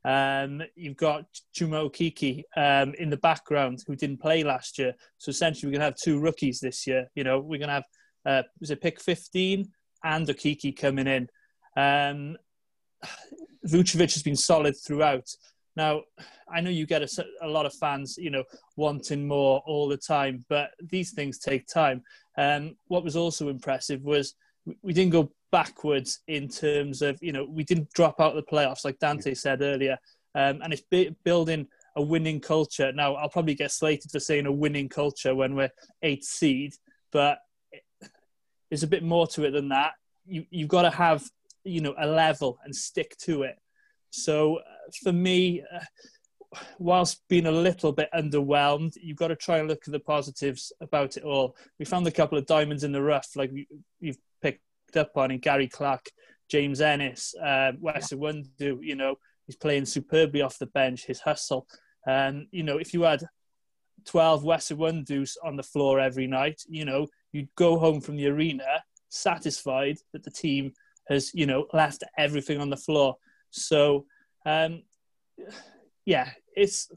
Um, 0.05 0.61
you've 0.75 0.97
got 0.97 1.25
Chuma 1.57 1.89
Okeke 1.89 2.43
um, 2.55 2.93
in 2.99 3.09
the 3.09 3.17
background 3.17 3.83
who 3.87 3.95
didn't 3.95 4.21
play 4.21 4.43
last 4.43 4.77
year. 4.77 4.93
So 5.17 5.29
essentially, 5.29 5.67
we're 5.67 5.79
going 5.79 5.81
to 5.81 5.85
have 5.85 5.95
two 5.95 6.19
rookies 6.19 6.59
this 6.59 6.85
year. 6.85 7.09
You 7.15 7.23
know, 7.23 7.39
we're 7.39 7.59
going 7.59 7.69
to 7.69 7.73
have 7.73 7.85
uh, 8.25 8.43
was 8.59 8.71
it 8.71 8.81
pick 8.81 9.01
15 9.01 9.65
and 10.03 10.27
Okiki 10.27 10.75
coming 10.75 11.07
in. 11.07 11.27
Um, 11.75 12.37
Vucevic 13.67 14.13
has 14.13 14.23
been 14.23 14.35
solid 14.35 14.75
throughout. 14.77 15.27
Now, 15.75 16.03
I 16.49 16.61
know 16.61 16.69
you 16.69 16.85
get 16.85 17.01
a, 17.01 17.25
a, 17.41 17.47
lot 17.47 17.65
of 17.65 17.73
fans, 17.73 18.15
you 18.17 18.29
know, 18.29 18.43
wanting 18.77 19.27
more 19.27 19.61
all 19.65 19.87
the 19.89 19.97
time, 19.97 20.45
but 20.47 20.71
these 20.89 21.11
things 21.11 21.39
take 21.39 21.67
time. 21.67 22.01
Um, 22.37 22.75
what 22.87 23.03
was 23.03 23.15
also 23.15 23.49
impressive 23.49 24.01
was 24.01 24.35
we 24.81 24.93
didn't 24.93 25.11
go 25.11 25.31
backwards 25.51 26.19
in 26.27 26.47
terms 26.47 27.01
of, 27.01 27.17
you 27.21 27.31
know, 27.31 27.45
we 27.49 27.63
didn't 27.63 27.91
drop 27.93 28.19
out 28.19 28.35
of 28.35 28.45
the 28.45 28.51
playoffs, 28.51 28.85
like 28.85 28.99
Dante 28.99 29.33
said 29.33 29.61
earlier. 29.61 29.97
Um, 30.33 30.59
and 30.61 30.73
it's 30.73 30.83
building 31.23 31.67
a 31.95 32.01
winning 32.01 32.41
culture. 32.41 32.91
Now, 32.91 33.15
I'll 33.15 33.29
probably 33.29 33.55
get 33.55 33.71
slated 33.71 34.11
for 34.11 34.19
saying 34.19 34.45
a 34.45 34.51
winning 34.51 34.89
culture 34.89 35.33
when 35.33 35.55
we're 35.55 35.71
eighth 36.01 36.25
seed, 36.25 36.73
but 37.11 37.39
there's 38.69 38.83
a 38.83 38.87
bit 38.87 39.03
more 39.03 39.27
to 39.27 39.45
it 39.45 39.51
than 39.51 39.69
that. 39.69 39.93
You, 40.25 40.45
you've 40.49 40.67
got 40.67 40.81
to 40.81 40.89
have, 40.89 41.23
you 41.63 41.81
know, 41.81 41.95
a 41.97 42.07
level 42.07 42.59
and 42.65 42.75
stick 42.75 43.15
to 43.19 43.43
it. 43.43 43.57
So 44.09 44.57
uh, 44.57 44.61
for 45.03 45.13
me, 45.13 45.63
uh, 45.73 45.79
whilst 46.79 47.21
being 47.29 47.45
a 47.45 47.51
little 47.51 47.91
bit 47.91 48.09
underwhelmed, 48.13 48.97
you've 49.01 49.17
got 49.17 49.29
to 49.29 49.35
try 49.35 49.59
and 49.59 49.67
look 49.67 49.83
at 49.85 49.91
the 49.91 49.99
positives 49.99 50.73
about 50.81 51.17
it 51.17 51.23
all. 51.23 51.55
We 51.79 51.85
found 51.85 52.07
a 52.07 52.11
couple 52.11 52.37
of 52.37 52.45
diamonds 52.45 52.83
in 52.83 52.91
the 52.91 53.01
rough, 53.01 53.29
like 53.35 53.51
you've 53.99 54.17
picked 54.41 54.61
up 54.97 55.11
on 55.15 55.31
in 55.31 55.39
Gary 55.39 55.67
Clark, 55.67 56.09
James 56.49 56.81
Ennis, 56.81 57.33
um, 57.41 57.77
Wes 57.79 58.13
Iwundu, 58.13 58.77
you 58.81 58.95
know, 58.95 59.15
he's 59.45 59.55
playing 59.55 59.85
superbly 59.85 60.41
off 60.41 60.59
the 60.59 60.67
bench, 60.67 61.05
his 61.05 61.19
hustle. 61.19 61.67
And, 62.05 62.47
you 62.51 62.63
know, 62.63 62.77
if 62.77 62.93
you 62.93 63.03
had 63.03 63.23
12 64.05 64.43
Wes 64.43 64.69
Iwundus 64.69 65.35
on 65.43 65.55
the 65.55 65.63
floor 65.63 65.99
every 65.99 66.27
night, 66.27 66.61
you 66.67 66.85
know, 66.85 67.07
you'd 67.31 67.53
go 67.55 67.77
home 67.79 68.01
from 68.01 68.15
the 68.15 68.27
arena 68.27 68.83
satisfied 69.09 69.97
that 70.13 70.23
the 70.23 70.31
team 70.31 70.73
has, 71.09 71.31
you 71.33 71.45
know, 71.45 71.67
left 71.73 72.03
everything 72.17 72.59
on 72.59 72.69
the 72.69 72.77
floor. 72.77 73.15
So, 73.49 74.05
um, 74.45 74.83
yeah, 76.05 76.29
it's 76.55 76.89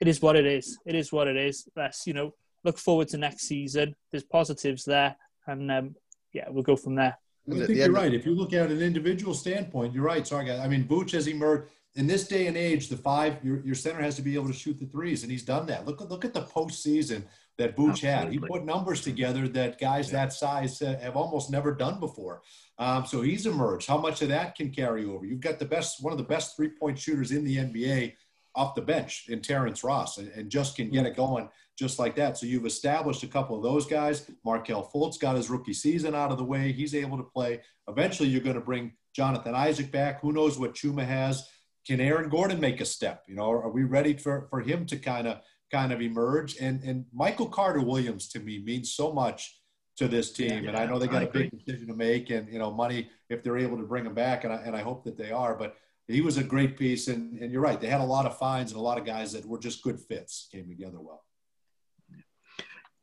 it 0.00 0.08
is 0.08 0.22
what 0.22 0.36
it 0.36 0.46
is. 0.46 0.78
It 0.86 0.94
is 0.94 1.12
what 1.12 1.28
it 1.28 1.36
is. 1.36 1.68
Let's 1.76 2.06
you 2.06 2.14
know 2.14 2.34
look 2.64 2.78
forward 2.78 3.08
to 3.08 3.18
next 3.18 3.42
season. 3.42 3.94
There's 4.10 4.24
positives 4.24 4.84
there, 4.84 5.16
and 5.46 5.70
um, 5.70 5.96
yeah, 6.32 6.46
we'll 6.48 6.62
go 6.62 6.76
from 6.76 6.94
there. 6.94 7.18
I 7.50 7.66
think 7.66 7.78
you're 7.78 7.92
right. 7.92 8.12
If 8.12 8.26
you 8.26 8.34
look 8.34 8.52
at 8.52 8.70
an 8.70 8.82
individual 8.82 9.34
standpoint, 9.34 9.94
you're 9.94 10.04
right. 10.04 10.26
Sorry, 10.26 10.50
I 10.50 10.68
mean, 10.68 10.84
Booch 10.84 11.12
has 11.12 11.26
emerged 11.26 11.70
in 11.94 12.06
this 12.06 12.28
day 12.28 12.46
and 12.46 12.56
age. 12.56 12.88
The 12.88 12.96
five, 12.96 13.42
your, 13.42 13.60
your 13.60 13.74
center 13.74 14.00
has 14.00 14.16
to 14.16 14.22
be 14.22 14.34
able 14.34 14.48
to 14.48 14.52
shoot 14.52 14.78
the 14.78 14.86
threes, 14.86 15.22
and 15.22 15.32
he's 15.32 15.44
done 15.44 15.66
that. 15.66 15.86
Look 15.86 16.00
at 16.00 16.10
look 16.10 16.24
at 16.24 16.34
the 16.34 16.42
postseason 16.42 17.24
that 17.58 17.74
Booch 17.74 18.00
had. 18.00 18.30
He 18.30 18.38
put 18.38 18.64
numbers 18.64 19.00
together 19.00 19.48
that 19.48 19.80
guys 19.80 20.10
that 20.10 20.32
size 20.32 20.78
have 20.78 21.16
almost 21.16 21.50
never 21.50 21.74
done 21.74 21.98
before. 22.00 22.42
Um, 22.78 23.04
so 23.04 23.22
he's 23.22 23.46
emerged. 23.46 23.88
How 23.88 23.98
much 23.98 24.22
of 24.22 24.28
that 24.28 24.54
can 24.54 24.70
carry 24.70 25.04
over? 25.04 25.26
You've 25.26 25.40
got 25.40 25.58
the 25.58 25.64
best, 25.64 26.02
one 26.02 26.12
of 26.12 26.18
the 26.18 26.24
best 26.24 26.56
three 26.56 26.70
point 26.70 26.98
shooters 26.98 27.32
in 27.32 27.44
the 27.44 27.56
NBA 27.56 28.14
off 28.54 28.74
the 28.74 28.82
bench 28.82 29.26
in 29.28 29.40
Terrence 29.40 29.84
Ross 29.84 30.18
and, 30.18 30.28
and, 30.28 30.50
just 30.50 30.74
can 30.74 30.90
get 30.90 31.06
it 31.06 31.14
going 31.14 31.48
just 31.78 31.98
like 31.98 32.16
that. 32.16 32.36
So 32.36 32.46
you've 32.46 32.66
established 32.66 33.22
a 33.22 33.28
couple 33.28 33.56
of 33.56 33.62
those 33.62 33.86
guys. 33.86 34.28
Markelle 34.44 34.90
Fultz 34.92 35.18
got 35.18 35.36
his 35.36 35.48
rookie 35.48 35.72
season 35.72 36.14
out 36.14 36.32
of 36.32 36.38
the 36.38 36.44
way. 36.44 36.72
He's 36.72 36.94
able 36.94 37.16
to 37.16 37.22
play. 37.22 37.60
Eventually, 37.86 38.28
you're 38.28 38.40
going 38.40 38.56
to 38.56 38.60
bring 38.60 38.92
Jonathan 39.14 39.54
Isaac 39.54 39.92
back. 39.92 40.20
Who 40.20 40.32
knows 40.32 40.58
what 40.58 40.74
Chuma 40.74 41.06
has? 41.06 41.48
Can 41.86 42.00
Aaron 42.00 42.28
Gordon 42.28 42.60
make 42.60 42.80
a 42.80 42.84
step? 42.84 43.22
You 43.28 43.36
know, 43.36 43.50
are 43.50 43.70
we 43.70 43.84
ready 43.84 44.14
for, 44.14 44.48
for 44.50 44.60
him 44.60 44.86
to 44.86 44.96
kind 44.96 45.28
of 45.28 45.40
kind 45.70 45.92
of 45.92 46.00
emerge? 46.00 46.56
And 46.58 46.82
and 46.82 47.06
Michael 47.12 47.48
Carter 47.48 47.80
Williams 47.80 48.28
to 48.30 48.40
me 48.40 48.58
means 48.58 48.92
so 48.92 49.12
much 49.12 49.60
to 49.98 50.08
this 50.08 50.32
team. 50.32 50.64
Yeah, 50.64 50.70
and 50.70 50.76
I 50.76 50.86
know 50.86 50.98
they 50.98 51.06
got 51.06 51.22
I 51.22 51.26
a 51.26 51.30
big 51.30 51.50
decision 51.50 51.88
to 51.88 51.94
make 51.94 52.30
and, 52.30 52.52
you 52.52 52.58
know, 52.58 52.70
money 52.72 53.10
if 53.30 53.42
they're 53.42 53.58
able 53.58 53.76
to 53.78 53.84
bring 53.84 54.06
him 54.06 54.14
back. 54.14 54.44
And 54.44 54.52
I, 54.52 54.56
and 54.56 54.76
I 54.76 54.80
hope 54.80 55.04
that 55.04 55.16
they 55.16 55.30
are. 55.30 55.54
But 55.54 55.76
he 56.06 56.20
was 56.20 56.38
a 56.38 56.44
great 56.44 56.76
piece. 56.76 57.08
And, 57.08 57.38
and 57.40 57.52
you're 57.52 57.60
right. 57.62 57.80
They 57.80 57.88
had 57.88 58.00
a 58.00 58.04
lot 58.04 58.26
of 58.26 58.38
fines 58.38 58.70
and 58.70 58.78
a 58.78 58.82
lot 58.82 58.98
of 58.98 59.04
guys 59.04 59.32
that 59.32 59.46
were 59.46 59.58
just 59.58 59.82
good 59.82 60.00
fits, 60.00 60.48
came 60.52 60.68
together 60.68 61.00
well. 61.00 61.24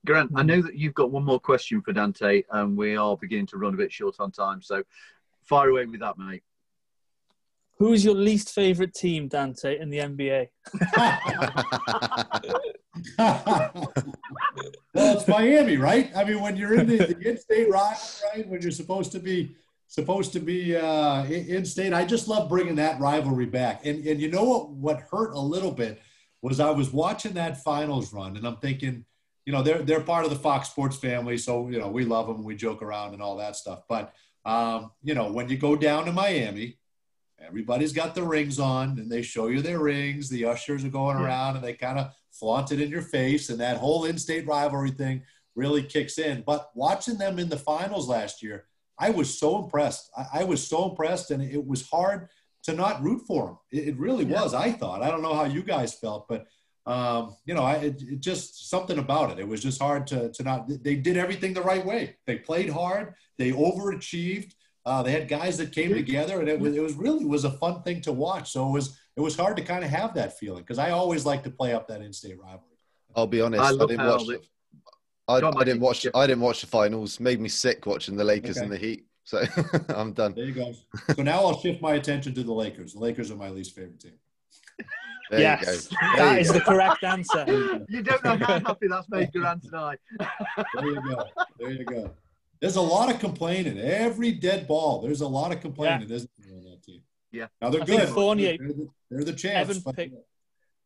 Grant, 0.06 0.32
I 0.36 0.44
know 0.44 0.62
that 0.62 0.76
you've 0.76 0.94
got 0.94 1.12
one 1.12 1.26
more 1.26 1.40
question 1.40 1.82
for 1.82 1.92
Dante, 1.92 2.44
and 2.52 2.78
we 2.78 2.96
are 2.96 3.18
beginning 3.18 3.48
to 3.48 3.58
run 3.58 3.74
a 3.74 3.78
bit 3.78 3.92
short 3.92 4.16
on 4.20 4.32
time. 4.32 4.62
So 4.62 4.84
fire 5.44 5.70
away 5.70 5.86
with 5.86 6.00
that, 6.00 6.18
mate. 6.18 6.44
Who's 7.78 8.06
your 8.06 8.16
least 8.16 8.52
favorite 8.52 8.94
team, 8.94 9.28
Dante, 9.28 9.80
in 9.80 9.90
the 9.90 9.98
NBA? 9.98 10.48
well, 13.18 13.94
it's 14.94 15.28
Miami, 15.28 15.76
right? 15.76 16.10
I 16.16 16.24
mean, 16.24 16.42
when 16.42 16.56
you're 16.56 16.80
in 16.80 16.88
the, 16.88 16.98
the 16.98 17.30
in-state 17.30 17.70
rival, 17.70 18.00
right? 18.34 18.48
When 18.48 18.62
you're 18.62 18.72
supposed 18.72 19.12
to 19.12 19.20
be 19.20 19.58
supposed 19.88 20.32
to 20.34 20.40
be 20.40 20.76
uh, 20.76 21.26
in-state, 21.26 21.94
I 21.94 22.06
just 22.06 22.30
love 22.30 22.48
bringing 22.48 22.76
that 22.76 23.00
rivalry 23.00 23.46
back. 23.46 23.86
And 23.86 24.06
and 24.06 24.22
you 24.22 24.32
know 24.32 24.44
what? 24.44 24.70
What 24.70 25.02
hurt 25.12 25.34
a 25.34 25.40
little 25.40 25.72
bit 25.72 26.02
was 26.42 26.62
I 26.62 26.70
was 26.70 26.94
watching 26.94 27.34
that 27.34 27.62
finals 27.62 28.14
run, 28.14 28.38
and 28.38 28.48
I'm 28.48 28.58
thinking, 28.58 29.04
you 29.46 29.54
know, 29.54 29.62
they're 29.62 29.84
they're 29.84 30.02
part 30.02 30.26
of 30.26 30.32
the 30.32 30.38
Fox 30.38 30.70
Sports 30.70 30.98
family, 30.98 31.38
so 31.38 31.70
you 31.70 31.80
know 31.80 31.88
we 31.88 32.04
love 32.04 32.28
them, 32.28 32.44
we 32.44 32.56
joke 32.56 32.82
around 32.82 33.14
and 33.14 33.22
all 33.22 33.38
that 33.38 33.56
stuff. 33.56 33.84
But 33.88 34.14
um, 34.44 34.92
you 35.04 35.14
know, 35.14 35.32
when 35.32 35.50
you 35.50 35.58
go 35.58 35.76
down 35.76 36.06
to 36.06 36.12
Miami, 36.12 36.80
everybody's 37.40 37.94
got 37.94 38.16
the 38.16 38.24
rings 38.24 38.60
on, 38.60 39.00
and 39.00 39.12
they 39.12 39.22
show 39.22 39.48
you 39.48 39.62
their 39.62 39.80
rings. 39.80 40.30
The 40.30 40.46
ushers 40.46 40.84
are 40.84 40.90
going 40.90 41.18
around, 41.18 41.56
and 41.56 41.64
they 41.64 41.74
kind 41.74 42.00
of 42.00 42.12
flaunt 42.32 42.72
it 42.72 42.82
in 42.82 42.90
your 42.90 43.02
face, 43.02 43.50
and 43.50 43.60
that 43.60 43.78
whole 43.78 44.06
in-state 44.06 44.48
rivalry 44.48 44.92
thing 44.92 45.22
really 45.56 45.84
kicks 45.84 46.18
in. 46.18 46.44
But 46.46 46.70
watching 46.76 47.18
them 47.18 47.40
in 47.40 47.50
the 47.50 47.58
finals 47.58 48.10
last 48.10 48.44
year, 48.44 48.66
I 49.00 49.12
was 49.12 49.40
so 49.40 49.64
impressed. 49.64 50.10
I, 50.18 50.42
I 50.42 50.44
was 50.44 50.66
so 50.66 50.90
impressed, 50.90 51.32
and 51.32 51.44
it 51.44 51.66
was 51.66 51.88
hard 51.88 52.30
to 52.64 52.74
not 52.74 53.04
root 53.04 53.22
for 53.28 53.46
them. 53.46 53.58
It, 53.72 53.90
it 53.90 53.98
really 54.00 54.26
yeah. 54.26 54.42
was. 54.42 54.54
I 54.54 54.72
thought. 54.72 55.04
I 55.04 55.12
don't 55.12 55.22
know 55.22 55.36
how 55.36 55.46
you 55.46 55.62
guys 55.62 55.94
felt, 55.94 56.28
but 56.28 56.48
um, 56.86 57.36
you 57.46 57.54
know, 57.54 57.64
I, 57.64 57.74
it, 57.76 58.02
it, 58.02 58.20
just 58.20 58.70
something 58.70 59.00
about 59.00 59.32
it. 59.32 59.40
It 59.40 59.48
was 59.48 59.62
just 59.62 59.82
hard 59.82 60.06
to 60.08 60.32
to 60.32 60.44
not. 60.44 60.70
They 60.84 60.96
did 60.96 61.18
everything 61.18 61.54
the 61.54 61.62
right 61.62 61.84
way. 61.84 62.16
They 62.28 62.38
played 62.38 62.70
hard. 62.70 63.16
They 63.38 63.52
overachieved. 63.52 64.54
Uh, 64.86 65.02
they 65.02 65.12
had 65.12 65.28
guys 65.28 65.58
that 65.58 65.72
came 65.72 65.92
together, 65.94 66.40
and 66.40 66.48
it 66.48 66.60
was 66.60 66.76
it 66.76 66.82
was 66.82 66.94
really 66.94 67.26
was 67.26 67.44
a 67.44 67.52
fun 67.52 67.82
thing 67.82 68.02
to 68.02 68.12
watch. 68.12 68.52
So 68.52 68.68
it 68.68 68.72
was 68.72 69.00
it 69.16 69.22
was 69.22 69.36
hard 69.36 69.58
to 69.58 69.64
kind 69.64 69.84
of 69.84 69.90
have 69.90 70.14
that 70.14 70.38
feeling 70.38 70.62
because 70.62 70.78
I 70.78 70.92
always 70.92 71.26
like 71.26 71.44
to 71.44 71.50
play 71.50 71.74
up 71.74 71.88
that 71.88 72.02
in-state 72.02 72.40
rivalry. 72.40 72.62
I'll 73.16 73.26
be 73.26 73.42
honest, 73.42 73.64
I, 73.64 73.84
I 73.84 73.88
didn't 73.88 74.06
watch. 74.06 74.28
The, 74.28 74.42
I, 75.28 75.38
I, 75.38 75.64
didn't 75.64 75.82
watch. 75.82 76.06
I 76.14 76.28
didn't 76.28 76.42
watch 76.42 76.62
the 76.62 76.68
finals. 76.68 77.20
Made 77.20 77.42
me 77.42 77.50
sick 77.50 77.88
watching 77.88 78.16
the 78.16 78.24
Lakers 78.24 78.58
okay. 78.58 78.66
and 78.66 78.72
the 78.72 78.78
Heat. 78.78 79.08
So 79.24 79.44
I'm 79.90 80.14
done. 80.14 80.36
There 80.36 80.46
you 80.46 80.54
go. 80.54 80.74
So 81.16 81.24
now 81.24 81.40
I'll 81.40 81.60
shift 81.60 81.82
my 81.82 81.96
attention 81.96 82.36
to 82.36 82.44
the 82.44 82.54
Lakers. 82.54 82.94
The 82.94 83.00
Lakers 83.00 83.32
are 83.32 83.36
my 83.36 83.50
least 83.50 83.74
favorite 83.74 84.00
team. 84.00 84.14
There 85.32 85.40
yes, 85.40 85.90
that 86.18 86.40
is 86.40 86.52
go. 86.52 86.54
the 86.54 86.62
correct 86.62 87.04
answer. 87.04 87.46
you 87.90 88.04
don't 88.04 88.24
know 88.24 88.38
how 88.38 88.60
happy 88.60 88.88
that's 88.88 89.10
made 89.10 89.32
Grant 89.32 89.64
and 89.64 89.76
I. 89.76 89.98
there 90.76 90.86
you 90.86 91.02
go. 91.02 91.26
There 91.60 91.72
you 91.72 91.84
go. 91.84 92.12
There's 92.60 92.76
a 92.76 92.82
lot 92.82 93.14
of 93.14 93.20
complaining. 93.20 93.78
Every 93.80 94.32
dead 94.32 94.68
ball, 94.68 95.02
there's 95.02 95.22
a 95.22 95.28
lot 95.28 95.52
of 95.52 95.62
complaining, 95.62 96.10
yeah. 96.10 96.16
isn't 96.16 96.32
there, 96.38 96.58
on 96.58 96.64
that 96.66 96.84
team? 96.84 97.02
Yeah. 97.32 97.48
Now 97.62 97.70
they're 97.70 97.82
I 97.82 97.86
good. 97.86 98.10
Fournier, 98.10 98.58
they're, 98.58 98.68
the, 98.68 98.88
they're 99.10 99.24
the 99.24 99.34
champs. 99.34 99.70
Evan, 99.70 99.94
pick, 99.94 100.12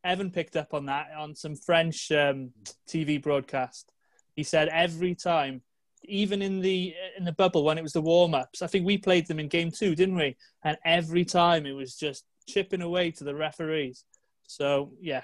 Evan 0.03 0.31
picked 0.31 0.55
up 0.55 0.73
on 0.73 0.85
that 0.87 1.07
on 1.17 1.35
some 1.35 1.55
French 1.55 2.11
um, 2.11 2.51
TV 2.87 3.21
broadcast. 3.21 3.91
He 4.35 4.43
said 4.43 4.69
every 4.69 5.15
time, 5.15 5.61
even 6.05 6.41
in 6.41 6.61
the 6.61 6.93
in 7.17 7.25
the 7.25 7.33
bubble 7.33 7.63
when 7.63 7.77
it 7.77 7.83
was 7.83 7.93
the 7.93 8.01
warm 8.01 8.33
ups, 8.33 8.61
I 8.61 8.67
think 8.67 8.85
we 8.85 8.97
played 8.97 9.27
them 9.27 9.39
in 9.39 9.47
game 9.47 9.69
two, 9.69 9.95
didn't 9.95 10.15
we? 10.15 10.37
And 10.63 10.77
every 10.85 11.25
time 11.25 11.65
it 11.65 11.73
was 11.73 11.95
just 11.95 12.23
chipping 12.47 12.81
away 12.81 13.11
to 13.11 13.23
the 13.23 13.35
referees. 13.35 14.05
So 14.49 14.91
yeah, 14.99 15.21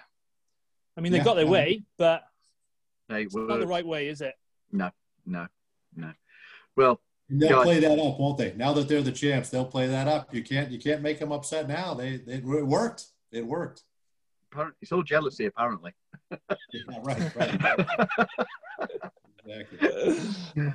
I 0.95 1.01
mean 1.01 1.11
they 1.11 1.17
yeah, 1.17 1.23
got 1.23 1.33
their 1.33 1.47
way, 1.47 1.81
but 1.97 2.23
they 3.09 3.23
it's 3.23 3.35
not 3.35 3.59
the 3.59 3.65
right 3.65 3.85
way, 3.85 4.07
is 4.07 4.21
it? 4.21 4.35
No, 4.71 4.91
no, 5.25 5.47
no. 5.95 6.11
Well, 6.75 7.01
And 7.27 7.41
they'll 7.41 7.63
play 7.63 7.79
that 7.79 7.97
up, 7.97 8.19
won't 8.19 8.37
they? 8.37 8.53
Now 8.53 8.71
that 8.73 8.87
they're 8.87 9.01
the 9.01 9.11
champs, 9.11 9.49
they'll 9.49 9.65
play 9.65 9.87
that 9.87 10.07
up. 10.07 10.31
You 10.31 10.43
can't 10.43 10.69
you 10.69 10.77
can't 10.77 11.01
make 11.01 11.17
them 11.17 11.31
upset 11.31 11.67
now. 11.67 11.95
They, 11.95 12.17
they 12.17 12.35
it 12.35 12.43
worked. 12.43 13.05
It 13.31 13.43
worked. 13.43 13.81
It's 14.79 14.91
all 14.91 15.01
jealousy, 15.01 15.47
apparently. 15.47 15.91
yeah, 16.31 16.37
right, 17.03 17.35
right. 17.35 17.87
exactly. 19.45 20.69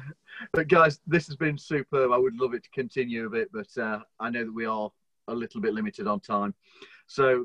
But 0.53 0.69
guys, 0.69 1.01
this 1.07 1.27
has 1.27 1.37
been 1.37 1.59
superb. 1.59 2.13
I 2.13 2.17
would 2.17 2.35
love 2.35 2.55
it 2.55 2.65
to 2.65 2.71
continue 2.71 3.27
a 3.27 3.31
bit, 3.31 3.51
but 3.53 3.69
uh, 3.79 4.01
I 4.19 4.31
know 4.31 4.47
that 4.47 4.55
we 4.55 4.65
are 4.65 4.91
a 5.29 5.35
little 5.35 5.61
bit 5.61 5.75
limited 5.75 6.07
on 6.07 6.21
time. 6.21 6.55
So, 7.07 7.45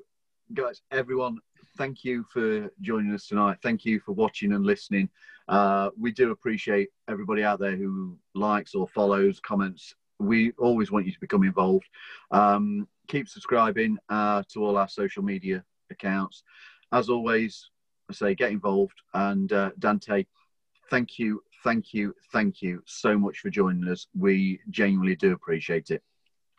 guys, 0.53 0.81
everyone, 0.91 1.39
thank 1.77 2.03
you 2.03 2.25
for 2.31 2.69
joining 2.81 3.13
us 3.13 3.27
tonight. 3.27 3.57
Thank 3.63 3.83
you 3.83 3.99
for 3.99 4.11
watching 4.11 4.53
and 4.53 4.65
listening. 4.65 5.09
Uh, 5.47 5.89
we 5.99 6.11
do 6.11 6.31
appreciate 6.31 6.89
everybody 7.09 7.43
out 7.43 7.59
there 7.59 7.75
who 7.75 8.17
likes 8.35 8.75
or 8.75 8.87
follows, 8.87 9.39
comments. 9.39 9.95
We 10.19 10.51
always 10.57 10.91
want 10.91 11.05
you 11.05 11.11
to 11.11 11.19
become 11.19 11.43
involved. 11.43 11.85
Um, 12.31 12.87
keep 13.07 13.27
subscribing 13.27 13.97
uh, 14.09 14.43
to 14.53 14.63
all 14.63 14.77
our 14.77 14.87
social 14.87 15.23
media 15.23 15.63
accounts. 15.89 16.43
As 16.91 17.09
always, 17.09 17.69
I 18.09 18.13
say 18.13 18.35
get 18.35 18.51
involved. 18.51 19.01
And 19.13 19.51
uh, 19.51 19.71
Dante, 19.79 20.25
thank 20.89 21.19
you, 21.19 21.41
thank 21.63 21.93
you, 21.93 22.13
thank 22.31 22.61
you 22.61 22.81
so 22.85 23.17
much 23.17 23.39
for 23.39 23.49
joining 23.49 23.89
us. 23.89 24.07
We 24.17 24.59
genuinely 24.69 25.15
do 25.15 25.33
appreciate 25.33 25.89
it. 25.89 26.03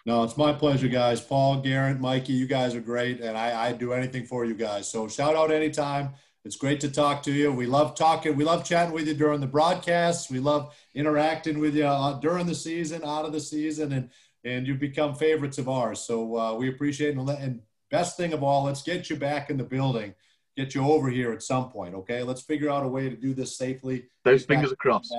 No, 0.07 0.23
it's 0.23 0.37
my 0.37 0.53
pleasure, 0.53 0.87
guys. 0.87 1.21
Paul, 1.21 1.61
Garrett, 1.63 1.99
Mikey, 1.99 2.33
you 2.33 2.47
guys 2.47 2.77
are 2.77 2.81
great, 2.81 3.21
and 3.21 3.37
I, 3.37 3.67
I 3.67 3.73
do 3.73 3.93
anything 3.93 4.25
for 4.25 4.45
you 4.45 4.55
guys. 4.55 4.89
So 4.89 5.09
shout 5.09 5.35
out 5.35 5.51
anytime. 5.51 6.11
It's 6.45 6.55
great 6.55 6.79
to 6.83 6.91
talk 6.93 7.25
to 7.25 7.33
you. 7.33 7.53
We 7.53 7.67
love 7.67 7.97
talking. 7.97 8.37
We 8.37 8.45
love 8.45 8.65
chatting 8.65 8.95
with 8.95 9.09
you 9.09 9.15
during 9.15 9.41
the 9.41 9.49
broadcasts. 9.49 10.31
We 10.31 10.39
love 10.39 10.73
interacting 10.95 11.59
with 11.59 11.75
you 11.75 11.87
uh, 11.87 12.21
during 12.21 12.47
the 12.47 12.55
season, 12.55 13.03
out 13.05 13.25
of 13.25 13.33
the 13.33 13.41
season, 13.41 13.93
and 13.93 14.11
and 14.45 14.65
you've 14.65 14.79
become 14.79 15.17
favorites 15.17 15.59
of 15.59 15.69
ours. 15.69 15.99
So 15.99 16.37
uh, 16.39 16.55
we 16.55 16.69
appreciate 16.69 17.19
it. 17.19 17.29
And 17.41 17.63
best 17.91 18.17
thing 18.17 18.33
of 18.33 18.45
all, 18.45 18.63
let's 18.63 18.85
get 18.85 19.11
you 19.11 19.17
back 19.17 19.51
in 19.51 19.57
the 19.57 19.65
building, 19.65 20.15
get 20.57 20.73
you 20.73 20.85
over 20.85 21.11
here 21.11 21.33
at 21.33 21.43
some 21.43 21.69
point. 21.69 21.97
Okay, 21.97 22.23
let's 22.23 22.43
figure 22.43 22.71
out 22.71 22.85
a 22.85 22.89
way 22.89 23.11
to 23.11 23.17
do 23.17 23.35
this 23.35 23.57
safely. 23.57 24.05
Those 24.23 24.45
fingers 24.45 24.71
across. 24.71 25.11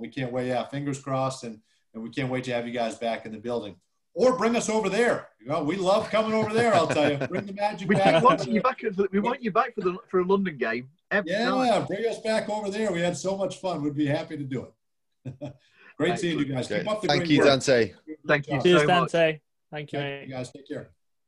We 0.00 0.08
can't 0.08 0.32
wait. 0.32 0.48
Yeah, 0.48 0.64
fingers 0.64 0.98
crossed, 0.98 1.44
and 1.44 1.60
and 1.92 2.02
we 2.02 2.08
can't 2.08 2.30
wait 2.30 2.44
to 2.44 2.54
have 2.54 2.66
you 2.66 2.72
guys 2.72 2.94
back 2.94 3.26
in 3.26 3.32
the 3.32 3.38
building 3.38 3.76
or 4.14 4.36
bring 4.36 4.56
us 4.56 4.68
over 4.68 4.88
there. 4.88 5.28
You 5.40 5.48
know, 5.48 5.62
we 5.62 5.76
love 5.76 6.08
coming 6.10 6.32
over 6.34 6.52
there. 6.52 6.74
I'll 6.74 6.86
tell 6.86 7.10
you, 7.10 7.18
bring 7.26 7.46
the 7.46 7.52
magic 7.52 7.88
we 7.88 7.96
back. 7.96 8.22
Want 8.22 8.46
you 8.46 8.62
back 8.62 8.82
we 9.10 9.20
want 9.20 9.42
you 9.42 9.50
back 9.50 9.74
for 9.74 9.80
the 9.80 9.96
for 10.08 10.20
a 10.20 10.24
London 10.24 10.56
game. 10.56 10.88
yeah, 11.10 11.48
night. 11.50 11.86
bring 11.88 12.06
us 12.06 12.18
back 12.20 12.48
over 12.48 12.70
there. 12.70 12.92
We 12.92 13.00
had 13.00 13.16
so 13.16 13.36
much 13.36 13.58
fun. 13.58 13.82
We'd 13.82 13.94
be 13.94 14.06
happy 14.06 14.36
to 14.36 14.44
do 14.44 14.68
it. 15.24 15.54
great 15.96 16.18
seeing 16.18 16.38
you 16.38 16.44
guys. 16.44 16.68
Keep 16.68 16.88
up 16.88 17.02
the 17.02 17.08
Thank 17.08 17.20
great 17.22 17.30
you, 17.30 17.38
work. 17.38 17.46
Dante. 17.46 17.92
Thank 18.26 18.48
you 18.48 18.62
Cheers, 18.62 18.80
so 18.82 18.86
Dante. 18.86 19.32
Much. 19.32 19.40
Thank 19.70 19.92
you, 19.92 19.98
Thank 19.98 20.28
you 20.28 20.34
guys. 20.34 20.50
Take 20.50 20.68
care. 20.68 20.90